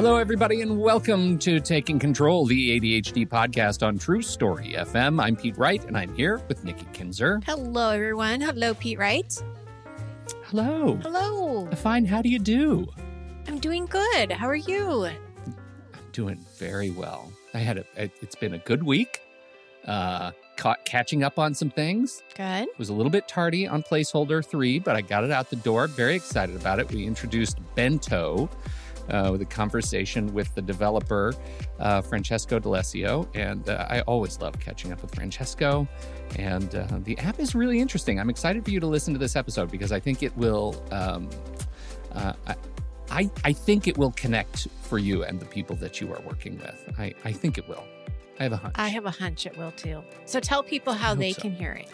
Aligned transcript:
Hello, 0.00 0.16
everybody, 0.16 0.62
and 0.62 0.80
welcome 0.80 1.38
to 1.40 1.60
Taking 1.60 1.98
Control, 1.98 2.46
the 2.46 2.80
ADHD 2.80 3.28
podcast 3.28 3.86
on 3.86 3.98
True 3.98 4.22
Story 4.22 4.72
FM. 4.78 5.22
I'm 5.22 5.36
Pete 5.36 5.58
Wright, 5.58 5.84
and 5.84 5.94
I'm 5.94 6.14
here 6.14 6.40
with 6.48 6.64
Nikki 6.64 6.86
Kinzer. 6.94 7.38
Hello, 7.44 7.90
everyone. 7.90 8.40
Hello, 8.40 8.72
Pete 8.72 8.98
Wright. 8.98 9.42
Hello. 10.44 10.96
Hello. 11.02 11.68
Fine. 11.76 12.06
How 12.06 12.22
do 12.22 12.30
you 12.30 12.38
do? 12.38 12.86
I'm 13.46 13.58
doing 13.58 13.84
good. 13.84 14.32
How 14.32 14.46
are 14.48 14.54
you? 14.56 15.04
I'm 15.04 15.14
doing 16.12 16.38
very 16.56 16.88
well. 16.90 17.30
I 17.52 17.58
had 17.58 17.76
a. 17.76 17.84
it- 17.96 18.12
It's 18.22 18.36
been 18.36 18.54
a 18.54 18.58
good 18.58 18.82
week. 18.82 19.20
Uh, 19.86 20.30
caught 20.56 20.82
catching 20.86 21.22
up 21.24 21.38
on 21.38 21.52
some 21.52 21.68
things. 21.70 22.22
Good. 22.36 22.68
was 22.78 22.88
a 22.88 22.94
little 22.94 23.10
bit 23.10 23.28
tardy 23.28 23.66
on 23.66 23.82
placeholder 23.82 24.42
three, 24.44 24.78
but 24.78 24.96
I 24.96 25.02
got 25.02 25.24
it 25.24 25.30
out 25.30 25.50
the 25.50 25.56
door. 25.56 25.88
Very 25.88 26.14
excited 26.14 26.56
about 26.56 26.78
it. 26.80 26.90
We 26.90 27.06
introduced 27.06 27.58
Bento 27.74 28.48
uh, 29.10 29.30
with 29.32 29.42
a 29.42 29.46
conversation 29.46 30.32
with 30.32 30.54
the 30.54 30.62
developer, 30.62 31.34
uh, 31.78 32.00
Francesco 32.00 32.58
D'Alessio. 32.58 33.28
And 33.34 33.68
uh, 33.68 33.86
I 33.88 34.00
always 34.02 34.40
love 34.40 34.58
catching 34.60 34.92
up 34.92 35.02
with 35.02 35.14
Francesco. 35.14 35.88
And 36.36 36.74
uh, 36.74 36.86
the 37.00 37.18
app 37.18 37.40
is 37.40 37.54
really 37.54 37.80
interesting. 37.80 38.18
I'm 38.20 38.30
excited 38.30 38.64
for 38.64 38.70
you 38.70 38.80
to 38.80 38.86
listen 38.86 39.12
to 39.14 39.18
this 39.18 39.36
episode 39.36 39.70
because 39.70 39.92
I 39.92 40.00
think 40.00 40.22
it 40.22 40.36
will. 40.36 40.82
Um, 40.90 41.28
uh, 42.12 42.32
I, 42.46 42.56
I, 43.10 43.30
I 43.44 43.52
think 43.52 43.88
it 43.88 43.98
will 43.98 44.12
connect 44.12 44.68
for 44.82 44.98
you 44.98 45.24
and 45.24 45.40
the 45.40 45.46
people 45.46 45.76
that 45.76 46.00
you 46.00 46.12
are 46.12 46.20
working 46.20 46.58
with. 46.58 46.94
I, 46.98 47.12
I 47.24 47.32
think 47.32 47.58
it 47.58 47.68
will. 47.68 47.84
I 48.38 48.44
have 48.44 48.52
a 48.52 48.56
hunch. 48.56 48.74
I 48.78 48.88
have 48.88 49.06
a 49.06 49.10
hunch 49.10 49.46
it 49.46 49.56
will 49.58 49.72
too. 49.72 50.02
So 50.24 50.40
tell 50.40 50.62
people 50.62 50.92
how 50.92 51.14
they 51.14 51.32
so. 51.32 51.42
can 51.42 51.52
hear 51.52 51.72
it. 51.72 51.88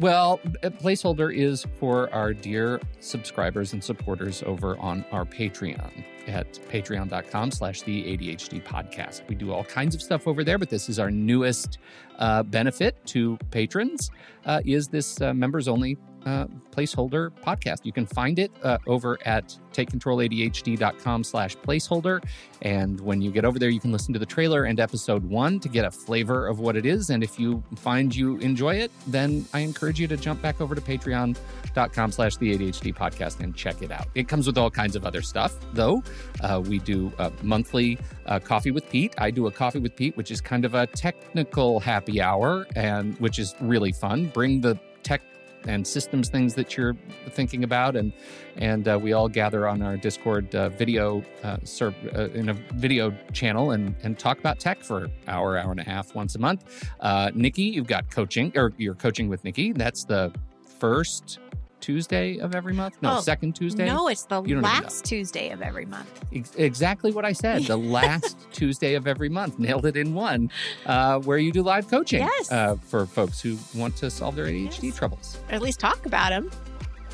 Well, 0.00 0.40
placeholder 0.62 1.34
is 1.34 1.66
for 1.78 2.10
our 2.10 2.32
dear 2.32 2.80
subscribers 3.00 3.74
and 3.74 3.84
supporters 3.84 4.42
over 4.44 4.78
on 4.78 5.04
our 5.12 5.26
Patreon 5.26 6.04
at 6.26 6.54
patreon.com 6.70 7.50
slash 7.50 7.82
the 7.82 8.04
ADHD 8.04 8.64
podcast. 8.64 9.28
We 9.28 9.34
do 9.34 9.52
all 9.52 9.62
kinds 9.64 9.94
of 9.94 10.00
stuff 10.00 10.26
over 10.26 10.42
there, 10.42 10.56
but 10.56 10.70
this 10.70 10.88
is 10.88 10.98
our 10.98 11.10
newest 11.10 11.76
uh, 12.18 12.42
benefit 12.44 13.04
to 13.08 13.36
patrons 13.50 14.10
uh, 14.46 14.62
is 14.64 14.88
this 14.88 15.20
uh, 15.20 15.34
members 15.34 15.68
only 15.68 15.98
uh, 16.26 16.46
placeholder 16.70 17.30
podcast. 17.30 17.84
You 17.84 17.92
can 17.92 18.06
find 18.06 18.38
it 18.38 18.50
uh, 18.62 18.78
over 18.86 19.18
at 19.24 19.56
takecontroladhd.com 19.72 21.24
slash 21.24 21.56
placeholder. 21.56 22.24
And 22.62 23.00
when 23.00 23.20
you 23.20 23.30
get 23.30 23.44
over 23.44 23.58
there, 23.58 23.70
you 23.70 23.80
can 23.80 23.92
listen 23.92 24.12
to 24.12 24.18
the 24.18 24.26
trailer 24.26 24.64
and 24.64 24.80
episode 24.80 25.24
one 25.24 25.60
to 25.60 25.68
get 25.68 25.84
a 25.84 25.90
flavor 25.90 26.46
of 26.46 26.60
what 26.60 26.76
it 26.76 26.86
is. 26.86 27.10
And 27.10 27.22
if 27.22 27.38
you 27.38 27.62
find 27.76 28.14
you 28.14 28.36
enjoy 28.38 28.76
it, 28.76 28.90
then 29.06 29.44
I 29.54 29.60
encourage 29.60 30.00
you 30.00 30.06
to 30.08 30.16
jump 30.16 30.42
back 30.42 30.60
over 30.60 30.74
to 30.74 30.80
patreon.com 30.80 32.12
slash 32.12 32.36
the 32.36 32.56
ADHD 32.56 32.94
podcast 32.94 33.40
and 33.40 33.54
check 33.54 33.82
it 33.82 33.90
out. 33.90 34.06
It 34.14 34.28
comes 34.28 34.46
with 34.46 34.58
all 34.58 34.70
kinds 34.70 34.96
of 34.96 35.04
other 35.04 35.22
stuff, 35.22 35.54
though. 35.72 36.02
Uh, 36.42 36.62
we 36.64 36.78
do 36.78 37.12
a 37.18 37.32
monthly 37.42 37.98
uh, 38.26 38.38
coffee 38.38 38.70
with 38.70 38.88
Pete. 38.90 39.14
I 39.18 39.30
do 39.30 39.46
a 39.46 39.50
coffee 39.50 39.78
with 39.78 39.96
Pete, 39.96 40.16
which 40.16 40.30
is 40.30 40.40
kind 40.40 40.64
of 40.64 40.74
a 40.74 40.86
technical 40.86 41.80
happy 41.80 42.20
hour, 42.20 42.66
and 42.76 43.18
which 43.18 43.38
is 43.38 43.54
really 43.60 43.92
fun. 43.92 44.26
Bring 44.26 44.60
the 44.60 44.78
tech 45.02 45.22
and 45.66 45.86
systems 45.86 46.28
things 46.28 46.54
that 46.54 46.76
you're 46.76 46.96
thinking 47.30 47.64
about 47.64 47.96
and 47.96 48.12
and 48.56 48.88
uh, 48.88 48.98
we 49.00 49.12
all 49.12 49.28
gather 49.28 49.68
on 49.68 49.82
our 49.82 49.96
discord 49.96 50.54
uh, 50.54 50.68
video 50.70 51.22
uh, 51.42 51.56
serv- 51.64 51.94
uh, 52.14 52.28
in 52.30 52.48
a 52.48 52.54
video 52.74 53.14
channel 53.32 53.72
and 53.72 53.94
and 54.02 54.18
talk 54.18 54.38
about 54.38 54.58
tech 54.58 54.82
for 54.82 55.08
hour 55.28 55.58
hour 55.58 55.70
and 55.70 55.80
a 55.80 55.84
half 55.84 56.14
once 56.14 56.34
a 56.34 56.38
month. 56.38 56.88
Uh, 57.00 57.30
nikki 57.34 57.62
you've 57.62 57.86
got 57.86 58.10
coaching 58.10 58.52
or 58.56 58.72
you're 58.76 58.94
coaching 58.94 59.28
with 59.28 59.44
nikki. 59.44 59.72
That's 59.72 60.04
the 60.04 60.32
first 60.78 61.38
tuesday 61.80 62.38
of 62.38 62.54
every 62.54 62.72
month 62.72 62.96
no 63.02 63.16
Oh, 63.18 63.20
second 63.20 63.54
tuesday 63.56 63.86
No, 63.86 64.08
it's 64.08 64.24
the 64.24 64.40
last 64.40 65.04
Tuesday 65.04 65.50
of 65.50 65.62
every 65.62 65.86
month. 65.86 66.08
Ex- 66.34 66.54
exactly 66.56 67.12
what 67.12 67.24
I 67.24 67.32
said. 67.32 67.62
The 67.64 67.76
last 67.98 68.36
Tuesday 68.52 68.94
of 68.94 69.06
every 69.06 69.28
month, 69.28 69.58
nailed 69.58 69.86
it 69.86 69.96
in 69.96 70.14
one, 70.14 70.50
uh, 70.86 71.18
where 71.20 71.38
you 71.38 71.50
do 71.52 71.62
live 71.62 71.88
coaching 71.88 72.20
Yes. 72.20 72.52
uh, 72.52 72.76
for 72.86 73.06
folks 73.06 73.40
who 73.40 73.56
want 73.74 73.96
to 73.96 74.10
solve 74.10 74.36
their 74.36 74.46
ADHD 74.46 74.82
Yes. 74.84 74.96
troubles. 74.98 75.38
Or 75.48 75.54
at 75.54 75.62
least 75.62 75.80
talk 75.80 76.06
about 76.06 76.30
them. 76.30 76.50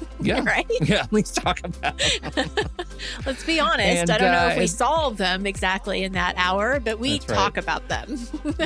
Yeah, 0.20 0.42
right? 0.44 0.66
yeah. 0.80 1.02
At 1.02 1.12
least 1.12 1.36
talk 1.36 1.60
about. 1.62 1.94
It. 1.98 2.68
Let's 3.26 3.44
be 3.44 3.60
honest. 3.60 3.80
And, 3.80 4.10
I 4.10 4.18
don't 4.18 4.32
know 4.32 4.46
uh, 4.46 4.50
if 4.50 4.56
we 4.56 4.62
and- 4.62 4.70
solve 4.70 5.18
them 5.18 5.46
exactly 5.46 6.04
in 6.04 6.12
that 6.12 6.34
hour, 6.38 6.80
but 6.80 6.98
we 6.98 7.18
That's 7.18 7.28
right. 7.28 7.36
talk 7.36 7.56
about 7.58 7.86
them. 7.88 8.18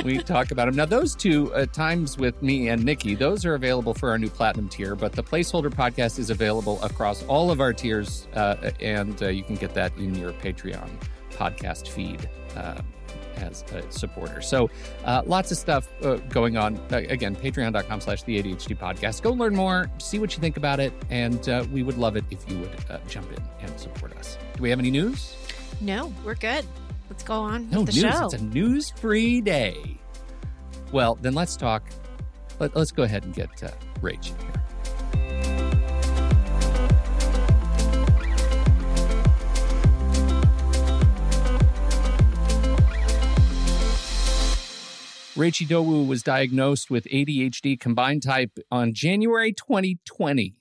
we 0.05 0.19
talk 0.19 0.51
about 0.51 0.65
them 0.67 0.75
now. 0.75 0.85
Those 0.85 1.13
two 1.13 1.53
uh, 1.53 1.65
times 1.65 2.17
with 2.17 2.41
me 2.41 2.69
and 2.69 2.83
Nikki, 2.83 3.15
those 3.15 3.45
are 3.45 3.55
available 3.55 3.93
for 3.93 4.09
our 4.09 4.17
new 4.17 4.29
platinum 4.29 4.69
tier. 4.69 4.95
But 4.95 5.11
the 5.11 5.23
placeholder 5.23 5.69
podcast 5.69 6.19
is 6.19 6.29
available 6.29 6.81
across 6.83 7.23
all 7.23 7.51
of 7.51 7.59
our 7.59 7.73
tiers, 7.73 8.27
uh, 8.33 8.71
and 8.79 9.21
uh, 9.21 9.27
you 9.27 9.43
can 9.43 9.55
get 9.55 9.73
that 9.73 9.95
in 9.97 10.15
your 10.15 10.31
Patreon 10.31 10.89
podcast 11.31 11.89
feed. 11.89 12.29
As 13.41 13.63
a 13.73 13.91
supporter. 13.91 14.39
So 14.41 14.69
uh, 15.03 15.23
lots 15.25 15.51
of 15.51 15.57
stuff 15.57 15.89
uh, 16.03 16.15
going 16.29 16.57
on. 16.57 16.77
Uh, 16.91 16.97
again, 17.09 17.35
patreon.com 17.35 17.99
slash 17.99 18.21
the 18.23 18.41
ADHD 18.41 18.77
podcast. 18.77 19.23
Go 19.23 19.31
learn 19.31 19.55
more, 19.55 19.89
see 19.97 20.19
what 20.19 20.35
you 20.35 20.41
think 20.41 20.57
about 20.57 20.79
it. 20.79 20.93
And 21.09 21.49
uh, 21.49 21.65
we 21.71 21.81
would 21.81 21.97
love 21.97 22.15
it 22.15 22.23
if 22.29 22.47
you 22.49 22.59
would 22.59 22.75
uh, 22.89 22.99
jump 23.07 23.31
in 23.31 23.43
and 23.61 23.79
support 23.79 24.15
us. 24.17 24.37
Do 24.55 24.61
we 24.61 24.69
have 24.69 24.77
any 24.79 24.91
news? 24.91 25.35
no, 25.81 26.13
we're 26.23 26.35
good. 26.35 26.65
Let's 27.09 27.23
go 27.23 27.33
on 27.39 27.67
No 27.71 27.79
with 27.81 27.95
the 27.95 28.01
news. 28.03 28.13
show. 28.13 28.25
It's 28.25 28.35
a 28.35 28.43
news 28.43 28.91
free 28.91 29.41
day. 29.41 29.97
Well, 30.91 31.15
then 31.15 31.33
let's 31.33 31.55
talk. 31.55 31.89
Let, 32.59 32.75
us 32.77 32.91
go 32.91 33.03
ahead 33.03 33.23
and 33.23 33.33
get 33.33 33.49
uh, 33.63 33.71
Rach 34.01 34.29
in 34.29 34.37
here. 34.45 34.63
Rach 45.35 45.65
Idowu 45.65 46.05
was 46.05 46.23
diagnosed 46.23 46.91
with 46.91 47.05
ADHD 47.05 47.79
combined 47.79 48.21
type 48.21 48.51
on 48.69 48.93
January 48.93 49.53
2020. 49.53 50.55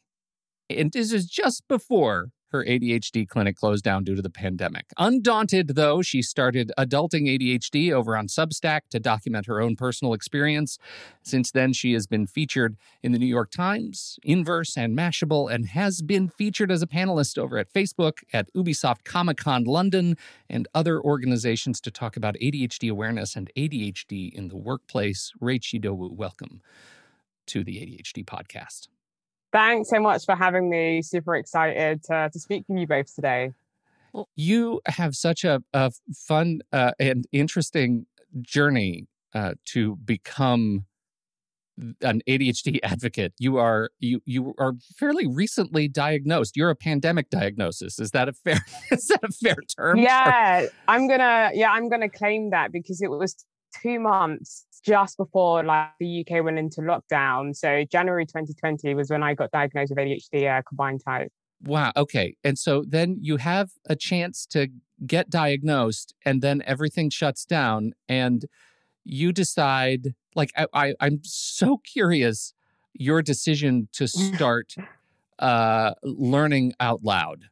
And 0.69 0.93
this 0.93 1.13
is 1.13 1.27
just 1.27 1.67
before 1.67 2.31
her 2.51 2.65
ADHD 2.65 3.29
clinic 3.29 3.57
closed 3.57 3.85
down 3.85 4.05
due 4.05 4.15
to 4.15 4.23
the 4.23 4.31
pandemic. 4.31 4.87
Undaunted, 4.99 5.69
though, 5.69 6.03
she 6.03 6.23
started 6.23 6.73
Adulting 6.79 7.29
ADHD 7.29 7.93
over 7.93 8.17
on 8.17 8.27
Substack 8.27 8.83
to 8.91 9.01
document 9.01 9.47
her 9.47 9.61
own 9.61 9.77
personal 9.77 10.15
experience. 10.15 10.79
Since 11.23 11.53
then, 11.53 11.73
she 11.73 11.93
has 11.93 12.07
been 12.07 12.27
featured 12.27 12.77
in 13.03 13.13
the 13.13 13.19
New 13.19 13.27
York 13.27 13.51
Times, 13.51 14.19
Inverse, 14.23 14.77
and 14.77 14.97
Mashable, 14.97 15.53
and 15.53 15.67
has 15.67 16.03
been 16.03 16.29
featured 16.29 16.71
as 16.71 16.83
a 16.83 16.87
panelist 16.87 17.39
over 17.39 17.59
at 17.59 17.73
Facebook, 17.73 18.19
at 18.33 18.53
Ubisoft 18.55 19.05
Comic 19.05 19.39
Con 19.39 19.65
London, 19.65 20.17
and 20.49 20.67
other 20.75 21.01
organizations 21.01 21.81
to 21.81 21.91
talk 21.91 22.17
about 22.17 22.35
ADHD 22.43 22.91
awareness 22.91 23.37
and 23.37 23.51
ADHD 23.57 24.33
in 24.33 24.49
the 24.49 24.57
workplace. 24.57 25.33
Dowu, 25.41 26.13
welcome 26.13 26.61
to 27.47 27.65
the 27.65 27.77
ADHD 27.77 28.25
podcast. 28.25 28.89
Thanks 29.53 29.91
so 29.91 30.01
much 30.01 30.25
for 30.25 30.37
having 30.37 30.71
me. 30.71 31.03
Super 31.03 31.37
excited 31.37 32.03
to, 32.05 32.31
to 32.33 32.39
speak 32.39 32.65
with 32.69 32.79
you 32.79 32.87
both 32.87 33.15
today. 33.15 33.53
you 34.37 34.81
have 34.87 35.15
such 35.15 35.45
a, 35.45 35.63
a 35.73 35.93
fun 36.15 36.61
uh, 36.73 36.93
and 36.99 37.27
interesting 37.33 38.07
journey 38.43 39.07
uh, 39.35 39.55
to 39.67 39.97
become 39.97 40.87
an 42.03 42.21
ADHD 42.29 42.79
advocate. 42.83 43.33
You 43.39 43.59
are 43.59 43.91
you 43.99 44.21
you 44.25 44.55
are 44.59 44.75
fairly 44.97 45.27
recently 45.27 45.89
diagnosed. 45.89 46.57
You're 46.57 46.71
a 46.71 46.77
pandemic 46.77 47.31
diagnosis. 47.31 47.99
Is 47.99 48.11
that 48.13 48.29
a 48.29 48.33
fair 48.33 48.61
is 48.91 49.07
that 49.07 49.25
a 49.25 49.33
fair 49.33 49.57
term? 49.77 49.99
Yeah, 49.99 50.67
I'm 50.89 51.09
gonna 51.09 51.51
yeah 51.55 51.71
I'm 51.73 51.89
gonna 51.89 52.11
claim 52.11 52.51
that 52.51 52.73
because 52.73 53.01
it 53.03 53.11
was 53.11 53.37
two 53.83 54.01
months 54.01 54.67
just 54.83 55.17
before 55.17 55.63
like 55.65 55.91
the 56.01 56.25
UK 56.27 56.43
went 56.45 56.59
into 56.59 56.81
lockdown. 56.81 57.55
So 57.55 57.85
January 57.91 58.27
2020 58.27 58.95
was 58.95 59.11
when 59.11 59.23
I 59.23 59.35
got 59.35 59.51
diagnosed 59.51 59.93
with 59.95 59.99
ADHD 59.99 60.59
uh, 60.59 60.63
combined 60.67 61.03
type. 61.05 61.33
Wow. 61.63 61.93
Okay. 61.97 62.37
And 62.43 62.59
so 62.59 62.85
then 62.89 63.19
you 63.21 63.37
have 63.37 63.71
a 63.87 63.95
chance 63.97 64.47
to 64.47 64.69
get 65.07 65.29
diagnosed, 65.31 66.15
and 66.25 66.41
then 66.43 66.63
everything 66.67 67.11
shuts 67.11 67.45
down, 67.45 67.93
and 68.09 68.47
you 69.05 69.33
decide. 69.33 70.15
Like 70.37 70.53
I, 70.57 70.67
I 70.73 70.95
I'm 71.01 71.21
so 71.25 71.79
curious 71.79 72.55
your 72.95 73.21
decision 73.21 73.89
to 73.93 74.07
start 74.07 74.75
uh, 75.41 75.95
learning 76.05 76.73
out 76.81 77.03
loud 77.03 77.47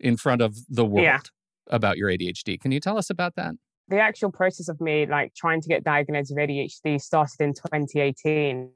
in 0.00 0.16
front 0.16 0.40
of 0.40 0.56
the 0.68 0.84
world 0.84 1.04
Yeah. 1.04 1.20
about 1.68 1.96
your 1.98 2.08
ADHD. 2.10 2.58
Can 2.60 2.72
you 2.72 2.80
tell 2.80 2.96
us 2.96 3.10
about 3.10 3.34
that? 3.36 3.54
The 3.88 4.00
actual 4.00 4.30
process 4.30 4.68
of 4.68 4.80
me 4.80 5.06
like 5.06 5.34
trying 5.34 5.60
to 5.60 5.68
get 5.68 5.84
diagnosed 5.84 6.32
with 6.34 6.48
ADHD 6.48 7.00
started 7.00 7.40
in 7.40 7.52
2018. 7.52 8.70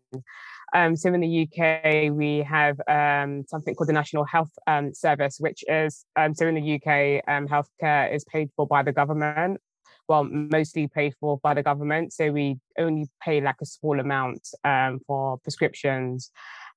Um, 0.74 0.96
so 0.96 1.12
in 1.14 1.20
the 1.20 1.48
UK, 1.48 2.12
we 2.12 2.38
have 2.38 2.78
um, 2.88 3.44
something 3.48 3.74
called 3.74 3.88
the 3.88 3.94
National 3.94 4.24
Health 4.24 4.50
um, 4.66 4.92
Service, 4.92 5.38
which 5.40 5.64
is 5.66 6.04
um, 6.16 6.34
so 6.34 6.46
in 6.46 6.56
the 6.56 6.74
UK, 6.74 7.24
um, 7.26 7.48
healthcare 7.48 8.12
is 8.14 8.24
paid 8.24 8.50
for 8.54 8.66
by 8.66 8.82
the 8.82 8.92
government. 8.92 9.60
Well, 10.08 10.24
mostly 10.24 10.88
paid 10.88 11.14
for 11.20 11.38
by 11.38 11.54
the 11.54 11.62
government. 11.62 12.12
So 12.12 12.30
we 12.30 12.58
only 12.78 13.08
pay 13.22 13.40
like 13.40 13.56
a 13.62 13.66
small 13.66 13.98
amount 14.00 14.46
um, 14.64 15.00
for 15.06 15.38
prescriptions. 15.38 16.30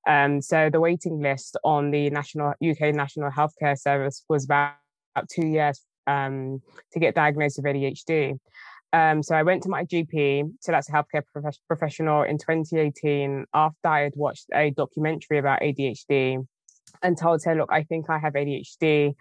So 0.07 0.69
the 0.71 0.79
waiting 0.79 1.21
list 1.21 1.57
on 1.63 1.91
the 1.91 2.09
national 2.09 2.53
UK 2.63 2.93
National 2.93 3.29
Healthcare 3.29 3.77
Service 3.77 4.23
was 4.27 4.45
about 4.45 4.75
two 5.29 5.47
years 5.47 5.81
um, 6.07 6.61
to 6.93 6.99
get 6.99 7.15
diagnosed 7.15 7.57
with 7.57 7.65
ADHD. 7.65 8.39
Um, 8.93 9.23
so 9.23 9.35
I 9.35 9.43
went 9.43 9.63
to 9.63 9.69
my 9.69 9.85
GP, 9.85 10.51
so 10.59 10.71
that's 10.71 10.89
a 10.89 10.91
healthcare 10.91 11.23
prof- 11.33 11.55
professional, 11.67 12.23
in 12.23 12.37
2018 12.37 13.45
after 13.53 13.87
I 13.87 14.01
had 14.01 14.13
watched 14.15 14.47
a 14.53 14.71
documentary 14.71 15.37
about 15.37 15.61
ADHD 15.61 16.45
and 17.01 17.17
told 17.17 17.41
her, 17.45 17.55
look, 17.55 17.69
I 17.71 17.83
think 17.83 18.09
I 18.09 18.19
have 18.19 18.33
ADHD. 18.33 19.15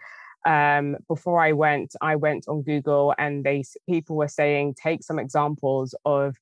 Um, 0.45 0.97
before 1.07 1.41
I 1.41 1.53
went, 1.53 1.95
I 2.01 2.15
went 2.15 2.45
on 2.47 2.63
Google 2.63 3.13
and 3.17 3.43
they 3.43 3.63
people 3.87 4.15
were 4.15 4.27
saying 4.27 4.75
take 4.81 5.03
some 5.03 5.19
examples 5.19 5.95
of 6.03 6.35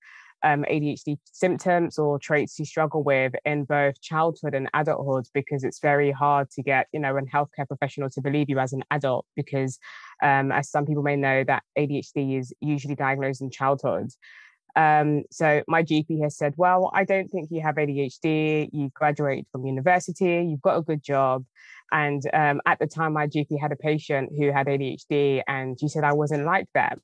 um, 0.44 0.64
ADHD 0.70 1.18
symptoms 1.24 1.98
or 1.98 2.20
traits 2.20 2.58
you 2.60 2.66
struggle 2.66 3.04
with 3.04 3.34
in 3.46 3.66
both 3.66 4.00
childhood 4.02 4.56
and 4.56 4.70
adulthood 4.74 5.26
because 5.34 5.64
it's 5.64 5.80
very 5.80 6.12
hard 6.12 6.50
to 6.52 6.64
get, 6.64 6.88
you 6.92 7.00
know, 7.00 7.16
a 7.16 7.22
healthcare 7.24 7.68
professional 7.68 8.10
to 8.12 8.22
believe 8.22 8.50
you 8.50 8.60
as 8.60 8.74
an 8.74 8.84
adult 8.92 9.26
because, 9.36 9.80
um, 10.24 10.52
as 10.52 10.70
some 10.70 10.86
people 10.86 11.04
may 11.04 11.16
know, 11.16 11.44
that 11.44 11.64
ADHD 11.78 12.40
is 12.40 12.54
usually 12.62 12.96
diagnosed 12.96 13.42
in 13.42 13.52
childhood. 13.52 14.10
Um, 14.76 15.24
so 15.32 15.64
my 15.68 15.84
GP 15.84 16.22
has 16.24 16.38
said, 16.38 16.54
well, 16.56 16.92
I 16.94 17.04
don't 17.04 17.30
think 17.30 17.50
you 17.52 17.62
have 17.62 17.76
ADHD. 17.76 18.70
You 18.72 18.90
graduated 18.94 19.46
from 19.52 19.66
university. 19.66 20.48
You've 20.50 20.62
got 20.62 20.78
a 20.78 20.82
good 20.82 21.04
job. 21.04 21.46
And 21.92 22.22
um, 22.34 22.62
at 22.66 22.80
the 22.80 22.88
time, 22.88 23.14
my 23.14 23.28
GP 23.28 23.60
had 23.60 23.72
a 23.72 23.76
patient 23.76 24.32
who 24.38 24.52
had 24.52 24.68
ADHD, 24.68 25.42
and 25.48 25.80
she 25.80 25.88
said 25.88 26.04
I 26.04 26.14
wasn't 26.14 26.46
like 26.46 26.68
them. 26.74 27.02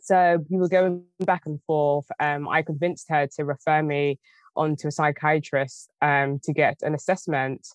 So 0.00 0.38
we 0.48 0.58
were 0.58 0.68
going 0.68 1.04
back 1.20 1.42
and 1.46 1.60
forth. 1.66 2.06
Um, 2.20 2.48
I 2.48 2.62
convinced 2.62 3.06
her 3.08 3.26
to 3.36 3.44
refer 3.44 3.82
me 3.82 4.18
on 4.56 4.76
to 4.76 4.88
a 4.88 4.92
psychiatrist 4.92 5.90
um, 6.02 6.38
to 6.44 6.52
get 6.52 6.78
an 6.82 6.94
assessment. 6.94 7.66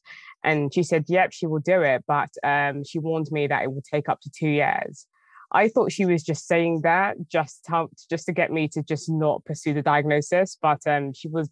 And 0.44 0.74
she 0.74 0.84
said, 0.84 1.06
yep, 1.08 1.32
she 1.34 1.48
will 1.48 1.60
do 1.60 1.82
it. 1.82 2.04
But 2.08 2.30
um, 2.44 2.84
she 2.84 3.00
warned 3.00 3.28
me 3.32 3.48
that 3.48 3.64
it 3.64 3.72
will 3.72 3.84
take 3.92 4.10
up 4.10 4.22
to 4.22 4.30
two 4.30 4.50
years. 4.50 5.06
I 5.52 5.68
thought 5.68 5.92
she 5.92 6.06
was 6.06 6.24
just 6.24 6.48
saying 6.48 6.82
that 6.82 7.18
just 7.28 7.66
to, 7.66 7.88
just 8.10 8.28
to 8.28 8.32
get 8.32 8.52
me 8.52 8.68
to 8.70 8.84
just 8.84 9.10
not 9.10 9.44
pursue 9.46 9.74
the 9.74 9.82
diagnosis. 9.82 10.58
But 10.62 10.86
um, 10.86 11.12
she 11.14 11.28
was 11.28 11.50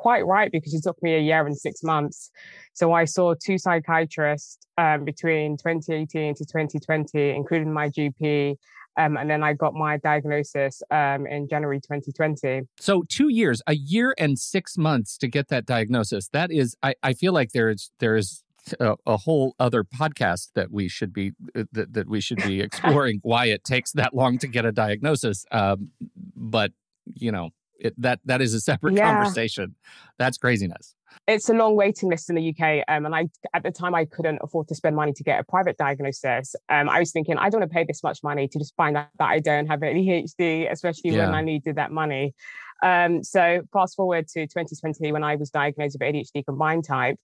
quite 0.00 0.24
right 0.24 0.50
because 0.50 0.74
it 0.74 0.82
took 0.82 1.00
me 1.02 1.14
a 1.14 1.20
year 1.20 1.46
and 1.46 1.56
six 1.56 1.82
months. 1.82 2.30
So 2.72 2.92
I 2.92 3.04
saw 3.04 3.34
two 3.34 3.58
psychiatrists 3.58 4.58
um, 4.78 5.04
between 5.04 5.58
2018 5.58 6.36
to 6.36 6.44
2020, 6.44 7.30
including 7.30 7.72
my 7.72 7.90
GP. 7.90 8.56
Um, 8.96 9.16
and 9.16 9.30
then 9.30 9.42
I 9.42 9.52
got 9.52 9.74
my 9.74 9.96
diagnosis 9.96 10.82
um, 10.90 11.26
in 11.26 11.48
January 11.48 11.80
2020. 11.80 12.62
So 12.78 13.04
two 13.08 13.28
years, 13.28 13.62
a 13.66 13.74
year 13.74 14.14
and 14.18 14.38
six 14.38 14.76
months 14.76 15.16
to 15.18 15.28
get 15.28 15.48
that 15.48 15.66
diagnosis. 15.66 16.28
That 16.28 16.50
is, 16.50 16.76
I, 16.82 16.94
I 17.02 17.12
feel 17.12 17.32
like 17.32 17.52
there's 17.52 17.90
there's 17.98 18.42
a, 18.78 18.96
a 19.06 19.16
whole 19.16 19.54
other 19.58 19.84
podcast 19.84 20.50
that 20.54 20.70
we 20.70 20.88
should 20.88 21.12
be 21.12 21.32
uh, 21.56 21.64
that, 21.72 21.92
that 21.94 22.08
we 22.08 22.20
should 22.20 22.42
be 22.42 22.60
exploring 22.66 23.20
why 23.22 23.46
it 23.46 23.64
takes 23.64 23.92
that 23.92 24.14
long 24.14 24.38
to 24.38 24.46
get 24.46 24.64
a 24.64 24.72
diagnosis. 24.72 25.44
Um, 25.50 25.90
but 26.36 26.72
you 27.14 27.32
know, 27.32 27.50
it, 27.80 27.94
that 27.98 28.20
that 28.24 28.40
is 28.40 28.54
a 28.54 28.60
separate 28.60 28.94
Yeah. 28.94 29.06
conversation. 29.10 29.74
That's 30.18 30.38
craziness. 30.38 30.94
It's 31.26 31.48
a 31.48 31.54
long 31.54 31.74
waiting 31.74 32.08
list 32.08 32.30
in 32.30 32.36
the 32.36 32.50
UK, 32.54 32.84
um, 32.86 33.04
and 33.06 33.14
I 33.14 33.28
at 33.52 33.62
the 33.62 33.70
time 33.70 33.94
I 33.94 34.04
couldn't 34.04 34.38
afford 34.42 34.68
to 34.68 34.74
spend 34.74 34.94
money 34.94 35.12
to 35.12 35.24
get 35.24 35.40
a 35.40 35.44
private 35.44 35.76
diagnosis. 35.76 36.54
Um, 36.68 36.88
I 36.88 37.00
was 37.00 37.10
thinking 37.12 37.36
I 37.36 37.48
don't 37.50 37.60
want 37.60 37.70
to 37.70 37.74
pay 37.74 37.84
this 37.84 38.02
much 38.02 38.20
money 38.22 38.46
to 38.48 38.58
just 38.58 38.74
find 38.76 38.96
out 38.96 39.08
that 39.18 39.28
I 39.28 39.40
don't 39.40 39.66
have 39.66 39.80
ADHD, 39.80 40.70
especially 40.70 41.10
Yeah. 41.10 41.26
when 41.26 41.34
I 41.34 41.42
needed 41.42 41.76
that 41.76 41.90
money. 41.90 42.34
Um, 42.82 43.22
so 43.24 43.62
fast 43.72 43.96
forward 43.96 44.28
to 44.28 44.46
2020 44.46 45.12
when 45.12 45.24
I 45.24 45.36
was 45.36 45.50
diagnosed 45.50 45.96
with 46.00 46.02
ADHD 46.08 46.44
combined 46.44 46.84
type, 46.86 47.18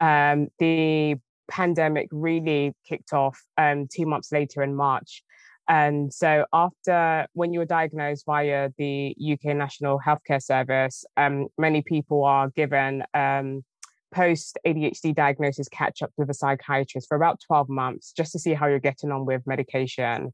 um, 0.00 0.48
the 0.58 1.16
pandemic 1.50 2.08
really 2.12 2.74
kicked 2.88 3.12
off 3.12 3.40
um, 3.58 3.86
two 3.92 4.06
months 4.06 4.32
later 4.32 4.62
in 4.62 4.74
March. 4.74 5.22
And 5.68 6.12
so, 6.12 6.44
after 6.52 7.26
when 7.32 7.52
you 7.52 7.58
were 7.58 7.64
diagnosed 7.64 8.24
via 8.26 8.70
the 8.76 9.16
UK 9.18 9.56
National 9.56 9.98
Healthcare 9.98 10.42
Service, 10.42 11.04
um, 11.16 11.48
many 11.56 11.82
people 11.82 12.24
are 12.24 12.50
given 12.50 13.02
um, 13.14 13.64
post 14.12 14.58
ADHD 14.66 15.14
diagnosis 15.14 15.68
catch 15.68 16.02
up 16.02 16.10
with 16.16 16.28
a 16.28 16.34
psychiatrist 16.34 17.08
for 17.08 17.16
about 17.16 17.40
12 17.46 17.68
months 17.68 18.12
just 18.12 18.32
to 18.32 18.38
see 18.38 18.52
how 18.52 18.66
you're 18.66 18.78
getting 18.78 19.10
on 19.10 19.24
with 19.24 19.46
medication. 19.46 20.32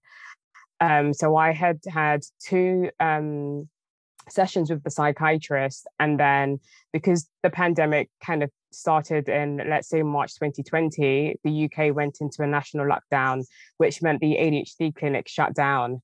Um, 0.80 1.12
so, 1.12 1.36
I 1.36 1.52
had 1.52 1.78
had 1.88 2.22
two 2.44 2.90
um, 2.98 3.68
sessions 4.32 4.70
with 4.70 4.82
the 4.82 4.90
psychiatrist, 4.90 5.86
and 5.98 6.18
then 6.18 6.58
because 6.92 7.28
the 7.42 7.50
pandemic 7.50 8.10
kind 8.24 8.42
of 8.42 8.50
started 8.72 9.28
in, 9.28 9.60
let's 9.68 9.88
say, 9.88 10.02
March 10.02 10.34
2020, 10.34 11.36
the 11.42 11.64
UK 11.64 11.94
went 11.94 12.18
into 12.20 12.42
a 12.42 12.46
national 12.46 12.86
lockdown, 12.86 13.44
which 13.78 14.02
meant 14.02 14.20
the 14.20 14.36
ADHD 14.40 14.94
clinic 14.94 15.28
shut 15.28 15.54
down. 15.54 16.00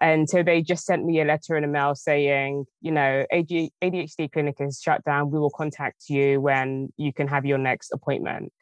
And 0.00 0.28
so 0.30 0.42
they 0.42 0.62
just 0.62 0.86
sent 0.86 1.04
me 1.04 1.20
a 1.20 1.24
letter 1.24 1.56
in 1.56 1.64
a 1.64 1.68
mail 1.68 1.94
saying, 1.94 2.66
you 2.80 2.92
know, 2.92 3.24
ADHD 3.32 4.30
clinic 4.30 4.56
is 4.60 4.80
shut 4.80 5.02
down. 5.04 5.30
We 5.30 5.40
will 5.40 5.50
contact 5.50 6.04
you 6.08 6.40
when 6.40 6.92
you 6.96 7.12
can 7.12 7.26
have 7.26 7.44
your 7.44 7.58
next 7.58 7.90
appointment. 7.92 8.52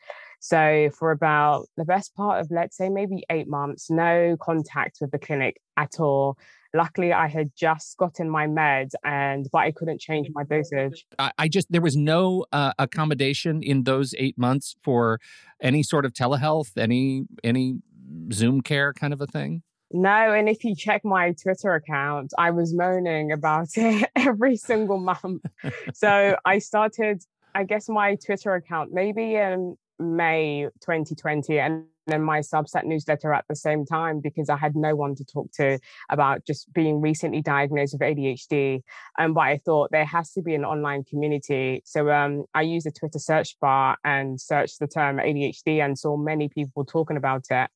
So 0.41 0.91
for 0.99 1.11
about 1.11 1.67
the 1.77 1.85
best 1.85 2.15
part 2.15 2.41
of, 2.41 2.49
let's 2.51 2.77
say, 2.77 2.89
maybe 2.89 3.25
eight 3.31 3.49
months, 3.49 3.91
no 3.91 4.37
contact 4.41 4.99
with 5.01 5.11
the 5.11 5.19
clinic 5.19 5.61
at 5.77 6.01
all. 6.01 6.39
Luckily, 6.77 7.13
I 7.13 7.29
had 7.29 7.51
just 7.57 7.97
gotten 7.97 8.29
my 8.29 8.47
meds, 8.47 8.93
and 9.03 9.49
but 9.51 9.59
I 9.59 9.73
couldn't 9.73 10.01
change 10.01 10.29
my 10.35 10.45
dosage. 10.45 11.07
I, 11.19 11.33
I 11.39 11.49
just 11.49 11.71
there 11.71 11.81
was 11.81 11.97
no 11.97 12.45
uh, 12.53 12.73
accommodation 12.79 13.63
in 13.63 13.85
those 13.85 14.15
eight 14.19 14.37
months 14.37 14.77
for 14.83 15.19
any 15.61 15.83
sort 15.83 16.05
of 16.05 16.13
telehealth, 16.13 16.77
any 16.77 17.25
any 17.43 17.79
Zoom 18.33 18.61
care 18.61 18.93
kind 18.93 19.13
of 19.13 19.21
a 19.21 19.27
thing. 19.27 19.63
No, 19.93 20.33
and 20.33 20.49
if 20.49 20.65
you 20.65 20.75
check 20.75 21.05
my 21.05 21.33
Twitter 21.33 21.75
account, 21.75 22.33
I 22.37 22.51
was 22.51 22.75
moaning 22.75 23.33
about 23.33 23.69
it 23.77 24.11
every 24.17 24.57
single 24.57 24.99
month. 24.99 25.43
so 25.95 26.37
I 26.45 26.59
started, 26.59 27.23
I 27.55 27.65
guess, 27.65 27.89
my 27.89 28.17
Twitter 28.17 28.55
account 28.55 28.93
maybe 28.93 29.37
in 29.37 29.77
May 29.99 30.69
2020, 30.81 31.59
and 31.59 31.85
then 32.07 32.23
my 32.23 32.41
Substack 32.41 32.85
newsletter 32.85 33.33
at 33.33 33.45
the 33.49 33.57
same 33.57 33.85
time 33.85 34.21
because 34.21 34.49
I 34.49 34.57
had 34.57 34.77
no 34.77 34.95
one 34.95 35.15
to 35.17 35.25
talk 35.25 35.51
to 35.55 35.79
about 36.11 36.47
just 36.47 36.73
being 36.73 37.01
recently 37.01 37.43
diagnosed 37.43 37.95
with 37.95 38.03
ADHD. 38.03 38.83
Um, 39.19 39.35
but 39.35 39.41
I 39.41 39.61
thought 39.65 39.91
there 39.91 40.05
has 40.05 40.33
to 40.33 40.43
be 40.43 40.55
an 40.55 40.65
online 40.65 41.05
community. 41.05 41.83
So 41.85 42.11
um, 42.11 42.45
I 42.55 42.63
used 42.63 42.87
the 42.87 42.93
Twitter 42.93 43.19
search 43.19 43.59
bar 43.61 43.97
and 44.05 44.41
searched 44.41 44.79
the 44.79 44.87
term 44.87 45.19
ADHD 45.19 45.85
and 45.85 45.99
saw 45.99 46.17
many 46.17 46.49
people 46.49 46.85
talking 46.85 47.17
about 47.17 47.45
it. 47.51 47.71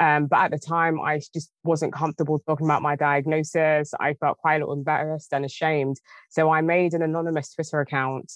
Um, 0.00 0.26
but 0.26 0.40
at 0.40 0.50
the 0.50 0.58
time, 0.58 1.00
I 1.00 1.20
just 1.32 1.50
wasn't 1.62 1.92
comfortable 1.92 2.40
talking 2.40 2.66
about 2.66 2.82
my 2.82 2.96
diagnosis. 2.96 3.92
I 4.00 4.14
felt 4.14 4.38
quite 4.38 4.56
a 4.56 4.58
little 4.60 4.74
embarrassed 4.74 5.32
and 5.32 5.44
ashamed. 5.44 6.00
So 6.30 6.50
I 6.50 6.62
made 6.62 6.94
an 6.94 7.02
anonymous 7.02 7.54
Twitter 7.54 7.80
account. 7.80 8.32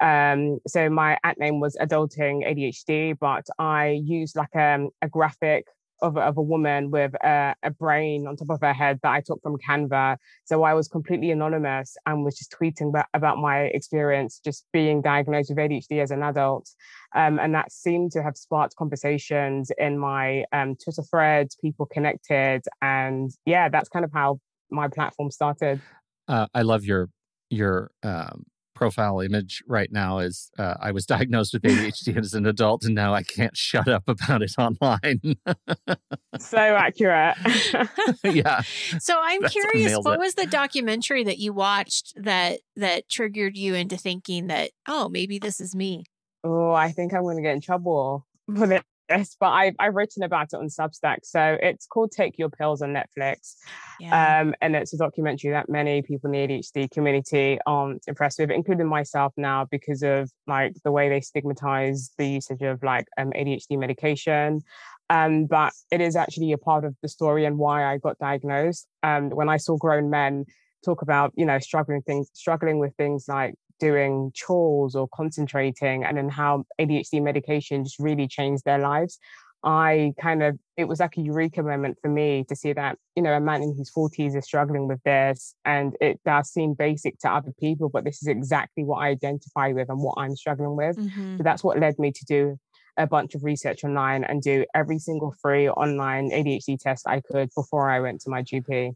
Um, 0.00 0.58
so 0.66 0.88
my 0.90 1.18
at 1.24 1.38
name 1.38 1.60
was 1.60 1.76
Adulting 1.80 2.46
ADHD, 2.46 3.16
but 3.18 3.46
I 3.58 4.00
used 4.04 4.36
like 4.36 4.54
um, 4.54 4.90
a 5.02 5.08
graphic 5.08 5.66
of, 6.02 6.16
of 6.18 6.36
a 6.36 6.42
woman 6.42 6.90
with 6.90 7.14
a, 7.24 7.54
a, 7.62 7.70
brain 7.70 8.26
on 8.26 8.36
top 8.36 8.50
of 8.50 8.60
her 8.60 8.72
head 8.72 9.00
that 9.02 9.12
I 9.12 9.20
took 9.20 9.40
from 9.42 9.56
Canva. 9.56 10.16
So 10.44 10.62
I 10.62 10.74
was 10.74 10.88
completely 10.88 11.30
anonymous 11.30 11.96
and 12.04 12.24
was 12.24 12.36
just 12.36 12.52
tweeting 12.52 12.90
about, 12.90 13.06
about 13.14 13.38
my 13.38 13.62
experience 13.62 14.40
just 14.44 14.66
being 14.72 15.00
diagnosed 15.00 15.50
with 15.50 15.58
ADHD 15.58 16.02
as 16.02 16.10
an 16.10 16.22
adult. 16.22 16.68
Um, 17.14 17.38
and 17.38 17.54
that 17.54 17.72
seemed 17.72 18.12
to 18.12 18.22
have 18.22 18.36
sparked 18.36 18.76
conversations 18.76 19.70
in 19.78 19.98
my 19.98 20.44
um, 20.52 20.76
Twitter 20.76 21.02
threads, 21.02 21.56
people 21.56 21.86
connected. 21.86 22.62
And 22.82 23.30
yeah, 23.46 23.68
that's 23.68 23.88
kind 23.88 24.04
of 24.04 24.12
how 24.12 24.40
my 24.70 24.88
platform 24.88 25.30
started. 25.30 25.80
Uh, 26.28 26.46
I 26.54 26.62
love 26.62 26.84
your 26.84 27.08
your 27.48 27.92
um, 28.02 28.44
profile 28.76 29.18
image 29.20 29.62
right 29.66 29.90
now 29.90 30.18
is 30.18 30.50
uh, 30.58 30.74
I 30.80 30.92
was 30.92 31.06
diagnosed 31.16 31.54
with 31.54 31.62
ADHD 31.62 32.16
as 32.16 32.34
an 32.34 32.46
adult, 32.46 32.84
and 32.84 32.94
now 32.94 33.14
I 33.14 33.24
can't 33.24 33.56
shut 33.56 33.88
up 33.88 34.04
about 34.06 34.42
it 34.42 34.52
online. 34.58 35.36
so 36.38 36.58
accurate. 36.58 37.36
yeah. 38.24 38.60
So 39.00 39.18
I'm 39.20 39.42
That's 39.42 39.52
curious, 39.52 39.98
what 40.02 40.14
it. 40.14 40.20
was 40.20 40.34
the 40.34 40.46
documentary 40.46 41.24
that 41.24 41.38
you 41.38 41.52
watched 41.52 42.12
that 42.16 42.60
that 42.76 43.08
triggered 43.08 43.56
you 43.56 43.74
into 43.74 43.96
thinking 43.96 44.46
that 44.46 44.70
oh 44.86 45.08
maybe 45.08 45.38
this 45.38 45.60
is 45.60 45.74
me? 45.74 46.04
Oh, 46.44 46.72
I 46.72 46.92
think 46.92 47.12
I'm 47.12 47.22
going 47.22 47.36
to 47.36 47.42
get 47.42 47.54
in 47.54 47.60
trouble 47.60 48.26
with 48.46 48.70
it 48.70 48.84
this, 49.08 49.36
but 49.38 49.50
I've 49.50 49.74
I've 49.78 49.94
written 49.94 50.22
about 50.22 50.48
it 50.52 50.56
on 50.56 50.68
Substack. 50.68 51.18
So 51.24 51.58
it's 51.62 51.86
called 51.86 52.12
Take 52.12 52.38
Your 52.38 52.50
Pills 52.50 52.82
on 52.82 52.94
Netflix. 52.94 53.54
Yeah. 54.00 54.40
Um, 54.40 54.54
and 54.60 54.76
it's 54.76 54.92
a 54.92 54.98
documentary 54.98 55.50
that 55.50 55.68
many 55.68 56.02
people 56.02 56.32
in 56.32 56.48
the 56.48 56.54
ADHD 56.54 56.90
community 56.90 57.58
aren't 57.66 58.02
impressed 58.06 58.38
with, 58.38 58.50
including 58.50 58.88
myself 58.88 59.32
now, 59.36 59.66
because 59.70 60.02
of 60.02 60.30
like 60.46 60.74
the 60.84 60.92
way 60.92 61.08
they 61.08 61.20
stigmatize 61.20 62.10
the 62.18 62.28
usage 62.28 62.62
of 62.62 62.82
like 62.82 63.06
um, 63.18 63.30
ADHD 63.32 63.78
medication. 63.78 64.62
Um, 65.08 65.46
but 65.46 65.72
it 65.90 66.00
is 66.00 66.16
actually 66.16 66.52
a 66.52 66.58
part 66.58 66.84
of 66.84 66.96
the 67.02 67.08
story 67.08 67.44
and 67.44 67.58
why 67.58 67.84
I 67.84 67.98
got 67.98 68.18
diagnosed. 68.18 68.88
Um, 69.02 69.30
when 69.30 69.48
I 69.48 69.56
saw 69.56 69.76
grown 69.76 70.10
men 70.10 70.46
talk 70.84 71.02
about, 71.02 71.32
you 71.36 71.46
know, 71.46 71.58
struggling 71.58 72.02
things, 72.02 72.28
struggling 72.32 72.78
with 72.78 72.94
things 72.96 73.26
like 73.28 73.54
doing 73.78 74.30
chores 74.34 74.94
or 74.94 75.08
concentrating 75.14 76.04
and 76.04 76.16
then 76.16 76.28
how 76.28 76.64
ADHD 76.80 77.22
medication 77.22 77.84
just 77.84 77.98
really 77.98 78.28
changed 78.28 78.64
their 78.64 78.78
lives. 78.78 79.18
I 79.64 80.12
kind 80.20 80.42
of, 80.42 80.58
it 80.76 80.84
was 80.84 81.00
like 81.00 81.16
a 81.16 81.20
eureka 81.20 81.62
moment 81.62 81.98
for 82.00 82.08
me 82.08 82.44
to 82.48 82.54
see 82.54 82.72
that, 82.72 82.98
you 83.16 83.22
know, 83.22 83.32
a 83.32 83.40
man 83.40 83.62
in 83.62 83.74
his 83.76 83.90
40s 83.90 84.36
is 84.36 84.44
struggling 84.44 84.86
with 84.86 85.02
this. 85.02 85.54
And 85.64 85.96
it 86.00 86.20
does 86.24 86.50
seem 86.50 86.74
basic 86.74 87.18
to 87.20 87.30
other 87.30 87.52
people, 87.58 87.88
but 87.88 88.04
this 88.04 88.22
is 88.22 88.28
exactly 88.28 88.84
what 88.84 88.98
I 88.98 89.08
identify 89.08 89.72
with 89.72 89.88
and 89.88 90.00
what 90.00 90.14
I'm 90.18 90.36
struggling 90.36 90.76
with. 90.76 90.96
Mm-hmm. 90.96 91.38
So 91.38 91.42
that's 91.42 91.64
what 91.64 91.80
led 91.80 91.98
me 91.98 92.12
to 92.12 92.24
do 92.26 92.58
a 92.96 93.06
bunch 93.06 93.34
of 93.34 93.44
research 93.44 93.84
online 93.84 94.24
and 94.24 94.40
do 94.40 94.64
every 94.74 94.98
single 94.98 95.34
free 95.42 95.68
online 95.68 96.30
ADHD 96.30 96.78
test 96.78 97.06
I 97.06 97.20
could 97.20 97.50
before 97.54 97.90
I 97.90 98.00
went 98.00 98.20
to 98.22 98.30
my 98.30 98.42
GP. 98.42 98.92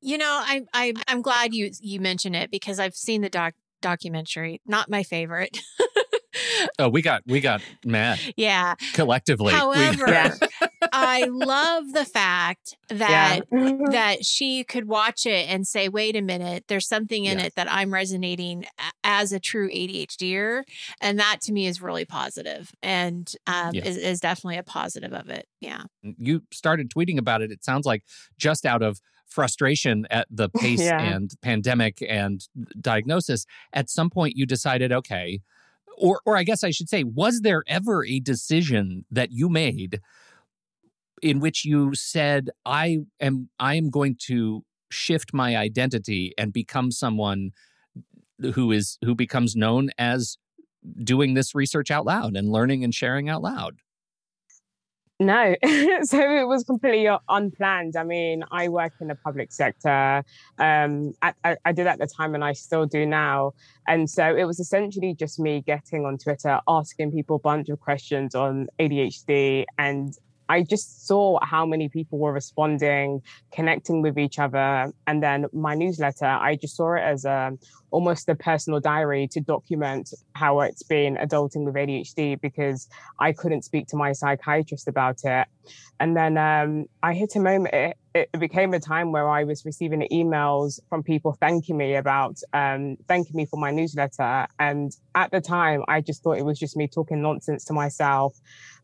You 0.00 0.18
know, 0.18 0.40
I, 0.44 0.62
I 0.72 0.94
I'm 1.08 1.22
glad 1.22 1.54
you 1.54 1.70
you 1.80 1.98
mentioned 2.00 2.36
it 2.36 2.50
because 2.50 2.78
I've 2.78 2.94
seen 2.94 3.22
the 3.22 3.30
doc 3.30 3.54
documentary. 3.86 4.60
Not 4.66 4.90
my 4.90 5.04
favorite. 5.04 5.60
oh, 6.80 6.88
we 6.88 7.02
got 7.02 7.22
we 7.24 7.40
got 7.40 7.62
mad. 7.84 8.18
Yeah. 8.36 8.74
Collectively. 8.94 9.52
However, 9.52 10.34
I 10.92 11.28
love 11.30 11.92
the 11.92 12.04
fact 12.04 12.76
that 12.88 13.42
yeah. 13.52 13.72
that 13.90 14.24
she 14.24 14.64
could 14.64 14.88
watch 14.88 15.24
it 15.24 15.48
and 15.48 15.68
say, 15.68 15.88
"Wait 15.88 16.16
a 16.16 16.20
minute, 16.20 16.64
there's 16.66 16.88
something 16.88 17.26
in 17.26 17.38
yeah. 17.38 17.46
it 17.46 17.54
that 17.54 17.70
I'm 17.70 17.94
resonating 17.94 18.64
as 19.04 19.32
a 19.32 19.38
true 19.38 19.68
ADHDer," 19.68 20.62
and 21.00 21.20
that 21.20 21.40
to 21.42 21.52
me 21.52 21.68
is 21.68 21.80
really 21.80 22.04
positive 22.04 22.72
and 22.82 23.32
um, 23.46 23.72
yeah. 23.72 23.84
is, 23.84 23.96
is 23.96 24.20
definitely 24.20 24.58
a 24.58 24.64
positive 24.64 25.12
of 25.12 25.28
it. 25.28 25.46
Yeah. 25.60 25.84
You 26.02 26.42
started 26.52 26.90
tweeting 26.90 27.18
about 27.18 27.40
it. 27.40 27.52
It 27.52 27.64
sounds 27.64 27.86
like 27.86 28.02
just 28.36 28.66
out 28.66 28.82
of 28.82 29.00
frustration 29.26 30.06
at 30.10 30.26
the 30.30 30.48
pace 30.56 30.82
yeah. 30.82 31.00
and 31.00 31.32
pandemic 31.42 32.02
and 32.08 32.46
diagnosis, 32.80 33.46
at 33.72 33.90
some 33.90 34.10
point 34.10 34.36
you 34.36 34.46
decided, 34.46 34.92
okay, 34.92 35.40
or 35.98 36.20
or 36.24 36.36
I 36.36 36.42
guess 36.42 36.62
I 36.62 36.70
should 36.70 36.88
say, 36.88 37.04
was 37.04 37.40
there 37.40 37.62
ever 37.66 38.04
a 38.04 38.20
decision 38.20 39.04
that 39.10 39.32
you 39.32 39.48
made 39.48 40.00
in 41.22 41.40
which 41.40 41.64
you 41.64 41.94
said, 41.94 42.50
I 42.64 42.98
am 43.20 43.48
I 43.58 43.74
am 43.74 43.90
going 43.90 44.16
to 44.26 44.64
shift 44.90 45.34
my 45.34 45.56
identity 45.56 46.32
and 46.38 46.52
become 46.52 46.90
someone 46.90 47.50
who 48.54 48.72
is 48.72 48.98
who 49.04 49.14
becomes 49.14 49.56
known 49.56 49.90
as 49.98 50.36
doing 51.02 51.34
this 51.34 51.54
research 51.54 51.90
out 51.90 52.04
loud 52.04 52.36
and 52.36 52.50
learning 52.50 52.84
and 52.84 52.94
sharing 52.94 53.28
out 53.28 53.42
loud? 53.42 53.76
No, 55.18 55.54
so 56.02 56.20
it 56.20 56.46
was 56.46 56.64
completely 56.64 57.08
unplanned. 57.28 57.96
I 57.96 58.04
mean, 58.04 58.44
I 58.50 58.68
work 58.68 58.92
in 59.00 59.08
the 59.08 59.14
public 59.14 59.50
sector. 59.50 60.22
Um, 60.58 61.14
I, 61.22 61.56
I, 61.64 61.72
did 61.72 61.86
at 61.86 61.98
the 61.98 62.06
time, 62.06 62.34
and 62.34 62.44
I 62.44 62.52
still 62.52 62.84
do 62.84 63.06
now. 63.06 63.52
And 63.88 64.10
so 64.10 64.36
it 64.36 64.44
was 64.44 64.60
essentially 64.60 65.14
just 65.14 65.40
me 65.40 65.62
getting 65.62 66.04
on 66.04 66.18
Twitter, 66.18 66.60
asking 66.68 67.12
people 67.12 67.36
a 67.36 67.38
bunch 67.38 67.70
of 67.70 67.80
questions 67.80 68.34
on 68.34 68.66
ADHD, 68.78 69.64
and 69.78 70.12
I 70.48 70.62
just 70.62 71.06
saw 71.06 71.38
how 71.42 71.66
many 71.66 71.88
people 71.88 72.18
were 72.18 72.32
responding, 72.32 73.22
connecting 73.52 74.02
with 74.02 74.18
each 74.18 74.38
other. 74.38 74.92
And 75.06 75.22
then 75.22 75.46
my 75.52 75.74
newsletter, 75.74 76.26
I 76.26 76.56
just 76.56 76.76
saw 76.76 76.94
it 76.94 77.00
as 77.00 77.24
a, 77.24 77.52
almost 77.90 78.28
a 78.28 78.34
personal 78.34 78.80
diary 78.80 79.28
to 79.32 79.40
document 79.40 80.12
how 80.34 80.60
it's 80.60 80.82
been 80.82 81.16
adulting 81.16 81.64
with 81.64 81.74
ADHD 81.74 82.40
because 82.40 82.88
I 83.18 83.32
couldn't 83.32 83.62
speak 83.62 83.86
to 83.88 83.96
my 83.96 84.12
psychiatrist 84.12 84.88
about 84.88 85.20
it. 85.24 85.46
And 85.98 86.16
then 86.16 86.36
um, 86.36 86.86
I 87.02 87.14
hit 87.14 87.36
a 87.36 87.40
moment, 87.40 87.74
it, 87.74 87.96
it, 88.14 88.38
became 88.38 88.74
a 88.74 88.80
time 88.80 89.12
where 89.12 89.28
I 89.30 89.44
was 89.44 89.64
receiving 89.64 90.06
emails 90.12 90.78
from 90.88 91.02
people 91.02 91.36
thanking 91.40 91.76
me 91.76 91.96
about, 91.96 92.38
um, 92.52 92.96
thanking 93.08 93.34
me 93.34 93.46
for 93.46 93.58
my 93.58 93.70
newsletter. 93.70 94.46
And 94.58 94.94
at 95.14 95.30
the 95.30 95.40
time, 95.40 95.82
I 95.88 96.02
just 96.02 96.22
thought 96.22 96.38
it 96.38 96.44
was 96.44 96.58
just 96.58 96.76
me 96.76 96.86
talking 96.86 97.22
nonsense 97.22 97.64
to 97.66 97.72
myself. 97.72 98.38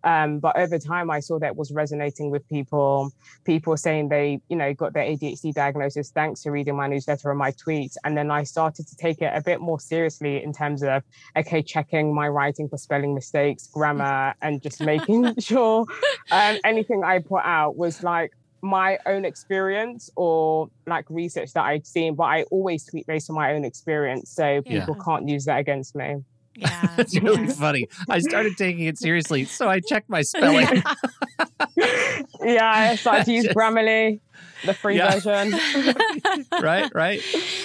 Um, 0.05 0.39
but 0.39 0.57
over 0.57 0.79
time, 0.79 1.11
I 1.11 1.21
saw 1.21 1.39
that 1.39 1.57
was 1.57 1.73
resonating 1.73 2.31
with 2.31 2.47
people. 2.49 3.13
People 3.45 3.77
saying 3.77 4.09
they, 4.09 4.41
you 4.49 4.57
know, 4.57 4.73
got 4.75 4.93
their 4.93 5.05
ADHD 5.05 5.53
diagnosis 5.55 6.11
thanks 6.11 6.43
to 6.43 6.51
reading 6.51 6.77
my 6.77 6.87
newsletter 6.87 7.31
or 7.31 7.35
my 7.35 7.53
tweets. 7.53 7.97
And 8.05 8.17
then 8.17 8.31
I 8.31 8.45
started 8.45 8.87
to 8.89 8.97
take 8.97 9.23
it 9.23 9.33
a 9.35 9.43
bit 9.43 9.61
more 9.61 9.81
seriously 9.81 10.43
in 10.43 10.53
terms 10.53 10.83
of, 10.83 11.03
okay, 11.37 11.63
checking 11.63 12.15
my 12.15 12.29
writing 12.29 12.69
for 12.69 12.79
spelling 12.79 13.15
mistakes, 13.15 13.69
grammar, 13.69 14.35
and 14.43 14.63
just 14.63 14.81
making 14.81 15.35
sure 15.39 15.87
um, 16.31 16.59
anything 16.65 17.05
I 17.05 17.19
put 17.21 17.45
out 17.45 17.77
was 17.77 18.03
like 18.03 18.33
my 18.63 18.97
own 19.07 19.25
experience 19.25 20.09
or 20.17 20.71
like 20.87 21.05
research 21.09 21.53
that 21.53 21.65
I'd 21.65 21.87
seen, 21.87 22.15
but 22.15 22.25
I 22.25 22.45
always 22.45 22.85
tweet 22.87 23.07
based 23.07 23.29
on 23.29 23.37
my 23.37 23.55
own 23.55 23.65
experience. 23.65 24.31
So 24.31 24.63
people 24.63 24.97
yeah. 24.97 25.05
can't 25.05 25.29
use 25.29 25.45
that 25.47 25.59
against 25.59 25.97
me. 25.97 26.23
Yeah. 26.55 26.95
it's 26.99 27.19
really 27.19 27.45
yeah. 27.47 27.53
funny. 27.53 27.89
I 28.09 28.19
started 28.21 28.57
taking 28.57 28.85
it 28.85 28.99
seriously. 28.99 29.45
So 29.45 29.69
I 29.69 29.81
checked 29.81 30.11
my 30.11 30.23
spelling. 30.23 30.83
yeah, 32.43 32.71
I 32.71 32.97
started 32.97 33.25
to 33.27 33.33
use 33.33 33.47
Grammarly, 33.49 34.21
the 34.65 34.75
free 34.75 34.97
yeah. 34.97 35.19
version. 35.19 35.59
right, 36.63 36.91
right. 36.95 37.21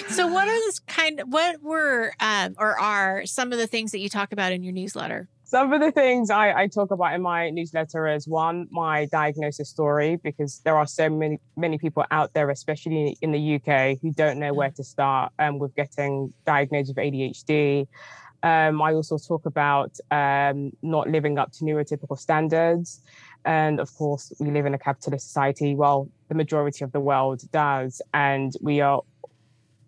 So 0.08 0.26
what 0.26 0.48
are 0.48 0.60
this 0.66 0.78
kind 0.80 1.20
of 1.20 1.28
what 1.28 1.62
were 1.62 2.12
um, 2.20 2.54
or 2.58 2.78
are 2.78 3.26
some 3.26 3.52
of 3.52 3.58
the 3.58 3.66
things 3.66 3.92
that 3.92 3.98
you 3.98 4.08
talk 4.08 4.32
about 4.32 4.52
in 4.52 4.62
your 4.62 4.72
newsletter? 4.72 5.28
Some 5.44 5.72
of 5.72 5.80
the 5.80 5.90
things 5.90 6.28
I, 6.28 6.52
I 6.52 6.66
talk 6.66 6.90
about 6.90 7.14
in 7.14 7.22
my 7.22 7.48
newsletter 7.48 8.06
is 8.06 8.28
one, 8.28 8.66
my 8.70 9.06
diagnosis 9.06 9.70
story, 9.70 10.16
because 10.22 10.60
there 10.62 10.76
are 10.76 10.86
so 10.86 11.08
many 11.08 11.38
many 11.56 11.78
people 11.78 12.04
out 12.10 12.34
there, 12.34 12.50
especially 12.50 13.16
in 13.22 13.32
the 13.32 13.54
UK, 13.54 13.98
who 14.02 14.12
don't 14.12 14.38
know 14.38 14.52
where 14.52 14.70
to 14.70 14.84
start 14.84 15.32
um, 15.38 15.58
with 15.58 15.74
getting 15.74 16.34
diagnosed 16.44 16.90
with 16.94 16.98
ADHD. 16.98 17.86
Um, 18.42 18.80
I 18.80 18.94
also 18.94 19.18
talk 19.18 19.46
about 19.46 19.98
um, 20.10 20.72
not 20.82 21.08
living 21.08 21.38
up 21.38 21.52
to 21.52 21.64
neurotypical 21.64 22.18
standards. 22.18 23.02
And 23.44 23.80
of 23.80 23.94
course, 23.94 24.32
we 24.38 24.50
live 24.50 24.66
in 24.66 24.74
a 24.74 24.78
capitalist 24.78 25.26
society. 25.26 25.74
Well, 25.74 26.08
the 26.28 26.34
majority 26.34 26.84
of 26.84 26.92
the 26.92 27.00
world 27.00 27.42
does. 27.50 28.02
And 28.14 28.52
we 28.60 28.80
are 28.80 29.02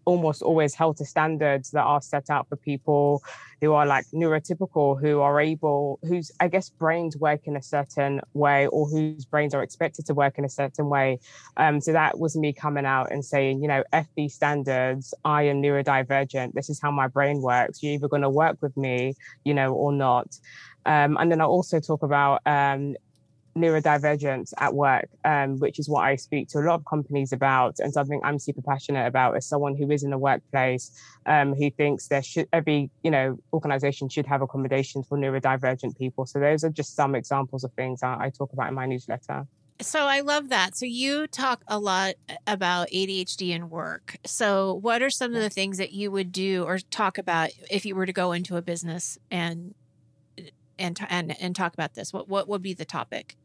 almost 0.05 0.43
always 0.43 0.75
held 0.75 0.97
to 0.97 1.05
standards 1.05 1.71
that 1.71 1.83
are 1.83 2.01
set 2.01 2.31
out 2.31 2.49
for 2.49 2.57
people 2.57 3.23
who 3.61 3.73
are 3.73 3.87
like 3.87 4.07
neurotypical, 4.15 5.01
who 5.01 5.21
are 5.21 5.41
able, 5.41 5.99
whose, 6.03 6.31
I 6.41 6.49
guess, 6.49 6.71
brains 6.71 7.17
work 7.17 7.43
in 7.45 7.57
a 7.57 7.63
certain 7.63 8.21
way 8.33 8.67
or 8.69 8.89
whose 8.89 9.25
brains 9.25 9.55
are 9.55 9.63
expected 9.63 10.07
to 10.07 10.15
work 10.15 10.39
in 10.39 10.45
a 10.45 10.49
certain 10.49 10.89
way. 10.89 11.19
Um, 11.57 11.81
so 11.81 11.93
that 11.93 12.19
was 12.19 12.37
me 12.37 12.53
coming 12.53 12.87
out 12.87 13.13
and 13.13 13.25
saying, 13.25 13.63
you 13.63 13.69
know, 13.69 13.85
fb 13.93 14.31
standards, 14.31 15.13
I 15.25 15.43
am 15.45 15.63
neurodivergent. 15.63 16.55
This 16.55 16.71
is 16.71 16.81
how 16.81 16.91
my 16.91 17.09
brain 17.09 17.43
works. 17.43 17.83
You're 17.83 17.95
either 17.95 18.09
going 18.09 18.23
to 18.23 18.31
work 18.31 18.59
with 18.61 18.77
me, 18.77 19.15
you 19.45 19.55
know, 19.55 19.75
or 19.75 19.93
not. 19.93 20.39
Um, 20.87 21.19
and 21.21 21.31
then 21.31 21.41
I 21.41 21.45
also 21.45 21.81
talk 21.81 22.03
about 22.03 22.41
um, 22.47 22.97
neurodivergence 23.57 24.53
at 24.59 24.75
work, 24.75 25.09
um, 25.25 25.59
which 25.59 25.79
is 25.79 25.89
what 25.89 26.05
I 26.05 26.17
speak 26.17 26.49
to 26.51 26.59
a 26.59 26.61
lot 26.61 26.75
of 26.75 26.85
companies 26.85 27.33
about, 27.33 27.77
and 27.79 27.93
something 27.93 28.21
I'm 28.23 28.39
super 28.39 28.63
passionate 28.63 29.07
about 29.07 29.37
as 29.37 29.47
someone 29.47 29.77
who 29.77 29.91
is 29.91 30.03
in 30.03 30.11
the 30.11 30.19
workplace 30.19 30.91
um, 31.27 31.55
who 31.55 31.71
thinks 31.71 32.09
there 32.09 32.23
should 32.23 32.49
every 32.53 32.91
you 33.03 33.11
know 33.11 33.39
organization 33.53 34.09
should 34.09 34.27
have 34.27 34.43
accommodations 34.43 35.07
for 35.09 35.19
neurodivergent 35.19 35.99
people. 35.99 36.27
So 36.27 36.41
those 36.41 36.65
are 36.65 36.71
just 36.71 36.95
some 36.95 37.15
examples 37.15 37.65
of 37.65 37.73
things 37.75 38.03
I, 38.03 38.17
I 38.21 38.31
talk 38.31 38.53
about 38.53 38.69
in 38.69 38.75
my 38.75 38.87
newsletter. 38.87 39.47
So 39.81 40.01
I 40.01 40.21
love 40.21 40.51
that. 40.51 40.77
So 40.77 40.85
you 40.85 41.27
talk 41.27 41.63
a 41.67 41.79
lot 41.79 42.15
about 42.47 42.89
ADHD 42.89 43.55
and 43.55 43.71
work. 43.71 44.17
So 44.27 44.75
what 44.75 45.01
are 45.01 45.09
some 45.09 45.35
of 45.35 45.41
the 45.41 45.49
things 45.49 45.79
that 45.79 45.93
you 45.93 46.11
would 46.11 46.33
do 46.33 46.65
or 46.65 46.79
talk 46.79 47.17
about 47.17 47.51
if 47.71 47.87
you 47.87 47.95
were 47.95 48.05
to 48.05 48.13
go 48.13 48.33
into 48.33 48.57
a 48.57 48.63
business 48.63 49.19
and 49.31 49.75
and 50.79 50.99
and 51.09 51.41
and 51.41 51.57
talk 51.57 51.73
about 51.73 51.95
this? 51.95 52.13
What 52.13 52.29
what 52.29 52.47
would 52.47 52.63
be 52.63 52.75
the 52.75 52.85
topic? 52.85 53.37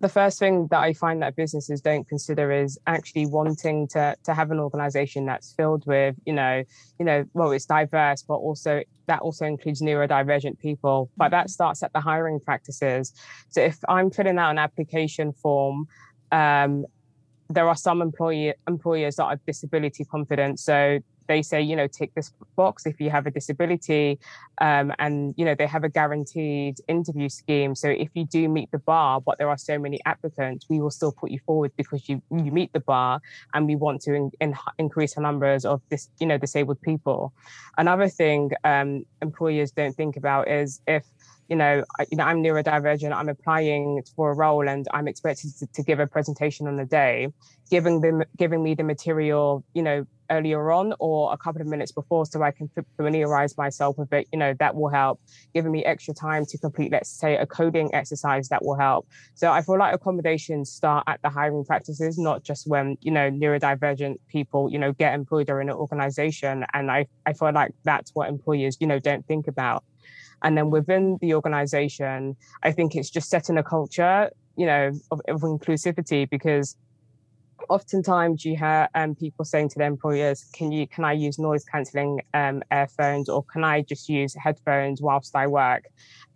The 0.00 0.08
first 0.08 0.38
thing 0.38 0.66
that 0.70 0.80
I 0.80 0.92
find 0.92 1.22
that 1.22 1.36
businesses 1.36 1.80
don't 1.80 2.06
consider 2.08 2.50
is 2.50 2.78
actually 2.86 3.26
wanting 3.26 3.88
to 3.88 4.16
to 4.24 4.34
have 4.34 4.50
an 4.50 4.58
organization 4.58 5.24
that's 5.26 5.52
filled 5.52 5.86
with, 5.86 6.16
you 6.26 6.32
know, 6.32 6.62
you 6.98 7.04
know, 7.04 7.24
well, 7.32 7.52
it's 7.52 7.66
diverse, 7.66 8.22
but 8.22 8.34
also 8.34 8.82
that 9.06 9.20
also 9.20 9.44
includes 9.44 9.80
neurodivergent 9.80 10.58
people. 10.58 11.10
But 11.16 11.30
that 11.30 11.50
starts 11.50 11.82
at 11.82 11.92
the 11.92 12.00
hiring 12.00 12.40
practices. 12.40 13.12
So 13.50 13.60
if 13.60 13.78
I'm 13.88 14.10
filling 14.10 14.38
out 14.38 14.50
an 14.50 14.58
application 14.58 15.32
form, 15.32 15.86
um, 16.32 16.86
there 17.48 17.68
are 17.68 17.76
some 17.76 18.02
employee 18.02 18.54
employers 18.66 19.16
that 19.16 19.24
are 19.24 19.40
disability 19.46 20.04
confident. 20.04 20.58
So 20.58 20.98
they 21.26 21.42
say, 21.42 21.60
you 21.60 21.76
know, 21.76 21.86
tick 21.86 22.14
this 22.14 22.32
box 22.56 22.86
if 22.86 23.00
you 23.00 23.10
have 23.10 23.26
a 23.26 23.30
disability, 23.30 24.18
um, 24.60 24.92
and 24.98 25.34
you 25.36 25.44
know 25.44 25.54
they 25.54 25.66
have 25.66 25.84
a 25.84 25.88
guaranteed 25.88 26.78
interview 26.88 27.28
scheme. 27.28 27.74
So 27.74 27.88
if 27.88 28.10
you 28.14 28.24
do 28.24 28.48
meet 28.48 28.70
the 28.70 28.78
bar, 28.78 29.20
but 29.20 29.38
there 29.38 29.48
are 29.48 29.58
so 29.58 29.78
many 29.78 30.00
applicants, 30.06 30.66
we 30.68 30.80
will 30.80 30.90
still 30.90 31.12
put 31.12 31.30
you 31.30 31.40
forward 31.46 31.72
because 31.76 32.08
you 32.08 32.22
you 32.30 32.52
meet 32.52 32.72
the 32.72 32.80
bar, 32.80 33.20
and 33.52 33.66
we 33.66 33.76
want 33.76 34.00
to 34.02 34.14
in, 34.14 34.30
in, 34.40 34.54
increase 34.78 35.14
the 35.14 35.20
numbers 35.20 35.64
of 35.64 35.80
this, 35.90 36.10
you 36.20 36.26
know, 36.26 36.38
disabled 36.38 36.80
people. 36.82 37.32
Another 37.78 38.08
thing 38.08 38.50
um, 38.64 39.04
employers 39.22 39.72
don't 39.72 39.94
think 39.94 40.16
about 40.16 40.48
is 40.48 40.80
if 40.86 41.04
you 41.48 41.56
know, 41.56 41.84
I, 41.98 42.06
you 42.10 42.16
know, 42.16 42.24
I'm 42.24 42.42
neurodivergent. 42.42 43.14
I'm 43.14 43.28
applying 43.28 44.02
for 44.16 44.30
a 44.30 44.34
role, 44.34 44.68
and 44.68 44.86
I'm 44.92 45.08
expected 45.08 45.52
to, 45.58 45.66
to 45.66 45.82
give 45.82 46.00
a 46.00 46.06
presentation 46.06 46.66
on 46.66 46.76
the 46.76 46.84
day. 46.84 47.28
Giving 47.70 48.00
them, 48.00 48.22
giving 48.36 48.62
me 48.62 48.74
the 48.74 48.84
material, 48.84 49.64
you 49.74 49.82
know, 49.82 50.06
earlier 50.30 50.70
on 50.70 50.94
or 50.98 51.32
a 51.32 51.36
couple 51.36 51.60
of 51.60 51.66
minutes 51.66 51.92
before 51.92 52.26
so 52.26 52.42
I 52.42 52.50
can 52.50 52.70
familiarize 52.96 53.56
myself 53.56 53.98
with 53.98 54.12
it, 54.12 54.26
you 54.32 54.38
know, 54.38 54.54
that 54.58 54.74
will 54.74 54.88
help. 54.88 55.20
Giving 55.54 55.72
me 55.72 55.84
extra 55.84 56.14
time 56.14 56.44
to 56.46 56.58
complete, 56.58 56.92
let's 56.92 57.10
say, 57.10 57.36
a 57.36 57.46
coding 57.46 57.94
exercise 57.94 58.48
that 58.48 58.64
will 58.64 58.76
help. 58.76 59.08
So 59.34 59.50
I 59.50 59.62
feel 59.62 59.78
like 59.78 59.94
accommodations 59.94 60.70
start 60.70 61.04
at 61.06 61.20
the 61.22 61.30
hiring 61.30 61.64
practices, 61.64 62.18
not 62.18 62.42
just 62.42 62.68
when, 62.68 62.96
you 63.00 63.10
know, 63.10 63.30
neurodivergent 63.30 64.16
people, 64.28 64.70
you 64.70 64.78
know, 64.78 64.92
get 64.92 65.14
employed 65.14 65.50
or 65.50 65.60
in 65.60 65.68
an 65.68 65.76
organization. 65.76 66.64
And 66.74 66.90
I, 66.90 67.06
I 67.26 67.32
feel 67.32 67.52
like 67.52 67.72
that's 67.84 68.10
what 68.14 68.28
employers, 68.28 68.76
you 68.80 68.86
know, 68.86 68.98
don't 68.98 69.26
think 69.26 69.48
about. 69.48 69.84
And 70.42 70.56
then 70.58 70.70
within 70.70 71.18
the 71.20 71.34
organization, 71.34 72.36
I 72.62 72.72
think 72.72 72.94
it's 72.94 73.10
just 73.10 73.30
setting 73.30 73.56
a 73.56 73.62
culture, 73.62 74.30
you 74.56 74.66
know, 74.66 74.92
of, 75.10 75.20
of 75.28 75.40
inclusivity 75.40 76.28
because 76.28 76.76
oftentimes 77.68 78.44
you 78.44 78.56
hear 78.56 78.88
um, 78.94 79.14
people 79.14 79.44
saying 79.44 79.70
to 79.70 79.78
their 79.78 79.88
employers, 79.88 80.44
"Can 80.52 80.72
you 80.72 80.86
can 80.86 81.04
I 81.04 81.12
use 81.12 81.38
noise 81.38 81.64
cancelling 81.64 82.20
um, 82.34 82.62
earphones 82.72 83.28
or 83.28 83.44
can 83.44 83.64
I 83.64 83.82
just 83.82 84.08
use 84.08 84.34
headphones 84.34 85.00
whilst 85.00 85.34
I 85.36 85.46
work?" 85.46 85.84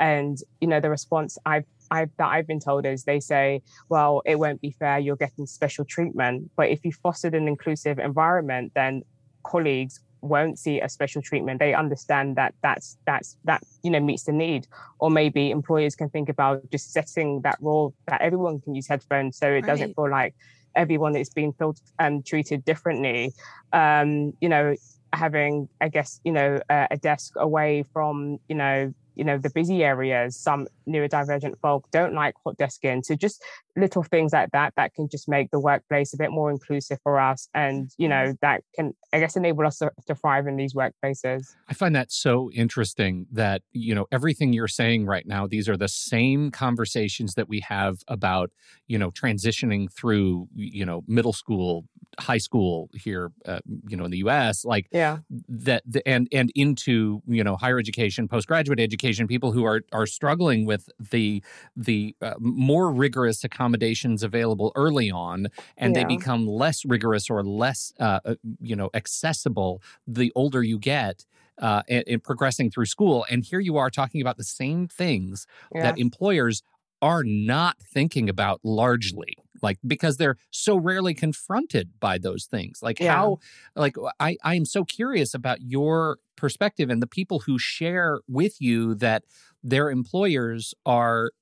And 0.01 0.39
you 0.61 0.69
know 0.69 0.81
the 0.81 0.91
response 0.91 1.39
I've 1.45 1.65
I've, 1.91 2.11
that 2.19 2.29
I've 2.29 2.47
been 2.47 2.61
told 2.61 2.87
is 2.87 3.05
they 3.05 3.21
say, 3.21 3.63
well, 3.89 4.23
it 4.27 4.39
won't 4.39 4.61
be 4.61 4.71
fair. 4.71 4.99
You're 4.99 5.17
getting 5.17 5.47
special 5.47 5.85
treatment. 5.85 6.51
But 6.57 6.69
if 6.69 6.85
you 6.85 6.93
fostered 6.93 7.35
an 7.35 7.49
inclusive 7.49 7.99
environment, 7.99 8.73
then 8.75 9.03
colleagues 9.43 10.01
won't 10.21 10.59
see 10.59 10.81
a 10.81 10.89
special 10.89 11.23
treatment. 11.23 11.61
They 11.61 11.75
understand 11.75 12.37
that 12.37 12.55
that's 12.63 12.99
that's 13.07 13.37
that 13.45 13.63
you 13.83 13.91
know 13.91 14.01
meets 14.01 14.25
the 14.25 14.33
need. 14.33 14.67
Or 14.99 15.11
maybe 15.11 15.51
employers 15.51 15.95
can 15.95 16.11
think 16.11 16.29
about 16.29 16.69
just 16.71 16.93
setting 16.93 17.41
that 17.43 17.59
rule 17.61 17.95
that 18.07 18.21
everyone 18.21 18.61
can 18.61 18.75
use 18.75 18.89
headphones, 18.89 19.39
so 19.39 19.47
it 19.47 19.53
right. 19.53 19.67
doesn't 19.67 19.95
feel 19.95 20.11
like 20.11 20.35
everyone 20.75 21.17
is 21.17 21.31
being 21.31 21.53
felt, 21.53 21.81
and 21.99 22.25
treated 22.25 22.65
differently. 22.65 23.33
Um, 23.73 24.33
you 24.41 24.49
know, 24.49 24.75
having, 25.13 25.69
I 25.81 25.89
guess, 25.89 26.21
you 26.25 26.33
know, 26.33 26.61
a 26.69 26.97
desk 26.97 27.35
away 27.37 27.85
from, 27.93 28.39
you 28.49 28.57
know, 28.57 28.93
you 29.19 29.25
know 29.25 29.37
the 29.37 29.51
busy 29.51 29.83
areas 29.83 30.37
some 30.37 30.69
neurodivergent 30.89 31.59
folk 31.61 31.91
don't 31.91 32.15
like 32.15 32.35
hot 32.45 32.57
desking 32.57 33.05
so 33.05 33.17
just 33.17 33.43
little 33.79 34.03
things 34.03 34.33
like 34.33 34.51
that 34.53 34.73
that 34.77 34.95
can 34.95 35.09
just 35.09 35.29
make 35.29 35.51
the 35.51 35.61
workplace 35.61 36.13
a 36.13 36.17
bit 36.17 36.31
more 36.31 36.51
inclusive 36.51 36.99
for 37.03 37.19
us 37.21 37.49
and 37.55 37.91
you 37.99 38.09
know 38.09 38.35
that 38.41 38.63
can 38.75 38.93
i 39.13 39.19
guess 39.19 39.37
enable 39.37 39.67
us 39.67 39.79
to, 39.79 39.91
to 40.07 40.15
thrive 40.15 40.47
in 40.47 40.57
these 40.57 40.75
workplaces. 40.75 41.55
I 41.69 41.75
find 41.75 41.95
that 41.95 42.13
so 42.13 42.51
interesting 42.53 43.27
that 43.33 43.63
you 43.73 43.95
know 43.95 44.07
everything 44.11 44.53
you're 44.53 44.69
saying 44.69 45.07
right 45.07 45.27
now 45.27 45.47
these 45.47 45.69
are 45.69 45.77
the 45.77 45.89
same 45.89 46.51
conversations 46.51 47.35
that 47.35 47.49
we 47.49 47.61
have 47.61 47.99
about 48.09 48.51
you 48.87 48.99
know 48.99 49.11
transitioning 49.11 49.93
through 49.93 50.49
you 50.55 50.85
know 50.85 51.05
middle 51.07 51.33
school 51.33 51.85
high 52.19 52.39
school 52.39 52.91
here 52.95 53.31
uh, 53.47 53.61
you 53.87 53.97
know 53.97 54.05
in 54.05 54.11
the 54.11 54.19
us 54.19 54.65
like 54.65 54.89
yeah. 54.91 55.19
that 55.49 55.83
the, 55.87 56.07
and 56.07 56.29
and 56.33 56.51
into 56.55 57.23
you 57.27 57.45
know 57.45 57.57
higher 57.57 57.79
education 57.79 58.27
postgraduate 58.27 58.81
education 58.81 59.27
people 59.27 59.53
who 59.53 59.65
are 59.65 59.83
are 59.93 60.07
struggling 60.07 60.67
with 60.67 60.89
the 60.99 61.43
the 61.77 62.15
uh, 62.23 62.35
more 62.41 62.91
rigorous 62.91 63.45
accommodations 63.69 64.23
available 64.23 64.73
early 64.75 65.11
on, 65.11 65.49
and 65.77 65.95
yeah. 65.95 66.03
they 66.03 66.17
become 66.17 66.47
less 66.47 66.85
rigorous 66.85 67.29
or 67.31 67.43
less 67.43 67.93
uh, 68.01 68.21
uh, 68.25 68.35
you 68.61 68.75
know 68.75 68.91
accessible 68.95 69.83
the 70.07 70.33
older 70.35 70.63
you 70.63 70.79
get. 70.79 71.25
Uh, 71.61 71.83
and, 71.89 72.05
and, 72.07 72.23
progressing 72.23 72.71
through 72.71 72.87
school. 72.87 73.27
And 73.29 73.45
here 73.45 73.59
you 73.59 73.79
are 73.79 73.91
talking 73.91 74.21
about 74.21 74.37
the 74.37 74.45
same 74.45 74.87
things 74.87 75.45
yeah. 75.75 75.83
that 75.83 75.99
employers 75.99 76.63
are 77.03 77.25
not 77.25 77.77
thinking 77.81 78.29
about 78.29 78.61
largely 78.63 79.37
like 79.61 79.77
because 79.85 80.19
they're 80.19 80.37
so 80.53 80.77
rarely 80.77 81.15
confronted 81.15 81.91
by 81.99 82.17
those 82.17 82.45
things 82.45 82.81
like 82.81 83.01
yeah. 83.01 83.15
how 83.15 83.39
like 83.75 83.97
i 84.21 84.37
i 84.45 84.55
am 84.55 84.65
so 84.65 84.85
curious 84.85 85.35
about 85.35 85.61
your 85.61 86.19
perspective 86.37 86.91
and 86.91 87.03
the 87.03 87.07
people 87.09 87.41
who 87.41 87.59
share 87.59 88.21
with 88.29 88.61
you 88.61 88.95
that 88.95 89.25
their 89.63 89.91
employers 89.91 90.75
are 90.87 91.33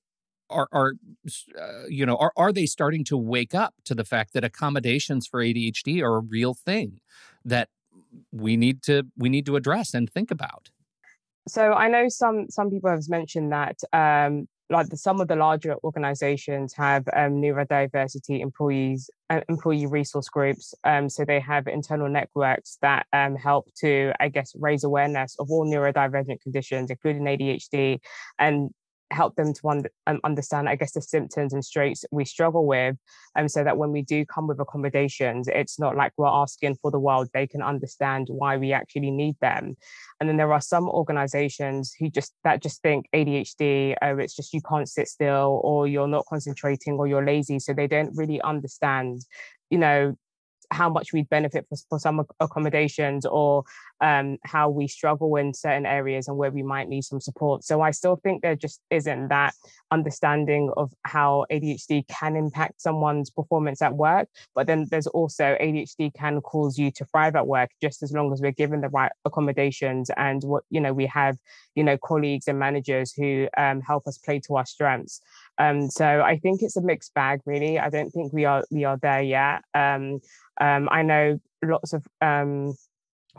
are 0.50 0.68
are 0.72 0.92
uh, 1.60 1.86
you 1.88 2.06
know 2.06 2.16
are 2.16 2.32
are 2.36 2.52
they 2.52 2.66
starting 2.66 3.04
to 3.04 3.16
wake 3.16 3.54
up 3.54 3.74
to 3.84 3.94
the 3.94 4.04
fact 4.04 4.32
that 4.34 4.44
accommodations 4.44 5.26
for 5.26 5.42
ADHD 5.42 6.02
are 6.02 6.16
a 6.16 6.20
real 6.20 6.54
thing 6.54 7.00
that 7.44 7.68
we 8.32 8.56
need 8.56 8.82
to 8.82 9.04
we 9.16 9.28
need 9.28 9.46
to 9.46 9.56
address 9.56 9.94
and 9.94 10.10
think 10.10 10.30
about? 10.30 10.70
So 11.48 11.72
i 11.72 11.88
know 11.88 12.08
some 12.08 12.46
some 12.50 12.70
people 12.70 12.90
have 12.90 13.08
mentioned 13.08 13.52
that 13.52 13.78
um 13.92 14.48
like 14.68 14.88
the, 14.88 14.96
some 14.96 15.20
of 15.20 15.28
the 15.28 15.36
larger 15.36 15.76
organizations 15.84 16.74
have 16.74 17.06
um, 17.14 17.34
neurodiversity 17.34 18.40
employees 18.40 19.08
uh, 19.30 19.40
employee 19.48 19.86
resource 19.86 20.28
groups 20.28 20.74
um, 20.84 21.08
so 21.08 21.24
they 21.24 21.40
have 21.40 21.66
internal 21.66 22.08
networks 22.08 22.78
that 22.82 23.06
um, 23.12 23.36
help 23.36 23.66
to 23.76 24.12
i 24.20 24.28
guess 24.28 24.52
raise 24.58 24.84
awareness 24.84 25.36
of 25.38 25.50
all 25.50 25.64
neurodivergent 25.66 26.40
conditions 26.40 26.90
including 26.90 27.24
adhd 27.24 27.98
and 28.38 28.70
help 29.10 29.36
them 29.36 29.52
to 29.52 29.68
un- 29.68 29.84
um, 30.06 30.20
understand, 30.24 30.68
I 30.68 30.76
guess, 30.76 30.92
the 30.92 31.02
symptoms 31.02 31.52
and 31.52 31.64
straits 31.64 32.04
we 32.10 32.24
struggle 32.24 32.66
with. 32.66 32.96
Um, 33.36 33.48
so 33.48 33.62
that 33.64 33.76
when 33.76 33.92
we 33.92 34.02
do 34.02 34.24
come 34.24 34.46
with 34.46 34.60
accommodations, 34.60 35.48
it's 35.48 35.78
not 35.78 35.96
like 35.96 36.12
we're 36.16 36.26
asking 36.26 36.76
for 36.76 36.90
the 36.90 36.98
world. 36.98 37.28
They 37.32 37.46
can 37.46 37.62
understand 37.62 38.28
why 38.30 38.56
we 38.56 38.72
actually 38.72 39.10
need 39.10 39.36
them. 39.40 39.76
And 40.20 40.28
then 40.28 40.36
there 40.36 40.52
are 40.52 40.60
some 40.60 40.88
organizations 40.88 41.94
who 41.98 42.08
just 42.08 42.34
that 42.44 42.62
just 42.62 42.82
think 42.82 43.06
ADHD, 43.14 43.96
oh, 44.02 44.18
it's 44.18 44.34
just 44.34 44.54
you 44.54 44.60
can't 44.62 44.88
sit 44.88 45.08
still 45.08 45.60
or 45.62 45.86
you're 45.86 46.08
not 46.08 46.26
concentrating 46.26 46.94
or 46.94 47.06
you're 47.06 47.24
lazy. 47.24 47.58
So 47.58 47.72
they 47.72 47.86
don't 47.86 48.16
really 48.16 48.40
understand 48.40 49.20
you 49.70 49.78
know 49.78 50.16
how 50.76 50.90
much 50.90 51.12
we'd 51.12 51.28
benefit 51.30 51.66
for, 51.68 51.76
for 51.88 51.98
some 51.98 52.24
accommodations 52.38 53.24
or 53.24 53.64
um, 54.02 54.36
how 54.44 54.68
we 54.68 54.86
struggle 54.86 55.36
in 55.36 55.54
certain 55.54 55.86
areas 55.86 56.28
and 56.28 56.36
where 56.36 56.50
we 56.50 56.62
might 56.62 56.88
need 56.88 57.02
some 57.02 57.20
support. 57.20 57.64
So 57.64 57.80
I 57.80 57.92
still 57.92 58.16
think 58.16 58.42
there 58.42 58.56
just 58.56 58.80
isn't 58.90 59.28
that 59.28 59.54
understanding 59.90 60.70
of 60.76 60.92
how 61.04 61.46
ADHD 61.50 62.06
can 62.08 62.36
impact 62.36 62.82
someone's 62.82 63.30
performance 63.30 63.80
at 63.80 63.94
work. 63.94 64.28
But 64.54 64.66
then 64.66 64.86
there's 64.90 65.06
also 65.06 65.56
ADHD 65.60 66.12
can 66.14 66.40
cause 66.42 66.78
you 66.78 66.90
to 66.92 67.04
thrive 67.06 67.36
at 67.36 67.46
work 67.46 67.70
just 67.80 68.02
as 68.02 68.12
long 68.12 68.32
as 68.32 68.40
we're 68.42 68.52
given 68.52 68.82
the 68.82 68.90
right 68.90 69.12
accommodations 69.24 70.10
and 70.16 70.42
what, 70.44 70.64
you 70.68 70.80
know, 70.80 70.92
we 70.92 71.06
have, 71.06 71.36
you 71.74 71.84
know, 71.84 71.96
colleagues 71.96 72.48
and 72.48 72.58
managers 72.58 73.12
who 73.12 73.48
um, 73.56 73.80
help 73.80 74.06
us 74.06 74.18
play 74.18 74.40
to 74.40 74.56
our 74.56 74.66
strengths. 74.66 75.22
Um, 75.58 75.88
so 75.88 76.20
I 76.20 76.38
think 76.38 76.62
it's 76.62 76.76
a 76.76 76.82
mixed 76.82 77.14
bag, 77.14 77.40
really. 77.46 77.78
I 77.78 77.88
don't 77.88 78.10
think 78.10 78.32
we 78.32 78.44
are 78.44 78.62
we 78.70 78.84
are 78.84 78.98
there 78.98 79.22
yet. 79.22 79.62
Um, 79.74 80.20
um, 80.60 80.88
I 80.90 81.02
know 81.02 81.38
lots 81.62 81.92
of 81.92 82.06
um, 82.20 82.74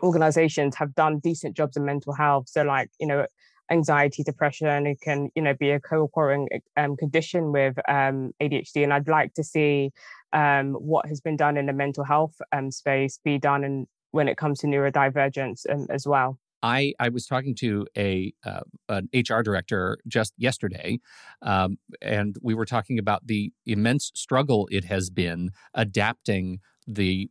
organizations 0.01 0.75
have 0.75 0.95
done 0.95 1.19
decent 1.19 1.55
jobs 1.55 1.77
in 1.77 1.85
mental 1.85 2.13
health. 2.13 2.49
So, 2.49 2.63
like, 2.63 2.89
you 2.99 3.07
know, 3.07 3.25
anxiety, 3.71 4.23
depression, 4.23 4.87
it 4.87 5.01
can, 5.01 5.29
you 5.35 5.41
know, 5.41 5.53
be 5.53 5.71
a 5.71 5.79
co-occurring 5.79 6.47
um, 6.77 6.95
condition 6.95 7.51
with 7.51 7.77
um, 7.89 8.31
ADHD. 8.41 8.83
And 8.83 8.93
I'd 8.93 9.07
like 9.07 9.33
to 9.35 9.43
see 9.43 9.91
um, 10.33 10.73
what 10.73 11.05
has 11.07 11.21
been 11.21 11.37
done 11.37 11.57
in 11.57 11.65
the 11.65 11.73
mental 11.73 12.03
health 12.03 12.35
um, 12.51 12.71
space 12.71 13.19
be 13.23 13.37
done 13.37 13.63
in, 13.63 13.87
when 14.11 14.27
it 14.27 14.37
comes 14.37 14.59
to 14.59 14.67
neurodivergence 14.67 15.69
um, 15.69 15.87
as 15.89 16.07
well. 16.07 16.37
I, 16.63 16.93
I 16.99 17.09
was 17.09 17.27
talking 17.27 17.53
to 17.55 17.85
a 17.95 18.33
uh, 18.43 18.61
an 18.89 19.09
HR 19.13 19.41
director 19.41 19.99
just 20.07 20.33
yesterday, 20.37 20.99
um, 21.43 21.77
and 22.01 22.35
we 22.41 22.55
were 22.55 22.65
talking 22.65 22.97
about 22.97 23.27
the 23.27 23.51
immense 23.67 24.11
struggle 24.15 24.67
it 24.71 24.85
has 24.85 25.11
been 25.11 25.51
adapting 25.75 26.59
the 26.87 27.29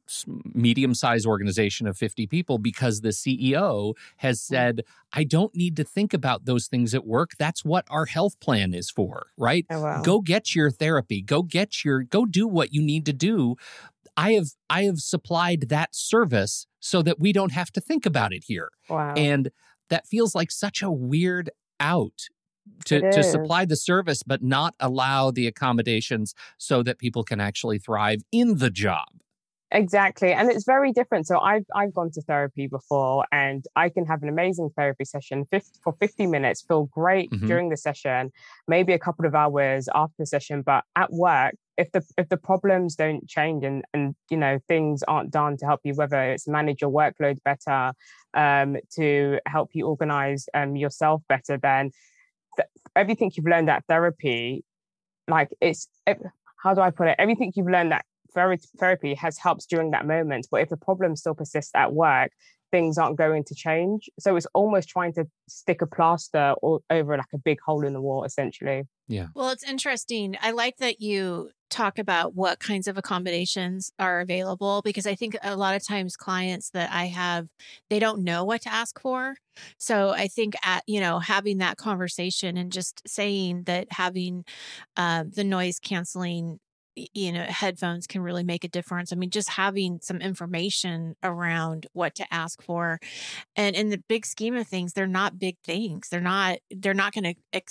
medium 0.55 0.95
sized 0.95 1.27
organization 1.27 1.87
of 1.87 1.97
50 1.97 2.27
people 2.27 2.59
because 2.59 3.01
the 3.01 3.09
CEO 3.09 3.95
has 4.19 4.39
mm. 4.39 4.43
said, 4.43 4.83
I 5.13 5.25
don't 5.25 5.55
need 5.55 5.77
to 5.77 5.85
think 5.85 6.13
about 6.13 6.45
those 6.45 6.67
things 6.67 6.95
at 6.95 7.07
work. 7.07 7.33
That's 7.39 7.65
what 7.65 7.87
our 7.91 8.05
health 8.05 8.39
plan 8.39 8.75
is 8.75 8.91
for, 8.91 9.29
right? 9.39 9.65
Oh, 9.71 9.81
wow. 9.81 10.03
Go 10.03 10.21
get 10.21 10.55
your 10.55 10.71
therapy, 10.71 11.23
go 11.23 11.43
get 11.43 11.85
your, 11.85 12.03
go 12.03 12.27
do 12.27 12.47
what 12.47 12.75
you 12.75 12.83
need 12.83 13.07
to 13.07 13.13
do. 13.13 13.57
I 14.17 14.33
have 14.33 14.49
I 14.71 14.85
have 14.85 14.99
supplied 14.99 15.69
that 15.69 15.95
service 15.95 16.67
so 16.81 17.03
that 17.03 17.21
we 17.21 17.33
don't 17.33 17.53
have 17.53 17.71
to 17.73 17.81
think 17.81 18.07
about 18.07 18.33
it 18.33 18.45
here. 18.47 18.71
Wow. 18.89 19.15
And 19.15 19.51
that 19.91 20.07
feels 20.07 20.35
like 20.35 20.51
such 20.51 20.83
a 20.83 20.91
weird 20.91 21.51
out 21.81 22.29
to, 22.87 23.01
to 23.13 23.23
supply 23.23 23.65
the 23.65 23.77
service 23.77 24.23
but 24.23 24.43
not 24.43 24.75
allow 24.81 25.31
the 25.31 25.47
accommodations 25.47 26.35
so 26.59 26.83
that 26.83 26.99
people 26.99 27.23
can 27.23 27.41
actually 27.41 27.79
thrive 27.79 28.23
in 28.33 28.59
the 28.59 28.71
job. 28.71 29.07
Exactly. 29.73 30.33
And 30.33 30.51
it's 30.51 30.65
very 30.65 30.93
different. 30.93 31.27
So 31.27 31.41
I've 31.41 31.65
I've 31.75 31.93
gone 31.93 32.11
to 32.13 32.23
therapy 32.23 32.69
before 32.69 33.25
and 33.33 33.65
I 33.75 33.89
can 33.89 34.07
have 34.07 34.23
an 34.23 34.29
amazing 34.29 34.71
therapy 34.77 35.05
session 35.05 35.45
50, 35.51 35.81
for 35.83 35.93
50 35.99 36.27
minutes, 36.27 36.63
feel 36.63 36.85
great 36.85 37.31
mm-hmm. 37.31 37.47
during 37.47 37.69
the 37.71 37.77
session, 37.77 38.31
maybe 38.69 38.93
a 38.93 38.99
couple 38.99 39.27
of 39.27 39.35
hours 39.35 39.89
after 39.93 40.15
the 40.21 40.27
session. 40.27 40.63
But 40.63 40.85
at 40.95 41.13
work, 41.13 41.57
if 41.77 41.91
the 41.91 42.05
if 42.17 42.29
the 42.29 42.37
problems 42.37 42.95
don't 42.95 43.29
change 43.29 43.65
and 43.65 43.85
and 43.93 44.15
you 44.31 44.37
know 44.37 44.61
things 44.69 45.03
aren't 45.03 45.33
done 45.33 45.57
to 45.57 45.67
help 45.67 45.81
you, 45.83 45.95
whether 45.95 46.23
it's 46.23 46.47
manage 46.47 46.81
your 46.81 46.91
workload 46.91 47.43
better, 47.43 47.93
um, 48.35 48.77
to 48.95 49.41
help 49.47 49.71
you 49.73 49.87
organize 49.89 50.49
um, 50.55 50.77
yourself 50.77 51.23
better, 51.29 51.59
then 51.59 51.91
th- 52.57 52.69
everything 52.95 53.33
you've 53.35 53.47
learned 53.47 53.69
at 53.69 53.85
therapy, 53.89 54.65
like 55.27 55.49
it's 55.61 55.89
it, 56.07 56.19
how 56.63 56.73
do 56.73 56.81
I 56.81 56.91
put 56.91 57.09
it? 57.09 57.17
Everything 57.19 57.53
you've 57.57 57.69
learned 57.69 57.91
that 57.91 58.05
therapy 58.79 59.15
has 59.15 59.39
helped 59.39 59.69
during 59.69 59.91
that 59.91 60.07
moment. 60.07 60.47
But 60.51 60.63
if 60.63 60.69
the 60.69 60.77
problem 60.77 61.17
still 61.17 61.35
persists 61.35 61.73
at 61.75 61.93
work, 61.93 62.33
things 62.71 62.99
aren't 62.99 63.17
going 63.17 63.45
to 63.45 63.55
change. 63.55 64.11
So 64.19 64.37
it's 64.37 64.47
almost 64.55 64.89
trying 64.89 65.13
to 65.15 65.27
stick 65.49 65.83
a 65.83 65.87
plaster 65.87 66.55
or, 66.63 66.81
over 66.91 67.17
like 67.17 67.27
a 67.33 67.39
big 67.39 67.59
hole 67.65 67.85
in 67.85 67.93
the 67.93 68.01
wall, 68.01 68.25
essentially. 68.25 68.85
Yeah. 69.09 69.29
Well, 69.35 69.51
it's 69.51 69.69
interesting. 69.69 70.37
I 70.43 70.51
like 70.51 70.79
that 70.79 71.01
you 71.01 71.51
talk 71.69 71.99
about 71.99 72.35
what 72.35 72.61
kinds 72.61 72.87
of 72.87 72.97
accommodations 72.97 73.91
are 73.99 74.21
available 74.21 74.83
because 74.85 75.07
I 75.07 75.15
think 75.15 75.37
a 75.43 75.57
lot 75.57 75.75
of 75.75 75.87
times 75.87 76.17
clients 76.17 76.71
that 76.71 76.93
I 76.93 77.07
have 77.07 77.49
they 77.91 77.99
don't 77.99 78.23
know 78.23 78.45
what 78.45 78.63
to 78.63 78.73
ask 78.73 79.01
for. 79.01 79.37
So 79.79 80.11
I 80.11 80.29
think 80.29 80.55
at 80.65 80.85
you 80.87 81.01
know 81.01 81.19
having 81.19 81.59
that 81.59 81.77
conversation 81.77 82.57
and 82.57 82.71
just 82.71 83.03
saying 83.07 83.65
that 83.65 83.89
having 83.91 84.45
uh, 84.97 85.25
the 85.29 85.45
noise 85.45 85.81
canceling 85.81 86.61
you 86.97 87.33
know 87.33 87.43
headphones 87.43 88.07
can 88.07 88.23
really 88.23 88.45
make 88.45 88.65
a 88.65 88.69
difference. 88.69 89.13
I 89.13 89.17
mean 89.17 89.31
just 89.31 89.51
having 89.51 90.01
some 90.03 90.19
information 90.19 91.15
around 91.23 91.87
what 91.93 92.15
to 92.17 92.35
ask 92.35 92.63
for. 92.63 92.99
And 93.55 93.77
in 93.77 93.91
the 93.91 94.03
big 94.09 94.27
scheme 94.27 94.57
of 94.57 94.67
things 94.67 94.93
they're 94.93 95.07
not 95.07 95.39
big 95.39 95.57
things. 95.65 96.09
They're 96.09 96.21
not 96.21 96.59
they're 96.71 96.95
not 96.95 97.13
going 97.13 97.37
to 97.53 97.63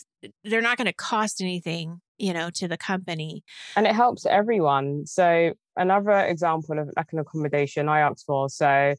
they're 0.43 0.61
not 0.61 0.77
going 0.77 0.87
to 0.87 0.93
cost 0.93 1.41
anything 1.41 2.01
you 2.17 2.33
know 2.33 2.49
to 2.51 2.67
the 2.67 2.77
company. 2.77 3.43
And 3.75 3.87
it 3.87 3.95
helps 3.95 4.25
everyone. 4.25 5.05
So 5.05 5.53
another 5.75 6.19
example 6.19 6.79
of 6.79 6.89
like 6.95 7.11
an 7.11 7.19
accommodation 7.19 7.89
i 7.89 7.99
asked 7.99 8.25
for. 8.25 8.49
So 8.49 8.95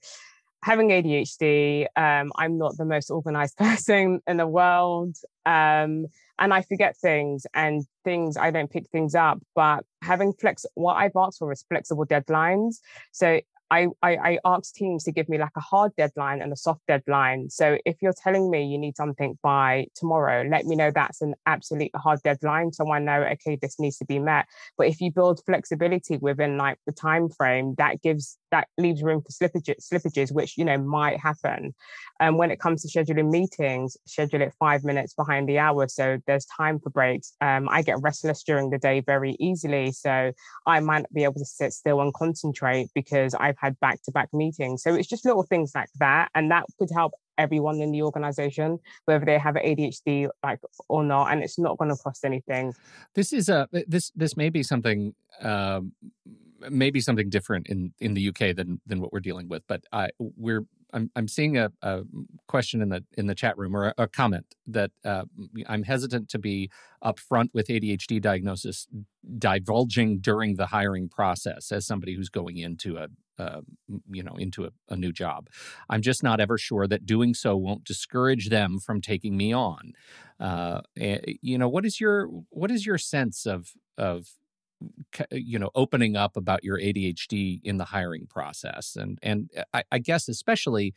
having 0.62 0.88
ADHD, 0.88 1.86
um, 1.96 2.32
I'm 2.36 2.58
not 2.58 2.76
the 2.76 2.84
most 2.84 3.10
organized 3.10 3.56
person 3.58 4.20
in 4.26 4.36
the 4.36 4.46
world. 4.46 5.16
Um, 5.44 6.06
and 6.38 6.52
I 6.52 6.62
forget 6.62 6.96
things 6.96 7.46
and 7.54 7.84
things, 8.04 8.36
I 8.36 8.50
don't 8.50 8.70
pick 8.70 8.88
things 8.90 9.14
up. 9.14 9.38
But 9.54 9.84
having 10.02 10.32
flex, 10.34 10.66
what 10.74 10.94
I've 10.94 11.16
asked 11.16 11.38
for 11.38 11.50
is 11.52 11.64
flexible 11.68 12.04
deadlines. 12.04 12.76
So 13.12 13.40
I, 13.70 13.88
I, 14.02 14.16
I 14.16 14.38
ask 14.44 14.74
teams 14.74 15.04
to 15.04 15.12
give 15.12 15.28
me 15.28 15.38
like 15.38 15.56
a 15.56 15.60
hard 15.60 15.92
deadline 15.96 16.40
and 16.40 16.52
a 16.52 16.56
soft 16.56 16.86
deadline. 16.86 17.50
So 17.50 17.78
if 17.84 17.96
you're 18.00 18.14
telling 18.22 18.50
me 18.50 18.64
you 18.64 18.78
need 18.78 18.96
something 18.96 19.38
by 19.42 19.86
tomorrow, 19.94 20.46
let 20.48 20.66
me 20.66 20.76
know 20.76 20.92
that's 20.94 21.20
an 21.20 21.34
absolute 21.46 21.90
hard 21.96 22.20
deadline. 22.22 22.72
So 22.72 22.90
I 22.92 23.00
know, 23.00 23.22
okay, 23.22 23.58
this 23.60 23.80
needs 23.80 23.98
to 23.98 24.04
be 24.04 24.18
met. 24.18 24.46
But 24.78 24.86
if 24.86 25.00
you 25.00 25.10
build 25.10 25.42
flexibility 25.44 26.16
within 26.18 26.56
like 26.56 26.78
the 26.86 26.92
time 26.92 27.28
frame, 27.28 27.74
that 27.78 28.02
gives 28.02 28.38
that 28.56 28.68
leaves 28.78 29.02
room 29.02 29.22
for 29.22 29.28
slippages, 29.28 29.88
slippages 29.92 30.32
which 30.32 30.56
you 30.56 30.64
know 30.64 30.78
might 30.78 31.18
happen. 31.20 31.74
And 32.18 32.30
um, 32.30 32.38
when 32.38 32.50
it 32.50 32.60
comes 32.60 32.82
to 32.82 32.88
scheduling 32.88 33.30
meetings, 33.30 33.96
schedule 34.06 34.40
it 34.40 34.54
five 34.58 34.84
minutes 34.84 35.14
behind 35.14 35.48
the 35.48 35.58
hour, 35.58 35.86
so 35.88 36.18
there's 36.26 36.46
time 36.46 36.80
for 36.80 36.90
breaks. 36.90 37.34
Um, 37.40 37.68
I 37.68 37.82
get 37.82 38.00
restless 38.00 38.42
during 38.42 38.70
the 38.70 38.78
day 38.78 39.00
very 39.00 39.36
easily, 39.38 39.92
so 39.92 40.32
I 40.66 40.80
might 40.80 41.00
not 41.00 41.12
be 41.12 41.24
able 41.24 41.34
to 41.34 41.44
sit 41.44 41.72
still 41.72 42.00
and 42.00 42.12
concentrate 42.14 42.88
because 42.94 43.34
I've 43.34 43.58
had 43.58 43.78
back-to-back 43.80 44.28
meetings. 44.32 44.82
So 44.82 44.94
it's 44.94 45.08
just 45.08 45.24
little 45.24 45.42
things 45.42 45.72
like 45.74 45.90
that, 45.98 46.30
and 46.34 46.50
that 46.50 46.64
could 46.78 46.90
help 46.94 47.12
everyone 47.38 47.82
in 47.82 47.92
the 47.92 48.00
organization 48.00 48.78
whether 49.04 49.26
they 49.26 49.38
have 49.38 49.56
ADHD 49.56 50.30
like 50.42 50.58
or 50.88 51.04
not 51.04 51.30
and 51.30 51.42
it's 51.42 51.58
not 51.58 51.76
going 51.76 51.90
to 51.90 51.96
cost 51.96 52.24
anything 52.24 52.72
this 53.12 53.30
is 53.30 53.50
a 53.50 53.68
this 53.86 54.10
this 54.16 54.38
may 54.38 54.48
be 54.48 54.62
something 54.62 55.14
um 55.42 55.92
maybe 56.70 57.00
something 57.00 57.30
different 57.30 57.66
in 57.68 57.92
in 57.98 58.14
the 58.14 58.28
UK 58.28 58.56
than 58.56 58.80
than 58.86 59.00
what 59.00 59.12
we're 59.12 59.20
dealing 59.20 59.48
with. 59.48 59.62
But 59.66 59.84
I 59.92 60.10
we're 60.18 60.66
I'm 60.92 61.10
I'm 61.16 61.28
seeing 61.28 61.56
a, 61.58 61.70
a 61.82 62.02
question 62.48 62.80
in 62.80 62.88
the 62.88 63.04
in 63.16 63.26
the 63.26 63.34
chat 63.34 63.56
room 63.58 63.76
or 63.76 63.88
a, 63.88 63.94
a 63.98 64.08
comment 64.08 64.54
that 64.66 64.90
uh, 65.04 65.24
I'm 65.66 65.82
hesitant 65.82 66.28
to 66.30 66.38
be 66.38 66.70
upfront 67.04 67.50
with 67.52 67.68
ADHD 67.68 68.20
diagnosis 68.20 68.86
divulging 69.38 70.18
during 70.18 70.56
the 70.56 70.66
hiring 70.66 71.08
process 71.08 71.72
as 71.72 71.86
somebody 71.86 72.14
who's 72.14 72.28
going 72.28 72.56
into 72.56 72.96
a 72.96 73.08
uh, 73.38 73.60
you 74.10 74.22
know 74.22 74.34
into 74.36 74.64
a, 74.64 74.70
a, 74.88 74.96
new 74.96 75.12
job 75.12 75.50
i'm 75.90 76.00
just 76.00 76.22
not 76.22 76.40
ever 76.40 76.56
sure 76.56 76.86
that 76.86 77.04
doing 77.04 77.34
so 77.34 77.54
won't 77.54 77.84
discourage 77.84 78.48
them 78.48 78.78
from 78.78 78.98
taking 78.98 79.36
me 79.36 79.52
on 79.52 79.92
uh, 80.40 80.80
you 80.96 81.58
know 81.58 81.68
what 81.68 81.84
is 81.84 82.00
your 82.00 82.28
what 82.48 82.70
is 82.70 82.86
your 82.86 82.96
sense 82.96 83.44
of 83.44 83.72
of 83.98 84.28
you 85.30 85.58
know 85.58 85.70
opening 85.74 86.16
up 86.16 86.36
about 86.36 86.62
your 86.62 86.78
ADHD 86.78 87.60
in 87.64 87.78
the 87.78 87.86
hiring 87.86 88.26
process 88.26 88.94
and 88.94 89.18
and 89.22 89.50
uh, 89.56 89.62
I, 89.72 89.82
I 89.92 89.98
guess 89.98 90.28
especially 90.28 90.94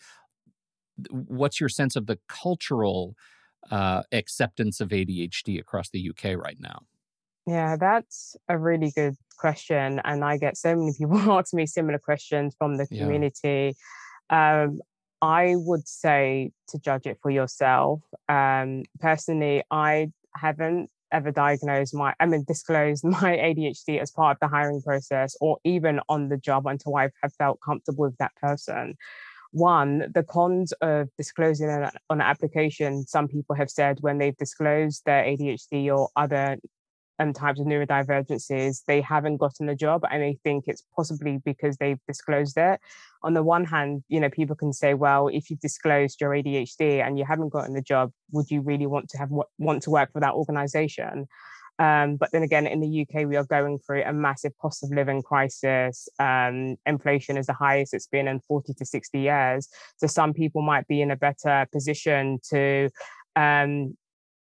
what's 1.09 1.59
your 1.59 1.69
sense 1.69 1.95
of 1.95 2.07
the 2.07 2.19
cultural 2.27 3.15
uh, 3.71 4.03
acceptance 4.11 4.79
of 4.79 4.89
ADHD 4.89 5.59
across 5.59 5.89
the 5.89 6.09
UK 6.09 6.37
right 6.37 6.57
now? 6.59 6.81
Yeah, 7.45 7.77
that's 7.77 8.35
a 8.47 8.57
really 8.57 8.91
good 8.95 9.15
question, 9.37 10.01
and 10.03 10.23
I 10.23 10.37
get 10.37 10.57
so 10.57 10.75
many 10.75 10.93
people 10.97 11.17
ask 11.31 11.53
me 11.53 11.65
similar 11.65 11.99
questions 11.99 12.55
from 12.57 12.77
the 12.77 12.87
community. 12.87 13.75
Yeah. 14.29 14.63
Um, 14.63 14.79
I 15.21 15.55
would 15.57 15.87
say 15.87 16.51
to 16.69 16.79
judge 16.79 17.05
it 17.05 17.17
for 17.21 17.29
yourself. 17.29 18.01
Um, 18.29 18.83
personally, 18.99 19.63
I 19.69 20.11
haven't 20.35 20.89
ever 21.11 21.31
diagnosed 21.31 21.93
my, 21.93 22.13
I 22.19 22.25
mean, 22.25 22.43
disclosed 22.47 23.03
my 23.05 23.37
ADHD 23.37 23.99
as 23.99 24.11
part 24.11 24.37
of 24.37 24.39
the 24.39 24.47
hiring 24.47 24.81
process 24.81 25.35
or 25.41 25.57
even 25.63 25.99
on 26.09 26.29
the 26.29 26.37
job 26.37 26.67
until 26.67 26.95
I 26.95 27.09
have 27.21 27.33
felt 27.37 27.59
comfortable 27.63 28.05
with 28.05 28.17
that 28.17 28.35
person. 28.35 28.97
One, 29.51 30.11
the 30.13 30.23
cons 30.23 30.73
of 30.73 31.09
disclosing 31.17 31.69
on 31.69 31.89
an 32.09 32.21
application, 32.21 33.07
some 33.07 33.27
people 33.27 33.55
have 33.55 33.71
said 33.71 33.97
when 34.01 34.19
they've 34.19 34.37
disclosed 34.37 35.03
their 35.05 35.23
ADHD 35.23 35.95
or 35.95 36.09
other 36.15 36.57
um, 37.19 37.33
types 37.33 37.59
of 37.59 37.67
neurodivergencies, 37.67 38.83
they 38.87 39.01
haven't 39.01 39.37
gotten 39.37 39.67
a 39.69 39.75
job 39.75 40.03
and 40.09 40.23
they 40.23 40.39
think 40.43 40.65
it's 40.67 40.83
possibly 40.95 41.39
because 41.43 41.77
they've 41.77 41.99
disclosed 42.07 42.57
it. 42.57 42.79
On 43.23 43.33
the 43.33 43.43
one 43.43 43.65
hand, 43.65 44.03
you 44.07 44.19
know, 44.19 44.29
people 44.29 44.55
can 44.55 44.71
say, 44.71 44.93
well, 44.93 45.27
if 45.27 45.49
you've 45.49 45.59
disclosed 45.59 46.21
your 46.21 46.31
ADHD 46.31 47.05
and 47.05 47.19
you 47.19 47.25
haven't 47.25 47.49
gotten 47.49 47.73
the 47.73 47.81
job, 47.81 48.11
would 48.31 48.49
you 48.49 48.61
really 48.61 48.87
want 48.87 49.09
to 49.09 49.17
have 49.17 49.29
want 49.57 49.83
to 49.83 49.89
work 49.89 50.11
for 50.13 50.21
that 50.21 50.33
organization? 50.33 51.27
Um, 51.79 52.17
but 52.17 52.31
then 52.33 52.43
again, 52.43 52.67
in 52.67 52.81
the 52.81 53.01
UK, 53.01 53.25
we 53.25 53.37
are 53.37 53.45
going 53.45 53.79
through 53.79 54.03
a 54.03 54.11
massive 54.11 54.51
cost 54.61 54.83
of 54.83 54.91
living 54.91 55.21
crisis. 55.21 56.09
Um, 56.19 56.75
inflation 56.85 57.37
is 57.37 57.47
the 57.47 57.53
highest 57.53 57.93
it's 57.93 58.07
been 58.07 58.27
in 58.27 58.41
40 58.41 58.73
to 58.73 58.85
60 58.85 59.17
years. 59.17 59.69
So 59.95 60.07
some 60.07 60.33
people 60.33 60.61
might 60.61 60.87
be 60.87 61.01
in 61.01 61.09
a 61.09 61.15
better 61.15 61.65
position 61.71 62.39
to 62.49 62.89
um, 63.37 63.95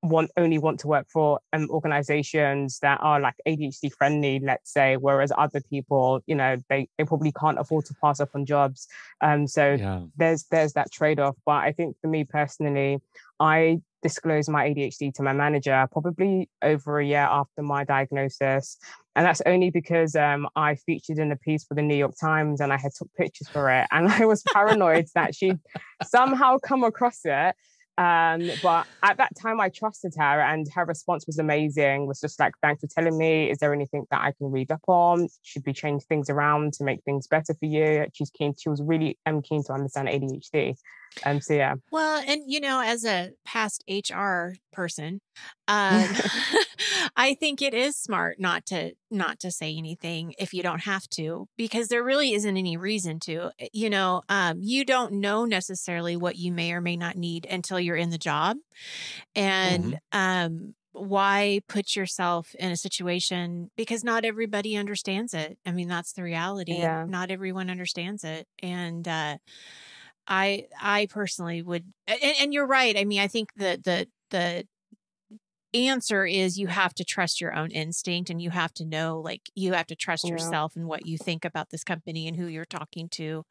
want 0.02 0.30
only 0.36 0.58
want 0.58 0.80
to 0.80 0.88
work 0.88 1.06
for 1.08 1.38
um, 1.52 1.68
organizations 1.70 2.80
that 2.80 2.98
are 3.00 3.20
like 3.20 3.34
ADHD 3.46 3.92
friendly, 3.92 4.40
let's 4.40 4.72
say, 4.72 4.96
whereas 4.96 5.32
other 5.36 5.60
people, 5.60 6.20
you 6.26 6.34
know, 6.34 6.56
they, 6.68 6.88
they 6.98 7.04
probably 7.04 7.32
can't 7.32 7.58
afford 7.58 7.86
to 7.86 7.94
pass 8.02 8.20
up 8.20 8.30
on 8.34 8.44
jobs. 8.44 8.88
Um, 9.20 9.46
so 9.46 9.74
yeah. 9.74 10.02
there's 10.16 10.44
there's 10.50 10.72
that 10.72 10.92
trade 10.92 11.20
off. 11.20 11.36
But 11.46 11.62
I 11.64 11.72
think 11.72 11.96
for 12.00 12.08
me 12.08 12.24
personally, 12.24 12.98
I 13.38 13.80
disclosed 14.02 14.50
my 14.50 14.68
ADHD 14.68 15.14
to 15.14 15.22
my 15.22 15.32
manager 15.32 15.86
probably 15.92 16.48
over 16.60 16.98
a 16.98 17.06
year 17.06 17.18
after 17.30 17.62
my 17.62 17.84
diagnosis. 17.84 18.76
and 19.14 19.24
that's 19.24 19.42
only 19.46 19.70
because 19.70 20.16
um, 20.16 20.48
I 20.56 20.74
featured 20.74 21.18
in 21.18 21.30
a 21.30 21.36
piece 21.36 21.64
for 21.64 21.74
the 21.74 21.82
New 21.82 21.94
York 21.94 22.14
Times 22.20 22.60
and 22.60 22.72
I 22.72 22.78
had 22.78 22.92
took 22.92 23.12
pictures 23.14 23.48
for 23.48 23.70
it, 23.70 23.86
and 23.92 24.08
I 24.08 24.24
was 24.26 24.42
paranoid 24.52 25.06
that 25.14 25.36
she'd 25.36 25.60
somehow 26.02 26.58
come 26.58 26.82
across 26.82 27.20
it. 27.24 27.54
Um, 27.98 28.50
but 28.62 28.86
at 29.02 29.18
that 29.18 29.32
time, 29.40 29.60
I 29.60 29.68
trusted 29.68 30.14
her, 30.16 30.40
and 30.40 30.66
her 30.74 30.84
response 30.84 31.26
was 31.26 31.38
amazing. 31.38 32.06
Was 32.06 32.20
just 32.20 32.40
like, 32.40 32.54
"Thanks 32.62 32.80
for 32.80 32.86
telling 32.86 33.18
me. 33.18 33.50
Is 33.50 33.58
there 33.58 33.74
anything 33.74 34.06
that 34.10 34.20
I 34.20 34.32
can 34.32 34.50
read 34.50 34.70
up 34.70 34.82
on? 34.86 35.28
Should 35.42 35.64
we 35.66 35.72
change 35.72 36.04
things 36.04 36.30
around 36.30 36.72
to 36.74 36.84
make 36.84 37.02
things 37.04 37.26
better 37.26 37.54
for 37.54 37.66
you?" 37.66 38.06
She's 38.14 38.30
keen. 38.30 38.54
She 38.58 38.70
was 38.70 38.82
really 38.82 39.18
um, 39.26 39.42
keen 39.42 39.62
to 39.64 39.72
understand 39.72 40.08
ADHD. 40.08 40.76
Um, 41.24 41.40
so 41.40 41.54
yeah. 41.54 41.74
Well, 41.90 42.22
and 42.26 42.42
you 42.46 42.60
know, 42.60 42.80
as 42.80 43.04
a 43.04 43.30
past 43.44 43.84
HR 43.88 44.54
person, 44.72 45.20
um, 45.68 46.08
I 47.16 47.34
think 47.34 47.62
it 47.62 47.74
is 47.74 47.96
smart 47.96 48.40
not 48.40 48.66
to 48.66 48.92
not 49.10 49.40
to 49.40 49.50
say 49.50 49.76
anything 49.76 50.34
if 50.38 50.52
you 50.52 50.62
don't 50.62 50.82
have 50.82 51.08
to, 51.10 51.46
because 51.56 51.88
there 51.88 52.02
really 52.02 52.32
isn't 52.32 52.56
any 52.56 52.76
reason 52.76 53.20
to. 53.20 53.50
Eh, 53.58 53.68
you 53.72 53.90
know, 53.90 54.22
um, 54.28 54.58
you 54.60 54.84
don't 54.84 55.14
know 55.14 55.44
necessarily 55.44 56.16
what 56.16 56.36
you 56.36 56.52
may 56.52 56.72
or 56.72 56.80
may 56.80 56.96
not 56.96 57.16
need 57.16 57.46
until 57.46 57.80
you're 57.80 57.96
in 57.96 58.10
the 58.10 58.18
job, 58.18 58.56
and 59.34 59.84
mm-hmm. 59.84 60.18
um, 60.18 60.74
why 60.92 61.60
put 61.68 61.96
yourself 61.96 62.54
in 62.58 62.70
a 62.70 62.76
situation 62.76 63.70
because 63.76 64.04
not 64.04 64.24
everybody 64.24 64.76
understands 64.76 65.32
it. 65.32 65.58
I 65.64 65.72
mean, 65.72 65.88
that's 65.88 66.12
the 66.12 66.22
reality. 66.22 66.74
Yeah. 66.78 67.06
Not 67.08 67.30
everyone 67.30 67.70
understands 67.70 68.24
it, 68.24 68.46
and. 68.62 69.06
uh 69.06 69.38
I 70.26 70.66
I 70.80 71.06
personally 71.10 71.62
would 71.62 71.84
and, 72.06 72.34
and 72.40 72.54
you're 72.54 72.66
right. 72.66 72.96
I 72.96 73.04
mean, 73.04 73.20
I 73.20 73.28
think 73.28 73.50
the 73.56 73.80
the 73.82 74.08
the 74.30 74.66
answer 75.74 76.26
is 76.26 76.58
you 76.58 76.66
have 76.66 76.94
to 76.94 77.04
trust 77.04 77.40
your 77.40 77.54
own 77.54 77.70
instinct 77.70 78.30
and 78.30 78.42
you 78.42 78.50
have 78.50 78.72
to 78.74 78.84
know 78.84 79.20
like 79.20 79.40
you 79.54 79.72
have 79.72 79.86
to 79.86 79.96
trust 79.96 80.24
yeah. 80.24 80.32
yourself 80.32 80.76
and 80.76 80.86
what 80.86 81.06
you 81.06 81.16
think 81.16 81.44
about 81.44 81.70
this 81.70 81.84
company 81.84 82.28
and 82.28 82.36
who 82.36 82.46
you're 82.46 82.64
talking 82.64 83.08
to 83.08 83.44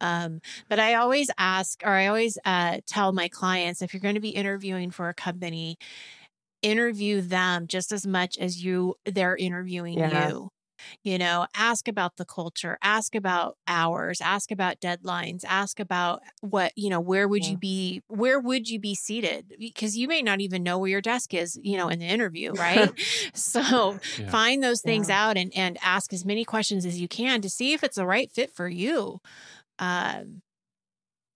um, 0.00 0.40
but 0.68 0.78
i 0.78 0.94
always 0.94 1.30
ask 1.36 1.82
or 1.84 1.90
i 1.90 2.06
always 2.06 2.38
uh, 2.44 2.78
tell 2.86 3.12
my 3.12 3.28
clients 3.28 3.82
if 3.82 3.92
you're 3.92 4.00
going 4.00 4.14
to 4.14 4.20
be 4.20 4.30
interviewing 4.30 4.90
for 4.90 5.08
a 5.08 5.14
company 5.14 5.76
interview 6.62 7.20
them 7.20 7.66
just 7.66 7.92
as 7.92 8.06
much 8.06 8.38
as 8.38 8.62
you 8.62 8.94
they're 9.04 9.36
interviewing 9.36 9.98
yeah. 9.98 10.28
you 10.28 10.48
you 11.02 11.18
know 11.18 11.46
ask 11.54 11.88
about 11.88 12.16
the 12.16 12.24
culture 12.24 12.78
ask 12.82 13.14
about 13.14 13.56
hours 13.66 14.20
ask 14.20 14.50
about 14.50 14.80
deadlines 14.80 15.44
ask 15.46 15.80
about 15.80 16.20
what 16.40 16.72
you 16.76 16.90
know 16.90 17.00
where 17.00 17.28
would 17.28 17.44
yeah. 17.44 17.52
you 17.52 17.56
be 17.56 18.02
where 18.08 18.40
would 18.40 18.68
you 18.68 18.78
be 18.78 18.94
seated 18.94 19.54
because 19.58 19.96
you 19.96 20.08
may 20.08 20.22
not 20.22 20.40
even 20.40 20.62
know 20.62 20.78
where 20.78 20.90
your 20.90 21.00
desk 21.00 21.34
is 21.34 21.58
you 21.62 21.76
know 21.76 21.88
in 21.88 21.98
the 21.98 22.06
interview 22.06 22.52
right 22.52 22.92
so 23.34 23.98
yeah. 24.18 24.30
find 24.30 24.62
those 24.62 24.80
things 24.80 25.08
yeah. 25.08 25.28
out 25.28 25.36
and 25.36 25.52
and 25.56 25.78
ask 25.82 26.12
as 26.12 26.24
many 26.24 26.44
questions 26.44 26.84
as 26.84 27.00
you 27.00 27.08
can 27.08 27.40
to 27.40 27.50
see 27.50 27.72
if 27.72 27.82
it's 27.82 27.96
the 27.96 28.06
right 28.06 28.30
fit 28.32 28.50
for 28.50 28.68
you 28.68 29.20
um 29.78 30.42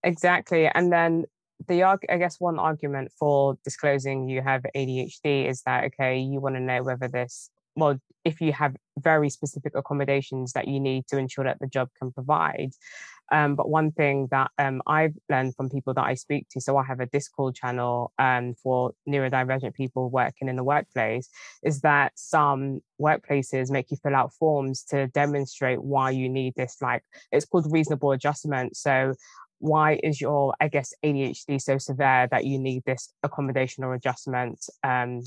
exactly 0.03 0.67
and 0.67 0.93
then 0.93 1.25
the 1.67 1.83
I 1.83 2.19
guess 2.19 2.39
one 2.39 2.59
argument 2.59 3.11
for 3.19 3.59
disclosing 3.65 4.29
you 4.29 4.43
have 4.43 4.65
ADHD 4.77 5.49
is 5.49 5.63
that 5.63 5.85
okay, 5.85 6.19
you 6.19 6.41
want 6.41 6.55
to 6.55 6.61
know 6.61 6.83
whether 6.83 7.09
this 7.09 7.51
well, 7.79 7.99
if 8.25 8.41
you 8.41 8.53
have 8.53 8.77
very 8.99 9.31
specific 9.31 9.73
accommodations 9.75 10.53
that 10.53 10.69
you 10.69 10.81
need 10.81 11.07
to 11.09 11.17
ensure 11.17 11.45
that 11.45 11.59
the 11.61 11.67
job 11.67 11.89
can 11.99 12.13
provide. 12.13 12.71
Um, 13.31 13.55
but 13.55 13.69
one 13.69 13.93
thing 13.93 14.29
that 14.31 14.51
um, 14.59 14.83
I've 14.87 15.15
learned 15.29 15.55
from 15.55 15.69
people 15.69 15.95
that 15.95 16.05
I 16.05 16.15
speak 16.15 16.47
to, 16.51 16.61
so 16.61 16.77
I 16.77 16.85
have 16.85 17.01
a 17.01 17.07
Discord 17.07 17.55
channel 17.55 18.13
um, 18.19 18.55
for 18.63 18.93
neurodivergent 19.09 19.75
people 19.75 20.11
working 20.11 20.49
in 20.49 20.57
the 20.57 20.65
workplace, 20.65 21.29
is 21.63 21.83
that 21.83 22.13
some 22.17 22.81
workplaces 23.01 23.71
make 23.71 23.91
you 23.91 23.99
fill 24.03 24.17
out 24.17 24.33
forms 24.33 24.83
to 24.85 25.09
demonstrate 25.09 25.83
why 25.83 26.11
you 26.11 26.29
need 26.29 26.55
this. 26.57 26.79
Like 26.81 27.05
it's 27.31 27.45
called 27.45 27.71
reasonable 27.71 28.13
adjustment. 28.13 28.77
So 28.77 29.15
why 29.61 29.99
is 30.05 30.21
your 30.21 30.55
i 30.61 30.69
guess 30.69 30.93
adhd 31.05 31.61
so 31.61 31.79
severe 31.79 32.29
that 32.31 32.45
you 32.45 32.61
need 32.61 32.81
this 32.87 33.13
accommodation 33.25 33.83
or 33.83 33.93
adjustment 33.93 34.65
um, 34.85 35.21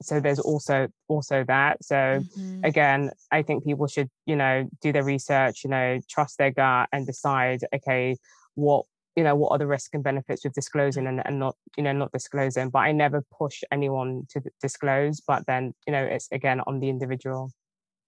so 0.00 0.20
there's 0.20 0.38
also 0.38 0.88
also 1.08 1.44
that. 1.44 1.84
So 1.84 1.94
mm-hmm. 1.94 2.64
again 2.64 3.10
i 3.32 3.42
think 3.42 3.64
people 3.64 3.86
should 3.86 4.08
you 4.26 4.36
know 4.36 4.68
do 4.80 4.92
their 4.92 5.04
research 5.04 5.64
you 5.64 5.70
know 5.70 6.00
trust 6.08 6.38
their 6.38 6.50
gut 6.50 6.88
and 6.92 7.06
decide 7.06 7.60
okay 7.74 8.16
what 8.54 8.84
you 9.16 9.24
know 9.24 9.34
what 9.34 9.50
are 9.50 9.58
the 9.58 9.66
risks 9.66 9.90
and 9.92 10.04
benefits 10.04 10.44
with 10.44 10.52
disclosing 10.52 11.06
and, 11.06 11.20
and 11.26 11.38
not 11.38 11.56
you 11.76 11.82
know 11.82 11.92
not 11.92 12.12
disclosing. 12.12 12.70
But 12.70 12.80
i 12.80 12.92
never 12.92 13.24
push 13.36 13.62
anyone 13.72 14.24
to 14.30 14.40
disclose 14.60 15.20
but 15.20 15.46
then 15.46 15.74
you 15.86 15.92
know 15.92 16.04
it's 16.04 16.28
again 16.32 16.60
on 16.66 16.80
the 16.80 16.88
individual. 16.88 17.50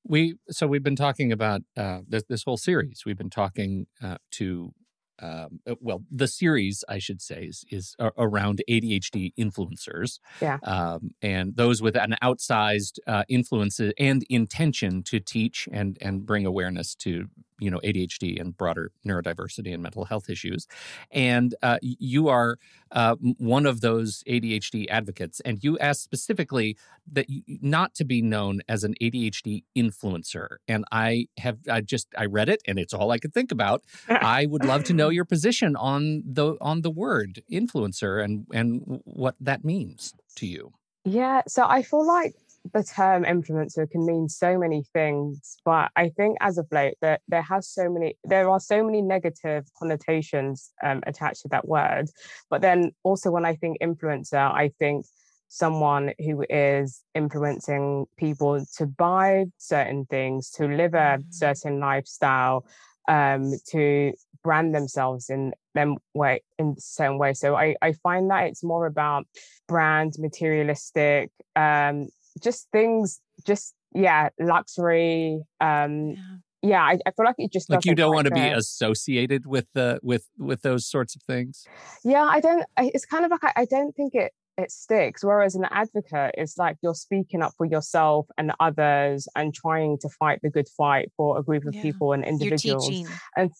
We 0.05 0.37
so 0.49 0.67
we've 0.67 0.83
been 0.83 0.97
talking 0.97 1.31
about 1.31 1.61
uh, 1.77 2.01
this, 2.09 2.23
this 2.29 2.45
whole 2.45 2.57
series. 2.57 3.03
We've 3.05 3.19
been 3.19 3.31
talking 3.31 3.87
uh, 4.03 4.17
to 4.33 4.73
um, 5.21 5.61
uh, 5.69 5.75
well, 5.81 6.03
the 6.11 6.27
series, 6.27 6.85
I 6.89 6.99
should 6.99 7.21
say, 7.21 7.45
is, 7.45 7.65
is 7.71 7.97
around 8.19 8.63
ADHD 8.69 9.33
influencers. 9.39 10.19
Yeah. 10.41 10.59
Um, 10.63 11.15
and 11.23 11.57
those 11.57 11.83
with 11.83 11.97
an 11.97 12.17
outsized 12.23 12.99
uh, 13.07 13.25
influence 13.29 13.81
and 13.99 14.25
intention 14.29 15.03
to 15.05 15.21
teach 15.21 15.69
and, 15.73 15.99
and 16.01 16.25
bring 16.25 16.47
awareness 16.47 16.95
to 16.97 17.29
you 17.61 17.71
know 17.71 17.81
ADHD 17.85 18.41
and 18.41 18.57
broader 18.57 18.93
neurodiversity 19.07 19.73
and 19.73 19.83
mental 19.83 20.05
health 20.05 20.29
issues, 20.29 20.67
and 21.11 21.55
uh, 21.63 21.79
you 21.83 22.29
are 22.29 22.57
uh, 22.93 23.17
one 23.39 23.67
of 23.67 23.81
those 23.81 24.25
ADHD 24.29 24.87
advocates, 24.89 25.41
and 25.41 25.63
you 25.63 25.79
asked 25.79 26.03
specifically 26.03 26.77
that 27.13 27.29
you, 27.29 27.43
not 27.47 27.95
to 27.95 28.05
be 28.05 28.23
known 28.23 28.61
as 28.69 28.85
an 28.85 28.95
ADHD 29.01 29.65
influencer, 29.77 30.57
and 30.67 30.85
I 30.91 31.27
have 31.39 31.59
I 31.71 31.81
just 31.81 32.09
I 32.17 32.27
read 32.27 32.49
it 32.49 32.63
and 32.67 32.79
it's 32.79 32.95
all 32.95 33.11
I 33.11 33.19
could 33.19 33.35
think 33.35 33.53
about. 33.53 33.85
I 34.09 34.47
would 34.47 34.65
love 34.65 34.85
to 34.85 34.95
know 34.95 35.09
your 35.09 35.25
position 35.25 35.77
on 35.77 36.23
the 36.27 36.57
on 36.61 36.83
the 36.83 36.91
word 36.91 37.43
influencer 37.51 38.23
and 38.23 38.47
and 38.53 39.01
what 39.05 39.35
that 39.41 39.65
means 39.65 40.15
to 40.37 40.47
you. 40.47 40.73
Yeah, 41.05 41.43
so 41.49 41.65
I 41.67 41.83
feel 41.83 42.07
like 42.07 42.35
the 42.73 42.83
term 42.83 43.25
influencer 43.25 43.91
can 43.91 44.05
mean 44.05 44.29
so 44.29 44.59
many 44.59 44.85
things, 44.93 45.57
but 45.65 45.91
I 45.97 46.11
think 46.11 46.37
as 46.41 46.59
of 46.59 46.67
late 46.71 46.97
that 47.01 47.23
there 47.29 47.43
has 47.43 47.69
so 47.69 47.91
many 47.91 48.17
there 48.25 48.51
are 48.51 48.61
so 48.61 48.85
many 48.85 49.01
negative 49.03 49.65
connotations 49.79 50.71
um, 50.83 51.03
attached 51.07 51.43
to 51.43 51.49
that 51.49 51.67
word. 51.67 52.09
But 52.51 52.61
then 52.61 52.93
also 53.03 53.31
when 53.31 53.45
I 53.45 53.57
think 53.57 53.79
influencer, 53.81 54.35
I 54.35 54.73
think 54.79 55.07
someone 55.49 56.13
who 56.19 56.45
is 56.49 57.03
influencing 57.15 58.07
people 58.17 58.65
to 58.77 58.87
buy 58.87 59.47
certain 59.59 60.05
things, 60.07 60.51
to 60.51 60.67
live 60.67 60.95
a 60.95 61.19
mm-hmm. 61.19 61.31
certain 61.31 61.81
lifestyle, 61.81 62.65
um, 63.09 63.53
to 63.69 64.13
brand 64.45 64.75
themselves 64.75 65.29
in 65.29 65.53
them 65.75 65.97
way 66.15 66.43
in 66.59 66.75
the 66.75 66.81
same 66.81 67.19
way. 67.19 67.33
So 67.35 67.57
I, 67.57 67.75
I 67.83 67.93
find 67.93 68.31
that 68.31 68.45
it's 68.45 68.63
more 68.63 68.87
about 68.87 69.27
brand 69.67 70.15
materialistic 70.19 71.31
um 71.57 72.09
just 72.43 72.69
things, 72.73 73.21
just 73.47 73.75
yeah, 73.95 74.29
luxury. 74.39 75.43
Um, 75.61 76.11
yeah. 76.11 76.17
yeah 76.63 76.83
I, 76.83 76.99
I, 77.07 77.11
feel 77.11 77.27
like 77.27 77.37
it 77.39 77.53
just 77.53 77.71
like 77.71 77.85
you 77.85 77.95
don't 77.95 78.15
want 78.15 78.27
to 78.27 78.35
be 78.35 78.41
associated 78.41 79.47
with 79.47 79.67
the 79.75 80.01
with 80.03 80.27
with 80.39 80.63
those 80.63 80.87
sorts 80.87 81.17
of 81.17 81.23
things. 81.23 81.65
Yeah, 82.05 82.23
I 82.23 82.41
don't. 82.41 82.65
It's 82.79 83.07
kind 83.07 83.25
of 83.25 83.31
like 83.31 83.45
I, 83.45 83.63
I 83.63 83.65
don't 83.65 83.95
think 83.95 84.15
it 84.15 84.33
it 84.61 84.71
sticks. 84.71 85.25
Whereas 85.25 85.55
an 85.55 85.67
advocate 85.71 86.35
is 86.39 86.55
like 86.59 86.77
you're 86.83 86.95
speaking 86.95 87.43
up 87.43 87.53
for 87.57 87.67
yourself 87.67 88.27
and 88.39 88.53
others 88.61 89.27
and 89.35 89.55
trying 89.55 89.99
to 89.99 90.09
fight 90.09 90.41
the 90.43 90.51
good 90.51 90.69
fight 90.69 91.11
for 91.17 91.39
a 91.39 91.43
group 91.43 91.65
of 91.67 91.75
yeah. 91.75 91.83
people 91.83 92.13
and 92.13 92.25
individuals. 92.25 92.91
And 93.37 93.51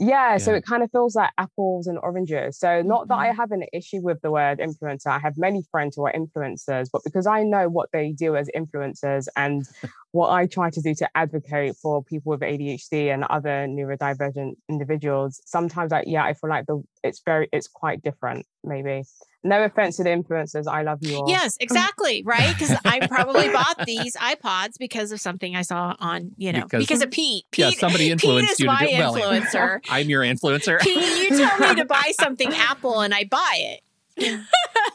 yeah, 0.00 0.32
yeah, 0.32 0.36
so 0.38 0.54
it 0.54 0.64
kind 0.64 0.82
of 0.82 0.90
feels 0.90 1.14
like 1.14 1.30
apples 1.36 1.86
and 1.86 1.98
oranges. 1.98 2.58
So 2.58 2.80
not 2.80 3.08
that 3.08 3.14
I 3.16 3.28
mm-hmm. 3.28 3.36
have 3.36 3.52
an 3.52 3.64
issue 3.72 4.00
with 4.00 4.20
the 4.22 4.30
word 4.30 4.58
influencer. 4.58 5.08
I 5.08 5.18
have 5.18 5.34
many 5.36 5.62
friends 5.70 5.96
who 5.96 6.06
are 6.06 6.12
influencers, 6.12 6.88
but 6.90 7.02
because 7.04 7.26
I 7.26 7.42
know 7.42 7.68
what 7.68 7.90
they 7.92 8.12
do 8.12 8.34
as 8.34 8.48
influencers 8.56 9.26
and 9.36 9.62
what 10.12 10.30
I 10.30 10.46
try 10.46 10.70
to 10.70 10.80
do 10.80 10.94
to 10.94 11.08
advocate 11.14 11.76
for 11.76 12.02
people 12.02 12.30
with 12.30 12.40
ADHD 12.40 13.12
and 13.12 13.24
other 13.24 13.66
neurodivergent 13.68 14.54
individuals, 14.70 15.40
sometimes 15.44 15.92
I 15.92 16.04
yeah, 16.06 16.24
I 16.24 16.32
feel 16.32 16.48
like 16.48 16.64
the 16.66 16.82
it's 17.04 17.20
very 17.24 17.50
it's 17.52 17.68
quite 17.68 18.02
different, 18.02 18.46
maybe 18.64 19.04
no 19.42 19.64
offense 19.64 19.96
to 19.96 20.04
the 20.04 20.10
influencers 20.10 20.66
i 20.66 20.82
love 20.82 20.98
you 21.00 21.16
all 21.16 21.24
yes 21.28 21.56
exactly 21.60 22.22
right 22.26 22.54
because 22.54 22.76
i 22.84 23.06
probably 23.06 23.48
bought 23.48 23.86
these 23.86 24.14
ipods 24.16 24.74
because 24.78 25.12
of 25.12 25.20
something 25.20 25.56
i 25.56 25.62
saw 25.62 25.94
on 25.98 26.30
you 26.36 26.52
know 26.52 26.62
because, 26.64 26.82
because 26.82 27.02
of 27.02 27.10
pete 27.10 27.44
pete 27.50 27.64
yeah 27.64 27.70
somebody 27.70 28.10
influenced 28.10 28.48
pete 28.48 28.52
is 28.52 28.60
you 28.60 28.66
my 28.66 28.86
influencer 28.86 29.80
i'm 29.90 30.08
your 30.08 30.22
influencer 30.22 30.80
pete 30.80 31.30
you 31.30 31.36
tell 31.36 31.58
me 31.58 31.74
to 31.74 31.84
buy 31.84 32.12
something 32.18 32.52
apple 32.54 33.00
and 33.00 33.14
i 33.14 33.24
buy 33.24 33.54
it 33.56 33.80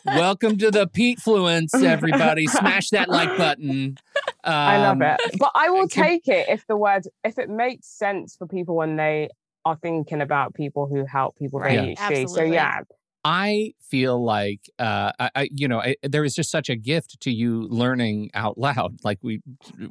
Welcome 0.05 0.58
to 0.60 0.69
the 0.69 0.88
Pete 0.88 1.19
Fluence, 1.19 1.73
everybody. 1.84 2.45
Smash 2.45 2.91
that 2.91 3.10
like 3.10 3.36
button. 3.38 3.97
Um, 4.43 4.53
I 4.53 4.77
love 4.77 5.01
it. 5.01 5.19
But 5.39 5.51
I 5.55 5.69
will 5.69 5.88
take 5.88 6.27
it 6.27 6.47
if 6.49 6.67
the 6.67 6.77
word, 6.77 7.08
if 7.23 7.39
it 7.39 7.49
makes 7.49 7.88
sense 7.88 8.36
for 8.36 8.45
people 8.45 8.75
when 8.75 8.97
they 8.97 9.29
are 9.65 9.75
thinking 9.75 10.21
about 10.21 10.53
people 10.53 10.88
who 10.88 11.05
help 11.05 11.36
people 11.38 11.60
with 11.60 11.65
right. 11.65 11.97
ADHD. 11.97 12.29
So 12.29 12.43
yeah, 12.43 12.81
I 13.27 13.73
feel 13.81 14.23
like, 14.23 14.69
uh, 14.77 15.11
I, 15.19 15.29
I, 15.35 15.49
you 15.51 15.67
know, 15.67 15.79
I, 15.79 15.95
there 16.03 16.23
is 16.23 16.35
just 16.35 16.51
such 16.51 16.69
a 16.69 16.75
gift 16.75 17.19
to 17.21 17.31
you 17.31 17.63
learning 17.69 18.29
out 18.35 18.57
loud. 18.57 18.99
Like 19.05 19.19
we 19.21 19.41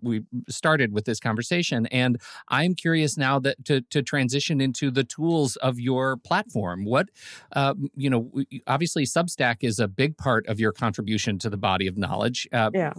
we 0.02 0.22
started 0.48 0.92
with 0.92 1.04
this 1.04 1.20
conversation, 1.20 1.86
and 1.86 2.20
I'm 2.48 2.74
curious 2.74 3.16
now 3.16 3.38
that 3.40 3.64
to 3.66 3.80
to 3.80 4.02
transition 4.02 4.60
into 4.60 4.90
the 4.90 5.04
tools 5.04 5.56
of 5.56 5.78
your 5.78 6.16
platform. 6.16 6.84
What, 6.84 7.10
uh, 7.52 7.74
you 7.94 8.10
know, 8.10 8.30
obviously 8.66 9.04
Substack 9.04 9.58
is 9.62 9.78
a 9.78 9.86
big 9.86 10.16
part 10.16 10.46
of 10.48 10.58
your 10.58 10.72
contribution 10.72 11.38
to 11.40 11.50
the 11.50 11.56
body 11.56 11.86
of 11.86 11.96
knowledge. 11.96 12.48
Uh, 12.52 12.70
yeah. 12.74 12.92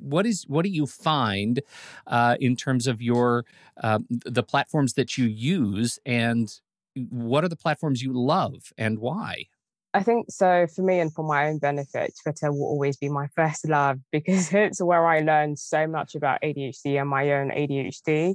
What 0.00 0.26
is 0.26 0.44
what 0.48 0.64
do 0.64 0.70
you 0.70 0.86
find 0.86 1.60
uh, 2.08 2.36
in 2.40 2.56
terms 2.56 2.86
of 2.86 3.00
your 3.00 3.44
uh, 3.82 4.00
the 4.08 4.42
platforms 4.42 4.94
that 4.94 5.16
you 5.16 5.26
use 5.26 5.98
and 6.04 6.48
what 6.94 7.44
are 7.44 7.48
the 7.48 7.56
platforms 7.56 8.02
you 8.02 8.12
love 8.12 8.72
and 8.78 8.98
why? 8.98 9.46
I 9.94 10.02
think 10.02 10.26
so 10.28 10.66
for 10.74 10.82
me 10.82 10.98
and 10.98 11.14
for 11.14 11.24
my 11.24 11.46
own 11.46 11.58
benefit, 11.58 12.12
Twitter 12.20 12.52
will 12.52 12.64
always 12.64 12.96
be 12.96 13.08
my 13.08 13.28
first 13.36 13.68
love 13.68 14.00
because 14.10 14.52
it's 14.52 14.82
where 14.82 15.06
I 15.06 15.20
learned 15.20 15.58
so 15.58 15.86
much 15.86 16.16
about 16.16 16.42
ADHD 16.42 17.00
and 17.00 17.08
my 17.08 17.30
own 17.32 17.50
ADHD. 17.50 18.34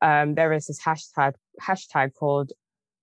Um, 0.00 0.36
there 0.36 0.52
is 0.52 0.68
this 0.68 0.80
hashtag 0.80 1.34
hashtag 1.60 2.14
called 2.14 2.52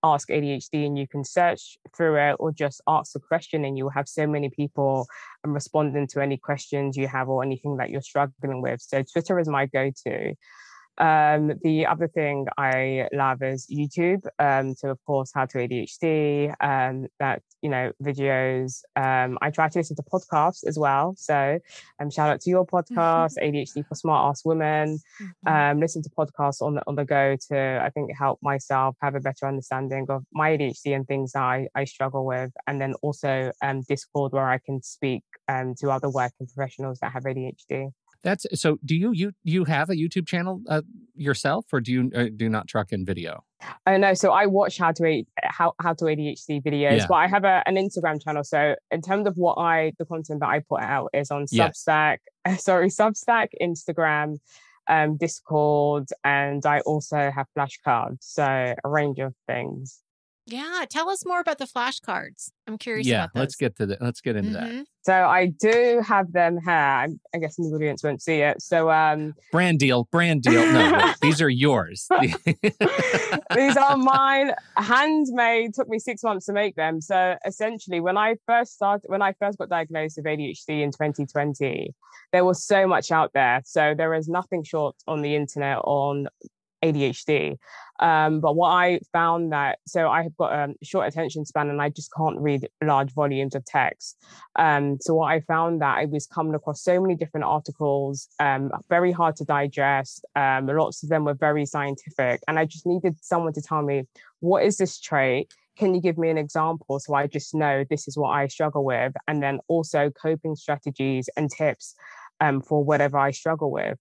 ask 0.02 0.28
ADHD 0.28 0.86
and 0.86 0.98
you 0.98 1.06
can 1.06 1.22
search 1.22 1.76
through 1.94 2.16
it 2.16 2.36
or 2.38 2.50
just 2.50 2.80
ask 2.86 3.14
a 3.14 3.20
question 3.20 3.64
and 3.64 3.76
you'll 3.76 3.90
have 3.90 4.08
so 4.08 4.26
many 4.26 4.48
people 4.48 5.06
responding 5.44 6.06
to 6.06 6.20
any 6.20 6.38
questions 6.38 6.96
you 6.96 7.08
have 7.08 7.28
or 7.28 7.42
anything 7.42 7.76
that 7.76 7.90
you're 7.90 8.00
struggling 8.00 8.62
with. 8.62 8.80
So 8.80 9.02
Twitter 9.02 9.38
is 9.38 9.48
my 9.48 9.66
go-to. 9.66 10.34
Um, 10.98 11.52
the 11.62 11.86
other 11.86 12.08
thing 12.08 12.46
I 12.56 13.08
love 13.12 13.42
is 13.42 13.66
YouTube. 13.66 14.26
Um, 14.38 14.74
so 14.74 14.90
of 14.90 14.98
course, 15.04 15.30
how 15.34 15.46
to 15.46 15.58
ADHD, 15.58 16.54
um, 16.60 17.06
that 17.18 17.42
you 17.62 17.70
know 17.70 17.92
videos. 18.02 18.82
Um, 18.96 19.38
I 19.40 19.50
try 19.50 19.68
to 19.68 19.78
listen 19.78 19.96
to 19.96 20.02
podcasts 20.02 20.66
as 20.66 20.78
well. 20.78 21.14
So 21.16 21.58
um, 22.00 22.10
shout 22.10 22.30
out 22.30 22.40
to 22.42 22.50
your 22.50 22.66
podcast, 22.66 23.34
ADHD 23.42 23.86
for 23.86 23.94
Smart 23.94 24.30
Ass 24.30 24.44
Women. 24.44 24.98
Mm-hmm. 25.22 25.48
Um, 25.48 25.80
listen 25.80 26.02
to 26.02 26.10
podcasts 26.10 26.60
on 26.60 26.74
the 26.74 26.82
on 26.86 26.96
the 26.96 27.04
go 27.04 27.36
to 27.48 27.80
I 27.82 27.90
think 27.90 28.10
help 28.16 28.40
myself 28.42 28.96
have 29.00 29.14
a 29.14 29.20
better 29.20 29.46
understanding 29.46 30.06
of 30.08 30.24
my 30.32 30.56
ADHD 30.56 30.94
and 30.96 31.06
things 31.06 31.32
that 31.32 31.42
I, 31.42 31.68
I 31.74 31.84
struggle 31.84 32.26
with, 32.26 32.52
and 32.66 32.80
then 32.80 32.94
also 33.02 33.52
um, 33.62 33.82
Discord 33.82 34.32
where 34.32 34.48
I 34.48 34.58
can 34.58 34.82
speak 34.82 35.22
um, 35.48 35.74
to 35.76 35.90
other 35.90 36.10
working 36.10 36.46
professionals 36.46 36.98
that 37.00 37.12
have 37.12 37.24
ADHD. 37.24 37.92
That's 38.22 38.46
so. 38.54 38.78
Do 38.84 38.96
you 38.96 39.12
you 39.12 39.32
you 39.44 39.64
have 39.64 39.90
a 39.90 39.94
YouTube 39.94 40.26
channel 40.26 40.60
uh, 40.68 40.82
yourself, 41.14 41.66
or 41.72 41.80
do 41.80 41.92
you 41.92 42.10
uh, 42.14 42.26
do 42.34 42.48
not 42.48 42.66
truck 42.66 42.92
in 42.92 43.04
video? 43.04 43.44
Oh 43.86 43.96
no, 43.96 44.14
so 44.14 44.32
I 44.32 44.46
watch 44.46 44.78
how 44.78 44.92
to 44.92 45.06
eat 45.06 45.28
how 45.42 45.74
how 45.80 45.94
to 45.94 46.04
ADHD 46.04 46.62
videos, 46.62 46.98
yeah. 46.98 47.06
but 47.08 47.14
I 47.14 47.28
have 47.28 47.44
a, 47.44 47.62
an 47.66 47.76
Instagram 47.76 48.22
channel. 48.22 48.42
So 48.44 48.74
in 48.90 49.02
terms 49.02 49.26
of 49.26 49.36
what 49.36 49.54
I 49.54 49.92
the 49.98 50.04
content 50.04 50.40
that 50.40 50.48
I 50.48 50.60
put 50.60 50.80
out 50.80 51.10
is 51.14 51.30
on 51.30 51.46
Substack, 51.46 52.18
yes. 52.46 52.64
sorry, 52.64 52.88
Substack, 52.88 53.48
Instagram, 53.62 54.38
um, 54.88 55.16
Discord, 55.16 56.08
and 56.24 56.64
I 56.66 56.80
also 56.80 57.30
have 57.30 57.46
flashcards. 57.56 58.18
So 58.20 58.44
a 58.44 58.88
range 58.88 59.20
of 59.20 59.34
things. 59.46 60.02
Yeah, 60.50 60.86
tell 60.88 61.10
us 61.10 61.26
more 61.26 61.40
about 61.40 61.58
the 61.58 61.66
flashcards. 61.66 62.52
I'm 62.66 62.78
curious. 62.78 63.06
Yeah, 63.06 63.26
let's 63.34 63.54
get 63.54 63.76
to 63.76 63.86
the 63.86 63.98
let's 64.00 64.22
get 64.22 64.34
into 64.34 64.58
mm-hmm. 64.58 64.78
that. 64.78 64.86
So 65.02 65.12
I 65.12 65.46
do 65.46 66.02
have 66.06 66.32
them 66.32 66.58
here. 66.64 66.72
I, 66.72 67.08
I 67.34 67.38
guess 67.38 67.56
the 67.56 67.64
audience 67.64 68.02
won't 68.02 68.22
see 68.22 68.40
it. 68.40 68.62
So 68.62 68.90
um 68.90 69.34
brand 69.52 69.78
deal, 69.78 70.08
brand 70.10 70.42
deal. 70.42 70.64
No, 70.72 71.12
these 71.22 71.42
are 71.42 71.50
yours. 71.50 72.08
these 72.20 73.76
are 73.76 73.96
mine. 73.98 74.52
Handmade. 74.78 75.74
Took 75.74 75.88
me 75.88 75.98
six 75.98 76.22
months 76.22 76.46
to 76.46 76.54
make 76.54 76.76
them. 76.76 77.02
So 77.02 77.36
essentially, 77.46 78.00
when 78.00 78.16
I 78.16 78.36
first 78.46 78.74
started, 78.74 79.08
when 79.08 79.20
I 79.20 79.34
first 79.34 79.58
got 79.58 79.68
diagnosed 79.68 80.16
with 80.16 80.24
ADHD 80.24 80.80
in 80.80 80.92
2020, 80.92 81.94
there 82.32 82.44
was 82.44 82.64
so 82.64 82.86
much 82.86 83.10
out 83.10 83.32
there. 83.34 83.60
So 83.66 83.94
there 83.94 84.14
is 84.14 84.28
nothing 84.28 84.64
short 84.64 84.96
on 85.06 85.20
the 85.20 85.36
internet 85.36 85.78
on 85.84 86.28
ADHD. 86.82 87.56
Um, 88.00 88.40
but 88.40 88.54
what 88.54 88.70
I 88.70 89.00
found 89.12 89.52
that 89.52 89.78
so 89.86 90.08
I 90.08 90.22
have 90.22 90.36
got 90.36 90.52
a 90.52 90.74
short 90.84 91.08
attention 91.08 91.44
span 91.44 91.68
and 91.68 91.82
I 91.82 91.88
just 91.88 92.12
can't 92.16 92.38
read 92.38 92.68
large 92.82 93.12
volumes 93.12 93.54
of 93.54 93.64
text. 93.64 94.16
Um, 94.56 94.98
so 95.00 95.14
what 95.14 95.32
I 95.32 95.40
found 95.40 95.82
that 95.82 95.98
I 95.98 96.04
was 96.04 96.26
coming 96.26 96.54
across 96.54 96.82
so 96.82 97.00
many 97.00 97.16
different 97.16 97.44
articles, 97.44 98.28
um, 98.38 98.70
very 98.88 99.10
hard 99.10 99.36
to 99.36 99.44
digest. 99.44 100.24
Um, 100.36 100.66
lots 100.66 101.02
of 101.02 101.08
them 101.08 101.24
were 101.24 101.34
very 101.34 101.66
scientific, 101.66 102.40
and 102.46 102.58
I 102.58 102.64
just 102.64 102.86
needed 102.86 103.16
someone 103.20 103.52
to 103.54 103.62
tell 103.62 103.82
me 103.82 104.04
what 104.40 104.64
is 104.64 104.76
this 104.76 105.00
trait. 105.00 105.52
Can 105.76 105.94
you 105.94 106.00
give 106.00 106.18
me 106.18 106.28
an 106.28 106.38
example 106.38 106.98
so 106.98 107.14
I 107.14 107.28
just 107.28 107.54
know 107.54 107.84
this 107.88 108.08
is 108.08 108.16
what 108.16 108.30
I 108.30 108.46
struggle 108.48 108.84
with, 108.84 109.14
and 109.26 109.42
then 109.42 109.58
also 109.66 110.10
coping 110.10 110.54
strategies 110.54 111.28
and 111.36 111.50
tips 111.50 111.94
um, 112.40 112.60
for 112.60 112.84
whatever 112.84 113.18
I 113.18 113.32
struggle 113.32 113.70
with 113.70 113.98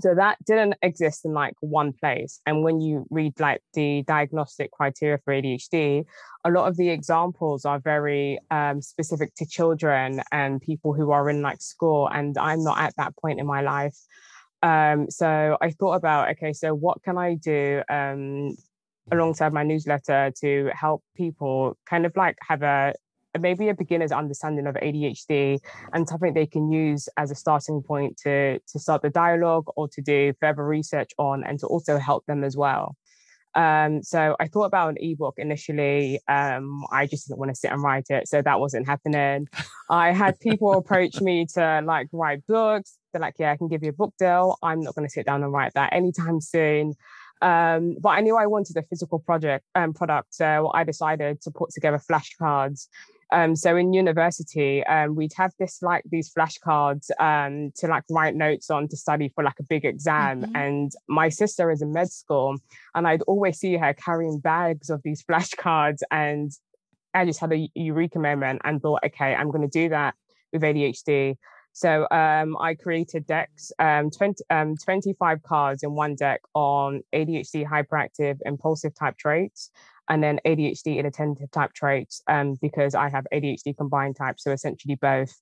so 0.00 0.14
that 0.14 0.38
didn't 0.44 0.74
exist 0.82 1.24
in 1.24 1.32
like 1.32 1.54
one 1.60 1.92
place. 1.92 2.40
And 2.46 2.62
when 2.62 2.80
you 2.80 3.06
read 3.10 3.38
like 3.38 3.62
the 3.74 4.02
diagnostic 4.06 4.72
criteria 4.72 5.18
for 5.24 5.32
adhd 5.32 6.04
a 6.44 6.50
lot 6.50 6.68
of 6.68 6.76
the 6.76 6.90
examples 6.90 7.64
are 7.64 7.78
very 7.78 8.38
um, 8.50 8.82
specific 8.82 9.34
to 9.36 9.46
children 9.46 10.20
and 10.30 10.60
people 10.60 10.92
who 10.92 11.10
are 11.10 11.30
in 11.30 11.40
like 11.40 11.60
school 11.62 12.08
and 12.12 12.36
i'm 12.38 12.62
not 12.62 12.78
at 12.78 12.94
that 12.96 13.16
point 13.16 13.40
in 13.40 13.46
my 13.46 13.62
life. 13.62 13.96
Um, 14.62 15.10
so 15.10 15.58
i 15.60 15.70
thought 15.70 15.94
about 15.94 16.30
okay 16.30 16.52
so 16.52 16.74
what 16.74 17.02
can 17.02 17.18
i 17.18 17.34
do 17.34 17.82
um, 17.90 18.54
alongside 19.10 19.52
my 19.52 19.62
newsletter 19.62 20.32
to 20.40 20.70
help 20.74 21.02
people 21.16 21.76
kind 21.86 22.06
of 22.06 22.16
like 22.16 22.36
have 22.40 22.62
a 22.62 22.94
maybe 23.38 23.68
a 23.68 23.74
beginner's 23.74 24.12
understanding 24.12 24.66
of 24.66 24.74
ADHD 24.76 25.58
and 25.92 26.08
something 26.08 26.34
they 26.34 26.46
can 26.46 26.70
use 26.70 27.08
as 27.16 27.30
a 27.30 27.34
starting 27.34 27.82
point 27.82 28.16
to, 28.18 28.58
to 28.58 28.78
start 28.78 29.02
the 29.02 29.10
dialogue 29.10 29.66
or 29.76 29.88
to 29.88 30.00
do 30.00 30.32
further 30.40 30.64
research 30.64 31.10
on 31.18 31.44
and 31.44 31.58
to 31.60 31.66
also 31.66 31.98
help 31.98 32.24
them 32.26 32.44
as 32.44 32.56
well. 32.56 32.96
Um, 33.54 34.02
so 34.02 34.34
I 34.40 34.48
thought 34.48 34.64
about 34.64 34.90
an 34.90 34.96
ebook 34.98 35.34
initially. 35.38 36.20
Um, 36.28 36.84
I 36.90 37.06
just 37.06 37.28
didn't 37.28 37.38
want 37.38 37.50
to 37.50 37.54
sit 37.54 37.70
and 37.70 37.82
write 37.82 38.06
it, 38.10 38.28
so 38.28 38.42
that 38.42 38.60
wasn't 38.60 38.86
happening. 38.86 39.48
I 39.90 40.12
had 40.12 40.40
people 40.40 40.72
approach 40.72 41.20
me 41.20 41.46
to 41.54 41.82
like 41.84 42.08
write 42.12 42.44
books. 42.46 42.98
They're 43.12 43.20
like, 43.20 43.36
"Yeah, 43.38 43.52
I 43.52 43.56
can 43.56 43.68
give 43.68 43.82
you 43.82 43.90
a 43.90 43.92
book 43.92 44.14
deal." 44.18 44.58
I'm 44.62 44.80
not 44.80 44.94
going 44.94 45.06
to 45.06 45.12
sit 45.12 45.26
down 45.26 45.44
and 45.44 45.52
write 45.52 45.74
that 45.74 45.92
anytime 45.92 46.40
soon. 46.40 46.94
Um, 47.42 47.96
but 48.00 48.10
I 48.10 48.20
knew 48.20 48.36
I 48.36 48.46
wanted 48.46 48.76
a 48.76 48.82
physical 48.82 49.18
project 49.18 49.64
um, 49.74 49.92
product, 49.92 50.34
so 50.34 50.70
I 50.74 50.82
decided 50.82 51.40
to 51.42 51.50
put 51.50 51.70
together 51.70 51.98
flashcards 51.98 52.88
um, 53.34 53.56
so 53.56 53.76
in 53.76 53.92
university, 53.92 54.84
um, 54.86 55.16
we'd 55.16 55.32
have 55.36 55.52
this 55.58 55.82
like 55.82 56.04
these 56.08 56.32
flashcards 56.32 57.10
um, 57.18 57.72
to 57.76 57.88
like 57.88 58.04
write 58.08 58.36
notes 58.36 58.70
on 58.70 58.86
to 58.88 58.96
study 58.96 59.28
for 59.34 59.42
like 59.42 59.58
a 59.58 59.64
big 59.64 59.84
exam. 59.84 60.42
Mm-hmm. 60.42 60.56
And 60.56 60.92
my 61.08 61.28
sister 61.28 61.70
is 61.72 61.82
in 61.82 61.92
med 61.92 62.10
school, 62.10 62.56
and 62.94 63.08
I'd 63.08 63.22
always 63.22 63.58
see 63.58 63.76
her 63.76 63.92
carrying 63.92 64.38
bags 64.38 64.88
of 64.88 65.02
these 65.02 65.22
flashcards. 65.28 66.00
And 66.12 66.52
I 67.12 67.24
just 67.24 67.40
had 67.40 67.52
a 67.52 67.68
eureka 67.74 68.20
moment 68.20 68.62
and 68.64 68.80
thought, 68.80 69.00
okay, 69.04 69.34
I'm 69.34 69.50
going 69.50 69.68
to 69.68 69.80
do 69.82 69.88
that 69.88 70.14
with 70.52 70.62
ADHD. 70.62 71.36
So 71.72 72.06
um, 72.12 72.56
I 72.60 72.74
created 72.74 73.26
decks, 73.26 73.72
um, 73.80 74.08
20, 74.08 74.44
um, 74.48 74.76
25 74.76 75.42
cards 75.42 75.82
in 75.82 75.90
one 75.90 76.14
deck 76.14 76.40
on 76.54 77.02
ADHD, 77.12 77.66
hyperactive, 77.66 78.38
impulsive 78.46 78.94
type 78.94 79.18
traits 79.18 79.70
and 80.08 80.22
then 80.22 80.40
ADHD 80.46 80.98
inattentive 80.98 81.50
type 81.50 81.72
traits 81.72 82.22
um, 82.28 82.56
because 82.60 82.94
I 82.94 83.08
have 83.08 83.26
ADHD 83.32 83.76
combined 83.76 84.16
type, 84.16 84.38
so 84.38 84.52
essentially 84.52 84.96
both. 84.96 85.34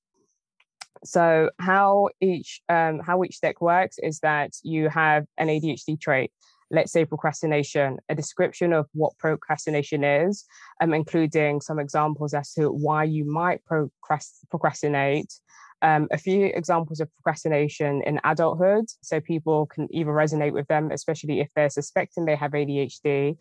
So 1.04 1.50
how 1.58 2.08
each 2.20 2.60
um, 2.68 3.00
how 3.00 3.24
each 3.24 3.40
deck 3.40 3.60
works 3.60 3.98
is 3.98 4.20
that 4.20 4.52
you 4.62 4.88
have 4.88 5.26
an 5.36 5.48
ADHD 5.48 6.00
trait, 6.00 6.30
let's 6.70 6.92
say 6.92 7.04
procrastination, 7.04 7.98
a 8.08 8.14
description 8.14 8.72
of 8.72 8.86
what 8.92 9.18
procrastination 9.18 10.04
is, 10.04 10.44
um, 10.80 10.94
including 10.94 11.60
some 11.60 11.80
examples 11.80 12.34
as 12.34 12.52
to 12.54 12.70
why 12.70 13.04
you 13.04 13.24
might 13.24 13.62
procrastinate. 13.64 15.32
Um, 15.80 16.06
a 16.12 16.18
few 16.18 16.46
examples 16.46 17.00
of 17.00 17.12
procrastination 17.16 18.02
in 18.02 18.20
adulthood, 18.22 18.84
so 19.00 19.20
people 19.20 19.66
can 19.66 19.88
either 19.90 20.12
resonate 20.12 20.52
with 20.52 20.68
them, 20.68 20.92
especially 20.92 21.40
if 21.40 21.50
they're 21.56 21.70
suspecting 21.70 22.24
they 22.24 22.36
have 22.36 22.52
ADHD, 22.52 23.36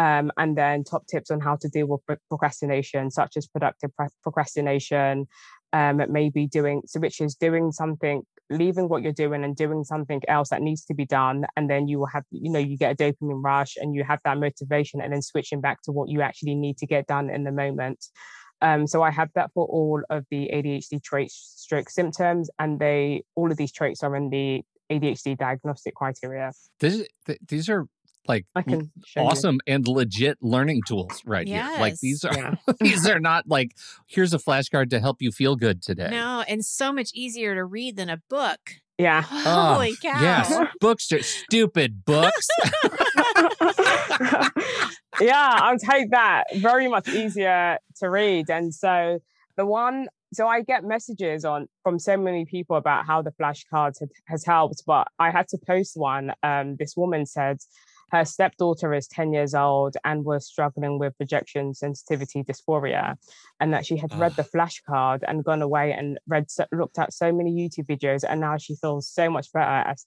um, 0.00 0.32
and 0.38 0.56
then 0.56 0.82
top 0.82 1.06
tips 1.06 1.30
on 1.30 1.40
how 1.40 1.56
to 1.56 1.68
deal 1.68 1.86
with 1.86 2.18
procrastination, 2.30 3.10
such 3.10 3.36
as 3.36 3.46
productive 3.46 3.90
procrastination, 4.22 5.26
um, 5.74 6.00
maybe 6.08 6.46
doing 6.46 6.80
so, 6.86 7.00
which 7.00 7.20
is 7.20 7.34
doing 7.34 7.70
something, 7.70 8.22
leaving 8.48 8.88
what 8.88 9.02
you're 9.02 9.12
doing 9.12 9.44
and 9.44 9.56
doing 9.56 9.84
something 9.84 10.22
else 10.26 10.48
that 10.48 10.62
needs 10.62 10.86
to 10.86 10.94
be 10.94 11.04
done, 11.04 11.44
and 11.54 11.68
then 11.68 11.86
you 11.86 11.98
will 11.98 12.06
have, 12.06 12.24
you 12.30 12.50
know, 12.50 12.58
you 12.58 12.78
get 12.78 12.92
a 12.92 12.94
dopamine 12.96 13.44
rush 13.44 13.76
and 13.76 13.94
you 13.94 14.02
have 14.02 14.20
that 14.24 14.38
motivation, 14.38 15.02
and 15.02 15.12
then 15.12 15.20
switching 15.20 15.60
back 15.60 15.82
to 15.82 15.92
what 15.92 16.08
you 16.08 16.22
actually 16.22 16.54
need 16.54 16.78
to 16.78 16.86
get 16.86 17.06
done 17.06 17.28
in 17.28 17.44
the 17.44 17.52
moment. 17.52 18.06
Um, 18.62 18.86
so 18.86 19.02
I 19.02 19.10
have 19.10 19.28
that 19.34 19.50
for 19.52 19.66
all 19.66 20.02
of 20.08 20.24
the 20.30 20.48
ADHD 20.50 21.02
traits, 21.02 21.52
stroke 21.56 21.90
symptoms, 21.90 22.48
and 22.58 22.80
they 22.80 23.22
all 23.34 23.50
of 23.50 23.58
these 23.58 23.72
traits 23.72 24.02
are 24.02 24.16
in 24.16 24.30
the 24.30 24.62
ADHD 24.90 25.36
diagnostic 25.36 25.94
criteria. 25.94 26.52
This, 26.80 27.06
these 27.46 27.68
are 27.68 27.86
like 28.28 28.46
I 28.54 28.62
can 28.62 28.90
show 29.04 29.22
you. 29.22 29.26
awesome 29.28 29.58
and 29.66 29.86
legit 29.88 30.38
learning 30.40 30.82
tools 30.86 31.22
right 31.24 31.46
here. 31.46 31.68
Like 31.78 31.98
these 32.00 32.24
are 32.24 32.34
Yeah. 32.34 32.54
these 32.80 33.08
are 33.08 33.18
not 33.30 33.48
like 33.48 33.72
here's 34.06 34.32
a 34.34 34.38
flashcard 34.38 34.90
to 34.90 35.00
help 35.00 35.20
you 35.20 35.32
feel 35.32 35.56
good 35.56 35.82
today. 35.82 36.08
No, 36.10 36.44
and 36.48 36.64
so 36.64 36.92
much 36.92 37.10
easier 37.14 37.54
to 37.54 37.64
read 37.64 37.96
than 37.96 38.08
a 38.10 38.18
book. 38.28 38.60
Yeah. 38.98 39.22
Holy 39.26 39.96
cow. 39.96 40.10
Oh, 40.14 40.22
Yes, 40.22 40.66
books 40.80 41.10
are 41.12 41.22
stupid 41.22 42.04
books. 42.04 42.48
yeah, 45.20 45.58
I'll 45.62 45.78
take 45.78 46.10
that. 46.10 46.44
Very 46.56 46.88
much 46.88 47.08
easier 47.08 47.78
to 47.96 48.10
read. 48.10 48.50
And 48.50 48.74
so 48.74 49.20
the 49.56 49.66
one, 49.66 50.08
so 50.32 50.46
I 50.46 50.62
get 50.62 50.84
messages 50.84 51.44
on 51.44 51.68
from 51.82 51.98
so 51.98 52.16
many 52.16 52.44
people 52.44 52.76
about 52.76 53.06
how 53.06 53.22
the 53.22 53.32
flashcards 53.32 54.00
had, 54.00 54.10
has 54.26 54.44
helped, 54.44 54.82
but 54.86 55.08
I 55.18 55.30
had 55.30 55.48
to 55.48 55.58
post 55.66 55.96
one. 55.96 56.32
Um, 56.42 56.76
this 56.76 56.96
woman 56.96 57.26
said 57.26 57.58
her 58.12 58.24
stepdaughter 58.24 58.92
is 58.94 59.06
10 59.08 59.32
years 59.32 59.54
old 59.54 59.96
and 60.04 60.24
was 60.24 60.46
struggling 60.46 60.98
with 60.98 61.14
rejection 61.20 61.74
sensitivity 61.74 62.42
dysphoria, 62.42 63.16
and 63.60 63.72
that 63.72 63.86
she 63.86 63.96
had 63.96 64.12
read 64.18 64.34
the 64.36 64.42
flashcard 64.44 65.20
and 65.26 65.44
gone 65.44 65.62
away 65.62 65.92
and 65.92 66.18
read, 66.26 66.46
looked 66.72 66.98
at 66.98 67.12
so 67.12 67.32
many 67.32 67.52
YouTube 67.52 67.86
videos, 67.86 68.24
and 68.28 68.40
now 68.40 68.56
she 68.56 68.74
feels 68.76 69.08
so 69.08 69.30
much 69.30 69.52
better 69.52 69.88
as 69.88 70.06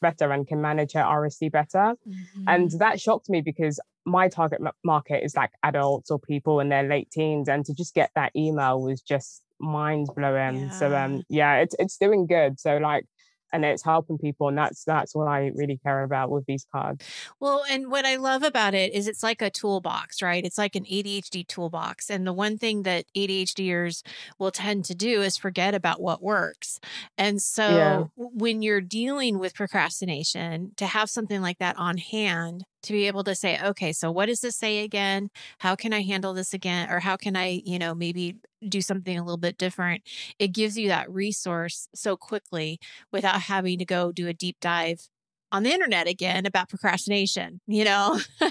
better 0.00 0.32
and 0.32 0.46
can 0.46 0.60
manage 0.62 0.92
her 0.94 1.02
RSD 1.02 1.50
better. 1.50 1.94
Mhm. 2.08 2.44
And 2.46 2.70
that 2.78 3.00
shocked 3.00 3.28
me 3.28 3.42
because 3.42 3.78
my 4.06 4.28
target 4.28 4.60
market 4.82 5.22
is 5.22 5.36
like 5.36 5.50
adults 5.62 6.10
or 6.10 6.18
people 6.18 6.60
in 6.60 6.70
their 6.70 6.84
late 6.84 7.10
teens. 7.10 7.48
And 7.48 7.66
to 7.66 7.74
just 7.74 7.94
get 7.94 8.10
that 8.14 8.32
email 8.34 8.80
was 8.80 9.02
just 9.02 9.42
mind 9.60 10.08
blowing. 10.16 10.70
So 10.70 10.88
Yeah. 10.88 11.04
um 11.04 11.22
yeah, 11.28 11.56
it's 11.56 11.74
it's 11.78 11.98
doing 11.98 12.26
good. 12.26 12.58
So 12.58 12.78
like 12.78 13.04
and 13.52 13.64
it's 13.64 13.82
helping 13.82 14.18
people 14.18 14.48
and 14.48 14.58
that's 14.58 14.84
that's 14.84 15.14
what 15.14 15.26
I 15.28 15.50
really 15.54 15.78
care 15.82 16.02
about 16.02 16.30
with 16.30 16.44
these 16.46 16.66
cards. 16.72 17.04
Well, 17.40 17.64
and 17.70 17.90
what 17.90 18.04
I 18.04 18.16
love 18.16 18.42
about 18.42 18.74
it 18.74 18.92
is 18.94 19.06
it's 19.08 19.22
like 19.22 19.40
a 19.42 19.50
toolbox, 19.50 20.20
right? 20.22 20.44
It's 20.44 20.58
like 20.58 20.74
an 20.74 20.84
ADHD 20.84 21.46
toolbox. 21.46 22.10
And 22.10 22.26
the 22.26 22.32
one 22.32 22.58
thing 22.58 22.82
that 22.82 23.04
ADHDers 23.16 24.02
will 24.38 24.50
tend 24.50 24.84
to 24.86 24.94
do 24.94 25.22
is 25.22 25.36
forget 25.36 25.74
about 25.74 26.00
what 26.00 26.22
works. 26.22 26.80
And 27.16 27.40
so 27.42 27.68
Yeah. 27.68 28.04
when 28.16 28.62
you're 28.62 28.80
dealing 28.80 29.38
with 29.38 29.54
procrastination, 29.54 30.72
to 30.76 30.86
have 30.86 31.10
something 31.10 31.40
like 31.40 31.58
that 31.58 31.76
on 31.78 31.98
hand, 31.98 32.64
to 32.82 32.92
be 32.92 33.06
able 33.06 33.24
to 33.24 33.34
say, 33.34 33.58
okay, 33.62 33.92
so 33.92 34.10
what 34.10 34.26
does 34.26 34.40
this 34.40 34.56
say 34.56 34.84
again? 34.84 35.30
How 35.58 35.74
can 35.76 35.92
I 35.92 36.02
handle 36.02 36.34
this 36.34 36.54
again? 36.54 36.90
Or 36.90 37.00
how 37.00 37.16
can 37.16 37.36
I, 37.36 37.62
you 37.64 37.78
know, 37.78 37.94
maybe 37.94 38.36
do 38.68 38.80
something 38.80 39.18
a 39.18 39.22
little 39.24 39.36
bit 39.38 39.58
different? 39.58 40.02
It 40.38 40.48
gives 40.48 40.78
you 40.78 40.88
that 40.88 41.10
resource 41.10 41.88
so 41.94 42.16
quickly 42.16 42.78
without 43.12 43.42
having 43.42 43.78
to 43.78 43.84
go 43.84 44.12
do 44.12 44.28
a 44.28 44.34
deep 44.34 44.56
dive 44.60 45.08
on 45.50 45.62
the 45.62 45.70
internet 45.70 46.06
again 46.06 46.46
about 46.46 46.68
procrastination, 46.68 47.60
you 47.66 47.84
know? 47.84 48.18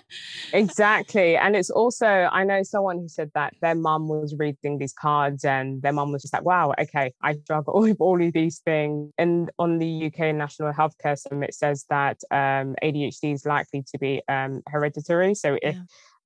Exactly. 0.53 1.35
And 1.35 1.55
it's 1.55 1.69
also, 1.69 2.07
I 2.07 2.43
know 2.43 2.63
someone 2.63 2.99
who 2.99 3.07
said 3.07 3.31
that 3.35 3.53
their 3.61 3.75
mum 3.75 4.07
was 4.07 4.33
reading 4.37 4.77
these 4.77 4.93
cards 4.93 5.43
and 5.43 5.81
their 5.81 5.91
mum 5.91 6.11
was 6.11 6.21
just 6.21 6.33
like, 6.33 6.45
wow, 6.45 6.73
okay, 6.79 7.13
I 7.21 7.33
struggle 7.33 7.81
with 7.81 7.97
all 7.99 8.21
of 8.21 8.33
these 8.33 8.59
things. 8.59 9.11
And 9.17 9.51
on 9.59 9.79
the 9.79 10.07
UK 10.07 10.33
National 10.33 10.73
Healthcare 10.73 11.17
Summit, 11.17 11.49
it 11.49 11.55
says 11.55 11.85
that 11.89 12.21
um, 12.31 12.75
ADHD 12.81 13.33
is 13.33 13.45
likely 13.45 13.83
to 13.91 13.97
be 13.97 14.21
um, 14.27 14.61
hereditary. 14.67 15.35
So 15.35 15.57
if 15.61 15.75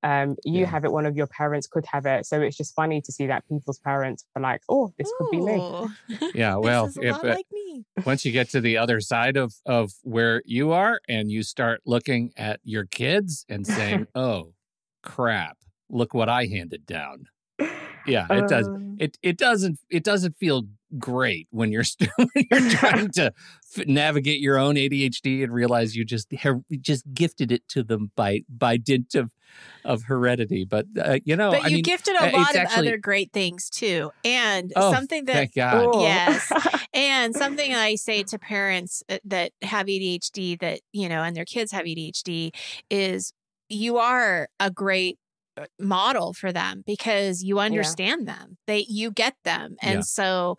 um, 0.03 0.35
you 0.43 0.61
Yeah. 0.61 0.65
have 0.67 0.85
it, 0.85 0.91
one 0.91 1.05
of 1.05 1.15
your 1.15 1.27
parents 1.27 1.67
could 1.67 1.85
have 1.87 2.05
it. 2.05 2.25
So 2.25 2.41
it's 2.41 2.57
just 2.57 2.73
funny 2.75 3.01
to 3.01 3.11
see 3.11 3.27
that 3.27 3.47
people's 3.47 3.79
parents 3.79 4.25
are 4.35 4.41
like, 4.41 4.61
oh, 4.69 4.91
this 4.97 5.11
could 5.17 5.29
be 5.31 5.41
me. 5.41 5.61
Yeah, 6.35 6.55
well, 6.57 6.89
if, 6.95 7.13
lot 7.13 7.25
uh, 7.25 7.29
like 7.29 7.45
me. 7.51 7.85
once 8.05 8.25
you 8.25 8.31
get 8.31 8.49
to 8.51 8.61
the 8.61 8.77
other 8.77 8.99
side 9.01 9.37
of 9.37 9.53
of 9.65 9.91
where 10.03 10.41
you 10.45 10.71
are 10.71 10.99
and 11.07 11.31
you 11.31 11.43
start 11.43 11.81
looking 11.85 12.31
at 12.37 12.59
your 12.63 12.85
kids 12.85 13.45
and 13.49 13.65
saying, 13.67 14.07
"Oh, 14.15 14.53
crap, 15.03 15.57
look 15.89 16.13
what 16.13 16.29
I 16.29 16.45
handed 16.45 16.85
down." 16.85 17.25
Yeah, 18.05 18.27
it 18.31 18.47
does. 18.47 18.67
Um, 18.67 18.97
It 18.99 19.17
it 19.21 19.37
doesn't 19.37 19.79
it 19.89 20.03
doesn't 20.03 20.35
feel 20.37 20.63
great 20.97 21.47
when 21.51 21.71
you're 21.71 21.83
st- 21.83 22.09
when 22.17 22.27
you're 22.49 22.69
trying 22.71 23.09
to 23.15 23.33
f- 23.77 23.87
navigate 23.87 24.39
your 24.39 24.57
own 24.57 24.75
ADHD 24.75 25.43
and 25.43 25.53
realize 25.53 25.95
you 25.95 26.03
just 26.05 26.31
her- 26.41 26.61
just 26.79 27.03
gifted 27.13 27.51
it 27.51 27.67
to 27.69 27.83
them 27.83 28.11
by 28.15 28.41
by 28.49 28.77
dint 28.77 29.15
of 29.15 29.31
of 29.83 30.03
heredity. 30.03 30.63
But 30.65 30.85
uh, 31.01 31.19
you 31.25 31.35
know, 31.35 31.51
But 31.51 31.65
I 31.65 31.67
you 31.67 31.75
mean, 31.75 31.83
gifted 31.83 32.15
uh, 32.15 32.29
a 32.31 32.31
lot 32.37 32.51
of 32.51 32.55
actually- 32.57 32.87
other 32.87 32.97
great 32.97 33.31
things 33.33 33.69
too. 33.69 34.11
And 34.23 34.71
oh, 34.75 34.93
something 34.93 35.25
that 35.25 35.33
thank 35.33 35.55
God. 35.55 35.91
cool. 35.91 36.01
Yes. 36.03 36.51
And 36.93 37.33
something 37.33 37.73
I 37.73 37.95
say 37.95 38.23
to 38.23 38.37
parents 38.37 39.01
uh, 39.07 39.19
that 39.23 39.53
have 39.61 39.85
ADHD 39.87 40.59
that, 40.59 40.81
you 40.91 41.07
know, 41.07 41.23
and 41.23 41.33
their 41.33 41.45
kids 41.45 41.71
have 41.71 41.85
ADHD 41.85 42.53
is 42.89 43.31
you 43.69 43.97
are 43.97 44.49
a 44.59 44.69
great 44.69 45.17
uh, 45.17 45.20
model 45.79 46.33
for 46.33 46.51
them 46.51 46.83
because 46.85 47.43
you 47.43 47.59
understand 47.59 48.27
them. 48.27 48.57
They 48.67 48.85
you 48.87 49.11
get 49.11 49.35
them. 49.43 49.75
And 49.81 49.99
Yeah. 49.99 50.01
so 50.01 50.57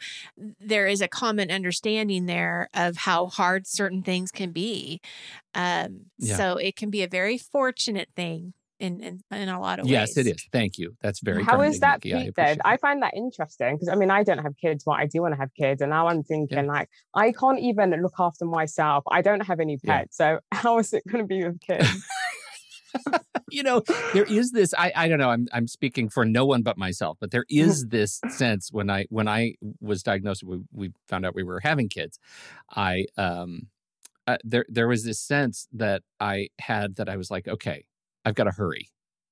there 0.60 0.86
is 0.86 1.00
a 1.00 1.08
common 1.08 1.50
understanding 1.50 2.26
there 2.26 2.68
of 2.74 2.96
how 2.98 3.26
hard 3.26 3.66
certain 3.66 4.02
things 4.02 4.30
can 4.30 4.52
be. 4.52 5.00
Um 5.54 6.06
Yeah. 6.18 6.36
so 6.36 6.56
it 6.56 6.76
can 6.76 6.90
be 6.90 7.02
a 7.02 7.08
very 7.08 7.38
fortunate 7.38 8.08
thing 8.16 8.54
in 8.80 9.00
in, 9.00 9.20
in 9.30 9.48
a 9.48 9.60
lot 9.60 9.78
of 9.78 9.86
Yes, 9.86 10.08
ways. 10.08 10.16
Yes, 10.16 10.26
it 10.26 10.30
is. 10.36 10.48
Thank 10.52 10.76
you. 10.78 10.96
That's 11.00 11.20
very. 11.20 11.44
How 11.44 11.56
kind 11.58 11.68
is 11.68 11.76
of 11.76 11.80
that, 11.82 12.04
Nikki. 12.04 12.14
I 12.14 12.30
Then 12.36 12.58
I 12.64 12.76
find 12.76 13.02
that 13.02 13.14
interesting 13.14 13.76
because 13.76 13.88
I 13.88 13.94
mean 13.94 14.10
I 14.10 14.22
don't 14.24 14.38
have 14.38 14.56
kids, 14.56 14.84
but 14.84 14.92
I 14.92 15.06
do 15.06 15.22
want 15.22 15.34
to 15.34 15.40
have 15.40 15.54
kids, 15.54 15.80
and 15.80 15.90
now 15.90 16.08
I'm 16.08 16.22
thinking 16.24 16.66
like 16.66 16.88
I 17.14 17.32
can't 17.32 17.60
even 17.60 17.90
look 18.02 18.14
after 18.18 18.44
myself. 18.44 19.04
I 19.10 19.22
don't 19.22 19.40
have 19.46 19.60
any 19.60 19.78
Yeah. 19.82 20.00
pets, 20.00 20.16
so 20.16 20.40
how 20.52 20.78
is 20.78 20.92
it 20.92 21.04
going 21.08 21.22
to 21.24 21.28
be 21.28 21.44
with 21.44 21.60
kids? 21.60 21.88
you 23.50 23.62
know 23.62 23.82
there 24.14 24.24
is 24.24 24.52
this 24.52 24.72
I, 24.78 24.92
I 24.94 25.08
don't 25.08 25.18
know 25.18 25.30
I'm, 25.30 25.48
I'm 25.52 25.68
speaking 25.68 26.08
for 26.08 26.24
no 26.24 26.44
one 26.44 26.62
but 26.62 26.76
myself 26.78 27.18
but 27.20 27.30
there 27.30 27.44
is 27.48 27.86
this 27.88 28.20
sense 28.28 28.70
when 28.72 28.90
i 28.90 29.06
when 29.10 29.28
i 29.28 29.54
was 29.80 30.02
diagnosed 30.02 30.42
we, 30.44 30.60
we 30.72 30.90
found 31.08 31.26
out 31.26 31.34
we 31.34 31.42
were 31.42 31.60
having 31.60 31.88
kids 31.88 32.18
i 32.74 33.06
um 33.16 33.68
uh, 34.26 34.36
there 34.44 34.64
there 34.68 34.88
was 34.88 35.04
this 35.04 35.20
sense 35.20 35.66
that 35.72 36.02
i 36.20 36.48
had 36.60 36.96
that 36.96 37.08
i 37.08 37.16
was 37.16 37.30
like 37.30 37.48
okay 37.48 37.84
i've 38.24 38.34
got 38.34 38.44
to 38.44 38.52
hurry. 38.52 38.88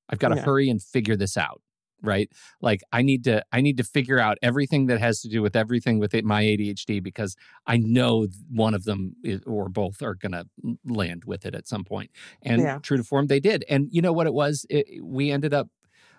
I've 0.08 0.18
got 0.18 0.30
to 0.30 0.36
Yeah. 0.36 0.42
hurry 0.42 0.68
and 0.68 0.82
figure 0.82 1.14
this 1.14 1.36
out 1.36 1.62
right? 2.02 2.30
Like 2.60 2.82
i 2.92 3.02
need 3.02 3.24
to 3.24 3.42
i 3.52 3.60
need 3.60 3.76
to 3.78 3.84
figure 3.84 4.18
out 4.18 4.38
everything 4.42 4.86
that 4.86 4.98
has 5.00 5.20
to 5.22 5.28
do 5.28 5.42
with 5.42 5.56
everything 5.56 5.98
with 5.98 6.14
it, 6.14 6.24
my 6.24 6.42
adhd 6.42 7.02
because 7.02 7.36
i 7.66 7.76
know 7.76 8.26
one 8.50 8.74
of 8.74 8.84
them 8.84 9.14
is, 9.24 9.40
or 9.46 9.68
both 9.68 10.02
are 10.02 10.14
going 10.14 10.32
to 10.32 10.46
land 10.86 11.24
with 11.26 11.46
it 11.46 11.54
at 11.54 11.66
some 11.68 11.84
point. 11.84 12.10
And 12.42 12.62
Yeah. 12.62 12.78
true 12.82 12.96
to 12.96 13.04
form 13.04 13.26
they 13.28 13.40
did. 13.40 13.64
And 13.68 13.88
you 13.90 14.02
know 14.02 14.12
what 14.12 14.26
it 14.26 14.34
was? 14.34 14.66
It, 14.70 14.86
we 15.04 15.30
ended 15.30 15.54
up 15.54 15.68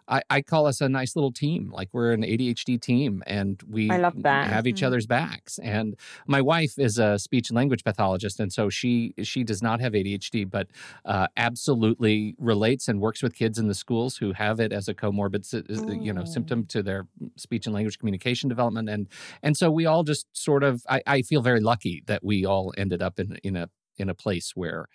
I, 0.08 0.22
I 0.30 0.42
call 0.42 0.66
us 0.68 0.82
a 0.82 0.90
nice 0.90 1.16
little 1.16 1.32
team 1.32 1.72
like 1.72 1.90
we're 1.94 2.12
an 2.12 2.24
adhd 2.24 2.82
team 2.82 3.24
and 3.28 3.62
we 3.70 3.90
I 3.90 3.98
love 3.98 4.22
that. 4.24 4.48
have 4.48 4.68
each 4.68 4.82
Mhm. 4.82 4.88
other's 4.88 5.08
backs 5.08 5.60
and 5.60 5.96
my 6.28 6.42
wife 6.42 6.78
is 6.78 6.98
a 6.98 7.18
speech 7.20 7.50
and 7.50 7.56
language 7.58 7.84
pathologist 7.84 8.40
and 8.40 8.52
so 8.52 8.70
she 8.70 9.14
she 9.24 9.44
does 9.44 9.62
not 9.62 9.80
have 9.82 9.94
adhd 9.94 10.50
but 10.50 10.68
uh, 11.06 11.28
absolutely 11.38 12.36
relates 12.40 12.88
and 12.88 13.00
works 13.00 13.22
with 13.22 13.34
kids 13.36 13.58
in 13.60 13.68
the 13.68 13.74
schools 13.76 14.18
who 14.18 14.34
have 14.34 14.60
it 14.60 14.74
as 14.74 14.88
a 14.88 14.94
comorbid 14.94 15.46
sy- 15.46 15.64
you 16.02 16.12
know 16.14 16.22
Oh. 16.22 16.26
symptom 16.26 16.66
to 16.68 16.84
their 16.84 17.08
speech 17.36 17.66
and 17.66 17.74
language 17.74 17.98
communication 18.00 18.50
development 18.50 18.90
and 18.90 19.08
and 19.44 19.56
so 19.58 19.70
we 19.72 19.86
all 19.86 20.04
just 20.04 20.26
sort 20.34 20.64
of 20.64 20.84
I, 20.90 21.02
I 21.08 21.22
feel 21.22 21.42
very 21.42 21.60
lucky 21.62 22.04
that 22.08 22.24
we 22.24 22.46
all 22.46 22.74
ended 22.78 23.02
up 23.02 23.20
in 23.20 23.38
in 23.44 23.56
a 23.56 23.70
in 23.98 24.10
a 24.10 24.16
place 24.16 24.52
where 24.56 24.88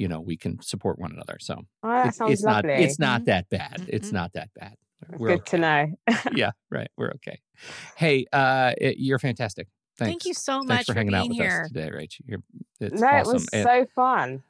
you 0.00 0.08
know 0.08 0.20
we 0.20 0.36
can 0.36 0.60
support 0.62 0.98
one 0.98 1.12
another 1.12 1.36
so 1.40 1.54
Oh, 1.82 2.02
it's, 2.08 2.18
it's 2.20 2.42
not 2.42 2.64
it's 2.64 2.98
not 2.98 3.26
that 3.26 3.48
bad 3.50 3.84
it's 3.88 4.08
Mhm. 4.10 4.12
not 4.20 4.32
that 4.32 4.48
bad 4.58 4.74
It's 5.08 5.18
we're 5.20 5.28
good 5.36 5.40
okay. 5.40 5.50
to 5.50 5.58
know. 5.58 5.86
yeah 6.34 6.50
right 6.70 6.90
we're 6.96 7.12
okay 7.18 7.40
hey 7.96 8.26
uh 8.32 8.72
it- 8.78 8.98
you're 8.98 9.18
fantastic 9.18 9.68
Thanks. 9.98 10.10
Thank 10.12 10.24
you 10.24 10.32
so 10.34 10.52
Thanks 10.60 10.66
much 10.68 10.86
for 10.86 10.92
for, 10.94 10.98
hanging 10.98 11.14
out 11.14 11.28
with 11.28 11.36
here. 11.36 11.62
us 11.64 11.68
today, 11.68 11.90
Rach. 11.90 12.14
You're, 12.24 12.38
it's 12.80 13.02
no, 13.02 13.06
awesome. 13.06 13.30
it 13.30 13.34
was 13.34 13.48
And- 13.52 13.64
so 13.64 13.86
fun. 13.94 14.42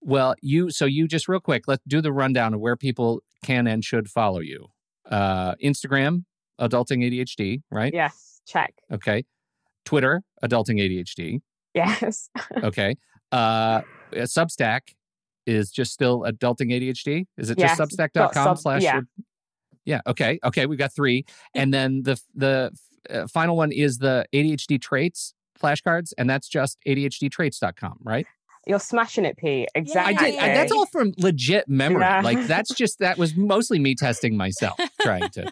well, 0.00 0.34
you 0.42 0.70
so 0.70 0.84
you 0.84 1.06
just 1.06 1.28
real 1.28 1.38
quick, 1.38 1.68
let's 1.68 1.84
do 1.86 2.00
the 2.00 2.12
rundown 2.12 2.54
of 2.54 2.60
where 2.60 2.74
people 2.76 3.20
can 3.44 3.68
and 3.68 3.84
should 3.84 4.10
follow 4.10 4.40
you. 4.40 4.66
Uh, 5.08 5.54
Instagram, 5.62 6.24
Adulting 6.60 7.04
ADHD, 7.08 7.62
right? 7.70 7.94
Yes, 7.94 8.40
check. 8.48 8.74
Okay. 8.90 9.24
Twitter, 9.84 10.22
Adulting 10.42 10.80
ADHD. 10.80 11.40
Yes. 11.72 12.28
Okay. 12.64 12.96
Uh, 13.30 13.82
Substack 14.12 14.80
is 15.46 15.70
just 15.70 15.92
still 15.92 16.20
Adulting 16.22 16.70
ADHD. 16.72 17.26
Is 17.38 17.50
it 17.50 17.58
Yes, 17.58 17.78
just 17.78 17.96
dot 17.96 18.10
Substack.com 18.12 18.32
sub- 18.56 18.58
slash? 18.58 18.82
yeah. 18.82 19.00
Yeah. 19.84 20.00
Okay. 20.06 20.38
Okay. 20.44 20.66
We 20.66 20.76
got 20.76 20.92
three, 20.94 21.24
and 21.54 21.72
then 21.72 22.02
the 22.02 22.20
the 22.34 22.70
uh, 23.08 23.26
final 23.26 23.56
one 23.56 23.72
is 23.72 23.98
the 23.98 24.26
ADHD 24.34 24.80
traits 24.80 25.32
flashcards, 25.60 26.12
and 26.18 26.28
that's 26.28 26.48
just 26.48 26.78
ADHDtraits.com, 26.86 27.98
right? 28.02 28.26
You're 28.66 28.78
smashing 28.78 29.24
it, 29.24 29.38
Pete. 29.38 29.68
I 29.74 29.78
Exactly. 29.78 30.32
did. 30.32 30.38
I, 30.38 30.48
that's 30.48 30.70
all 30.70 30.84
from 30.86 31.12
legit 31.16 31.66
memory. 31.68 32.02
Yeah. 32.02 32.20
Like 32.22 32.46
that's 32.46 32.74
just 32.74 32.98
that 32.98 33.16
was 33.16 33.34
mostly 33.34 33.78
me 33.78 33.94
testing 33.94 34.36
myself, 34.36 34.78
trying 35.00 35.28
to. 35.30 35.50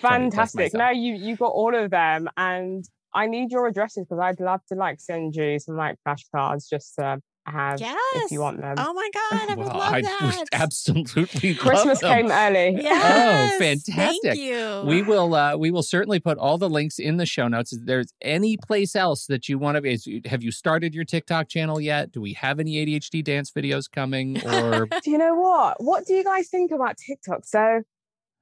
trying 0.00 0.30
to 0.30 0.36
Fantastic. 0.36 0.74
myself. 0.74 0.78
No, 0.78 0.90
you 0.90 1.14
you 1.14 1.36
got 1.36 1.52
all 1.52 1.74
of 1.74 1.90
them, 1.90 2.28
and 2.36 2.84
I 3.14 3.26
need 3.28 3.52
your 3.52 3.68
addresses 3.68 4.06
because 4.06 4.18
I'd 4.20 4.40
love 4.40 4.60
to 4.70 4.74
like 4.74 5.00
send 5.00 5.36
you 5.36 5.58
some 5.60 5.76
like 5.76 5.96
flashcards 6.06 6.68
just 6.68 6.96
to 6.96 7.20
have 7.46 7.80
Yes. 7.80 7.96
if 8.14 8.30
you 8.30 8.40
want 8.40 8.60
them. 8.60 8.74
Oh 8.78 8.92
my 8.92 9.08
God, 9.12 9.40
I 9.50 9.54
would 9.54 9.58
Well, 9.66 9.76
love 9.78 9.92
I 9.94 10.02
that. 10.02 10.34
would 10.38 10.48
absolutely 10.52 11.54
Christmas 11.54 12.00
love 12.02 12.14
them. 12.16 12.28
came 12.28 12.30
early. 12.30 12.82
Yes, 12.82 13.58
fantastic. 13.58 13.94
Thank 14.22 14.38
you. 14.38 14.82
We 14.86 15.02
will 15.02 15.34
uh, 15.34 15.56
we 15.56 15.70
will 15.70 15.82
certainly 15.82 16.20
put 16.20 16.38
all 16.38 16.56
the 16.58 16.70
links 16.70 16.98
in 16.98 17.16
the 17.16 17.26
show 17.26 17.48
notes. 17.48 17.72
Is 17.72 17.80
there's 17.84 18.12
any 18.22 18.56
place 18.56 18.94
else 18.94 19.26
that 19.26 19.48
you 19.48 19.58
want 19.58 19.74
to 19.76 19.80
be? 19.80 19.92
is- 19.94 20.08
Have 20.26 20.42
you 20.42 20.52
started 20.52 20.94
your 20.94 21.04
TikTok 21.04 21.48
channel 21.48 21.80
yet? 21.80 22.12
Do 22.12 22.20
we 22.20 22.32
have 22.34 22.60
any 22.60 22.74
ADHD 22.84 23.24
dance 23.24 23.50
videos 23.50 23.90
coming? 23.90 24.40
Or 24.46 24.86
Do 25.04 25.10
you 25.10 25.18
know 25.18 25.34
what? 25.34 25.82
What 25.82 26.06
do 26.06 26.14
you 26.14 26.22
guys 26.24 26.48
think 26.48 26.70
about 26.70 26.96
TikTok? 26.96 27.44
So 27.44 27.82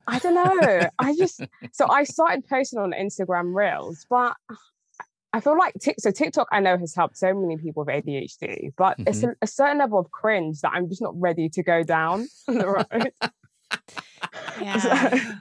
I 0.07 0.19
don't 0.19 0.35
know. 0.35 0.89
I 0.99 1.15
just 1.17 1.41
so 1.73 1.89
I 1.89 2.05
started 2.05 2.45
posting 2.49 2.79
on 2.81 2.93
Instagram 2.93 3.55
Reels, 3.55 4.07
but 4.11 4.35
I 5.33 5.41
feel 5.41 5.57
like 5.57 5.75
Tik 5.81 5.97
so 6.01 6.11
TikTok 6.11 6.49
I 6.51 6.61
know 6.61 6.77
has 6.77 6.95
helped 6.95 7.17
so 7.17 7.33
many 7.33 7.57
people 7.57 7.85
with 7.85 7.95
ADHD, 8.05 8.71
but 8.77 8.97
it's 9.01 9.23
a, 9.23 9.35
a 9.43 9.47
certain 9.47 9.79
level 9.79 9.99
of 9.99 10.11
cringe 10.11 10.61
that 10.63 10.73
I'm 10.75 10.89
just 10.89 11.01
not 11.01 11.13
ready 11.19 11.49
to 11.51 11.63
go 11.63 11.83
down 11.83 12.27
the 12.49 12.67
road. 12.67 13.13
yeah. 14.61 15.35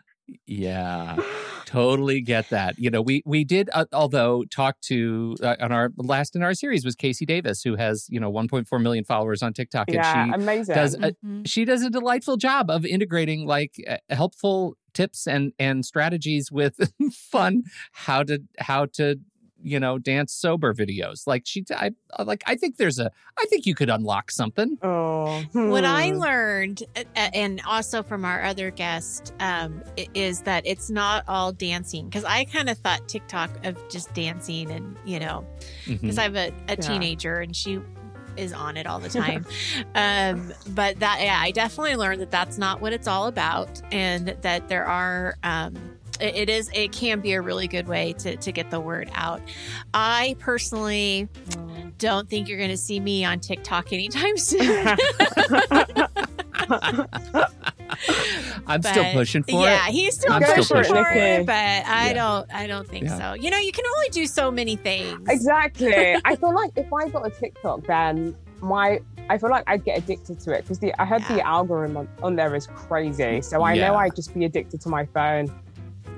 yeah, 0.46 1.18
totally 1.66 2.22
get 2.22 2.50
that. 2.50 2.78
You 2.78 2.90
know, 2.92 3.02
we 3.02 3.24
we 3.26 3.44
did 3.44 3.70
uh, 3.74 3.86
although 3.94 4.44
talk 4.52 4.80
to 4.82 5.36
uh, 5.42 5.56
on 5.60 5.72
our 5.72 5.92
last 5.98 6.36
in 6.36 6.44
our 6.44 6.54
series 6.54 6.86
was 6.86 6.96
KC 6.96 7.26
Davis, 7.26 7.62
who 7.64 7.76
has 7.76 8.06
you 8.10 8.20
know 8.20 8.32
1.4 8.32 8.82
million 8.82 9.04
followers 9.04 9.42
on 9.42 9.54
TikTok, 9.54 9.88
and 9.88 9.96
yeah, 9.96 10.26
she 10.26 10.32
amazing. 10.34 10.76
does 10.76 10.94
a, 10.96 11.16
Mhm. 11.26 11.48
she 11.48 11.66
does 11.66 11.82
a 11.82 11.90
delightful 11.90 12.38
job 12.38 12.70
of 12.70 12.86
integrating 12.86 13.46
like 13.46 13.74
uh, 13.88 13.98
helpful 14.10 14.76
tips 14.94 15.28
and 15.28 15.54
and 15.60 15.86
strategies 15.86 16.52
with 16.52 16.76
fun 17.14 17.64
how 17.92 18.24
to 18.24 18.40
how 18.60 18.86
to 18.86 19.20
you 19.62 19.80
know 19.80 19.98
dance 19.98 20.32
sober 20.34 20.74
videos 20.74 21.28
like 21.28 21.44
she 21.46 21.64
I 21.72 21.92
I- 22.18 22.24
like 22.24 22.44
I 22.48 22.56
think 22.56 22.78
there's 22.78 23.00
a 23.00 23.12
I 23.38 23.46
think 23.46 23.66
you 23.66 23.76
could 23.76 23.90
unlock 23.90 24.32
something 24.32 24.78
oh, 24.82 25.44
What 25.54 25.86
I 25.86 26.10
hmm. 26.10 26.18
learned, 26.18 26.84
uh, 26.96 27.04
uh, 27.16 27.30
and 27.34 27.62
also 27.68 28.04
from 28.04 28.26
our 28.26 28.44
other 28.44 28.72
guest, 28.72 29.34
um, 29.40 29.84
is 30.14 30.42
that 30.44 30.66
it's 30.66 30.90
not 30.90 31.24
all 31.28 31.52
dancing. 31.52 32.06
Because 32.08 32.24
I 32.24 32.46
kind 32.46 32.70
of 32.70 32.78
thought 32.78 33.08
TikTok 33.08 33.66
of 33.66 33.78
just 33.90 34.14
dancing, 34.14 34.72
and 34.72 34.98
you 35.06 35.20
know, 35.20 35.46
because 35.88 36.18
I 36.18 36.24
have 36.24 36.36
a, 36.36 36.48
a 36.68 36.72
Yeah. 36.72 36.76
teenager 36.76 37.40
and 37.40 37.56
she 37.56 37.80
is 38.38 38.54
on 38.54 38.78
it 38.78 38.88
all 38.88 39.00
the 39.00 39.10
time. 39.10 39.46
um, 39.96 40.54
but 40.70 41.00
that, 41.00 41.20
yeah, 41.22 41.40
I 41.42 41.52
definitely 41.52 41.96
learned 41.96 42.22
that 42.22 42.32
that's 42.32 42.58
not 42.58 42.80
what 42.82 42.94
it's 42.94 43.08
all 43.08 43.28
about, 43.28 43.82
and 43.92 44.30
that 44.42 44.70
there 44.70 44.86
are. 44.86 45.36
Um, 45.44 45.76
it 46.20 46.36
it 46.36 46.50
is. 46.50 46.70
It 46.74 46.92
can 46.92 47.20
be 47.20 47.34
a 47.34 47.42
really 47.42 47.68
good 47.68 47.88
way 47.88 48.14
to 48.20 48.36
to 48.38 48.52
get 48.52 48.70
the 48.72 48.80
word 48.80 49.10
out. 49.16 49.42
I 49.94 50.36
personally 50.40 51.28
don't 51.98 52.30
think 52.30 52.48
you're 52.48 52.58
going 52.58 52.70
to 52.70 52.78
see 52.78 53.00
me 53.00 53.26
on 53.26 53.40
TikTok 53.40 53.92
anytime 53.92 54.38
soon. 54.38 54.98
I'm 58.68 58.82
still 58.84 59.06
pushing 59.12 59.44
for 59.44 59.52
yeah, 59.52 59.58
it 59.58 59.64
Yeah, 59.64 59.86
he's 59.92 60.16
still 60.16 60.34
I'm 60.34 60.42
pushing 60.44 60.64
still 60.64 60.84
for 60.86 60.94
pushing. 60.94 61.18
it, 61.18 61.46
but 61.46 61.54
I 61.56 62.08
Yeah. 62.08 62.14
don't. 62.14 62.54
I 62.54 62.68
don't 62.68 62.88
think 62.88 63.06
Yeah. 63.06 63.18
so. 63.18 63.34
You 63.42 63.50
know, 63.50 63.58
you 63.58 63.72
can 63.72 63.86
only 63.98 64.10
do 64.10 64.26
so 64.28 64.52
many 64.52 64.76
things. 64.76 65.28
exactly. 65.30 66.16
I 66.26 66.36
feel 66.36 66.54
like 66.54 66.72
if 66.76 66.92
I 66.94 67.10
got 67.10 67.26
a 67.28 67.32
TikTok, 67.32 67.86
then 67.88 68.36
my 68.62 69.00
I 69.30 69.38
feel 69.38 69.50
like 69.50 69.64
I'd 69.68 69.84
get 69.86 69.98
addicted 70.00 70.40
to 70.42 70.52
it 70.54 70.64
because 70.64 70.80
the 70.80 70.94
I 71.02 71.06
heard 71.06 71.24
the 71.28 71.42
algorithm 71.42 71.98
on, 71.98 72.08
on 72.24 72.36
there 72.36 72.56
is 72.56 72.68
crazy. 72.68 73.42
So 73.42 73.64
I 73.64 73.74
Yeah. 73.74 73.88
know 73.90 73.96
I'd 73.96 74.16
just 74.16 74.34
be 74.34 74.46
addicted 74.46 74.82
to 74.82 74.90
my 74.90 75.06
phone. 75.08 75.52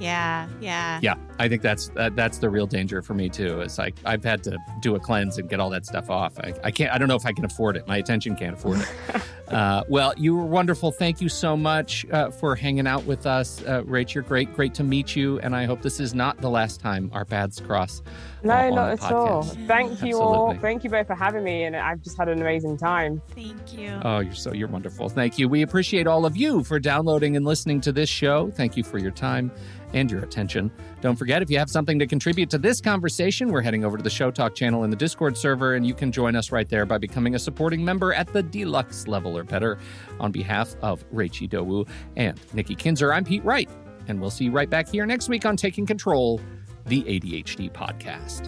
Yeah, 0.02 0.47
yeah. 0.60 0.99
yeah 1.04 1.14
I 1.41 1.49
think 1.49 1.61
that's 1.61 1.89
uh, 1.97 2.09
that's 2.13 2.37
the 2.37 2.49
real 2.49 2.67
danger 2.67 3.01
for 3.01 3.13
me 3.13 3.27
too 3.29 3.61
it's 3.61 3.77
like 3.77 3.95
I've 4.05 4.23
had 4.23 4.43
to 4.43 4.57
do 4.79 4.95
a 4.95 4.99
cleanse 4.99 5.37
and 5.37 5.49
get 5.49 5.59
all 5.59 5.69
that 5.71 5.85
stuff 5.85 6.09
off 6.09 6.39
I, 6.39 6.53
I 6.63 6.71
can't 6.71 6.91
I 6.93 6.97
don't 6.97 7.07
know 7.07 7.15
if 7.15 7.25
I 7.25 7.33
can 7.33 7.45
afford 7.45 7.75
it 7.77 7.87
my 7.87 7.97
attention 7.97 8.35
can't 8.35 8.53
afford 8.53 8.79
it 8.79 9.21
uh, 9.47 9.83
well 9.89 10.13
you 10.17 10.35
were 10.35 10.45
wonderful 10.45 10.91
thank 10.91 11.19
you 11.19 11.29
so 11.29 11.57
much 11.57 12.05
uh, 12.11 12.29
for 12.29 12.55
hanging 12.55 12.87
out 12.87 13.03
with 13.05 13.25
us 13.25 13.61
uh, 13.65 13.81
Rach 13.83 14.13
you're 14.13 14.23
great 14.23 14.53
great 14.55 14.73
to 14.75 14.83
meet 14.83 15.15
you 15.15 15.39
and 15.39 15.55
I 15.55 15.65
hope 15.65 15.81
this 15.81 15.99
is 15.99 16.13
not 16.13 16.37
the 16.39 16.49
last 16.49 16.79
time 16.79 17.09
our 17.13 17.25
paths 17.25 17.59
cross 17.59 18.01
No, 18.43 18.53
on 18.53 18.75
not 18.75 18.99
the 18.99 19.05
at 19.05 19.11
all. 19.11 19.43
podcast. 19.43 19.67
Thank 19.67 20.03
you 20.03 20.19
all. 20.19 20.53
Thank 20.55 20.83
you 20.83 20.89
both 20.89 21.07
for 21.07 21.15
having 21.15 21.43
me, 21.43 21.63
and 21.65 21.75
I've 21.75 22.01
just 22.01 22.17
had 22.17 22.27
an 22.27 22.41
amazing 22.41 22.77
time. 22.77 23.21
Thank 23.35 23.77
you. 23.77 23.99
Oh, 24.03 24.19
you're 24.19 24.33
so 24.33 24.51
you're 24.53 24.67
wonderful. 24.67 25.09
Thank 25.09 25.37
you. 25.37 25.47
We 25.47 25.61
appreciate 25.61 26.07
all 26.07 26.25
of 26.25 26.35
you 26.35 26.63
for 26.63 26.79
downloading 26.79 27.35
and 27.35 27.45
listening 27.45 27.81
to 27.81 27.91
this 27.91 28.09
show. 28.09 28.49
Thank 28.51 28.75
you 28.77 28.83
for 28.83 28.97
your 28.97 29.11
time 29.11 29.51
and 29.93 30.09
your 30.09 30.21
attention. 30.23 30.71
Don't 31.02 31.16
forget 31.16 31.41
if 31.41 31.49
you 31.49 31.58
have 31.58 31.70
something 31.70 31.97
to 31.97 32.06
contribute 32.06 32.52
to 32.52 32.60
this 32.60 32.80
conversation, 32.80 33.52
we're 33.52 33.62
heading 33.62 33.84
over 33.84 33.97
to 33.97 34.04
the 34.04 34.10
Show 34.10 34.30
Talk 34.30 34.54
channel 34.54 34.84
in 34.84 34.91
the 34.91 34.95
Discord 34.95 35.36
server 35.36 35.74
and 35.74 35.86
you 35.86 35.95
can 35.95 36.12
join 36.12 36.36
us 36.36 36.52
right 36.52 36.70
there 36.70 36.86
by 36.86 36.99
becoming 36.99 37.34
a 37.34 37.39
supporting 37.39 37.84
member 37.84 38.14
at 38.14 38.32
the 38.32 38.43
deluxe 38.43 39.08
level 39.08 39.36
or 39.36 39.43
better. 39.43 39.80
On 40.20 40.32
behalf 40.32 40.76
of 40.84 41.04
Rach 41.12 41.47
Idowu 41.47 41.89
and 42.18 42.39
Nikki 42.54 42.76
Kinzer, 42.76 43.12
I'm 43.12 43.24
Pete 43.24 43.43
Wright, 43.43 43.70
and 44.08 44.22
we'll 44.22 44.30
see 44.30 44.45
you 44.45 44.52
right 44.52 44.70
back 44.70 44.88
here 44.88 45.08
next 45.08 45.28
week 45.28 45.43
on 45.43 45.58
Taking 45.58 45.88
Control, 45.88 46.39
the 46.86 47.02
ADHD 47.04 47.72
podcast. 47.72 48.47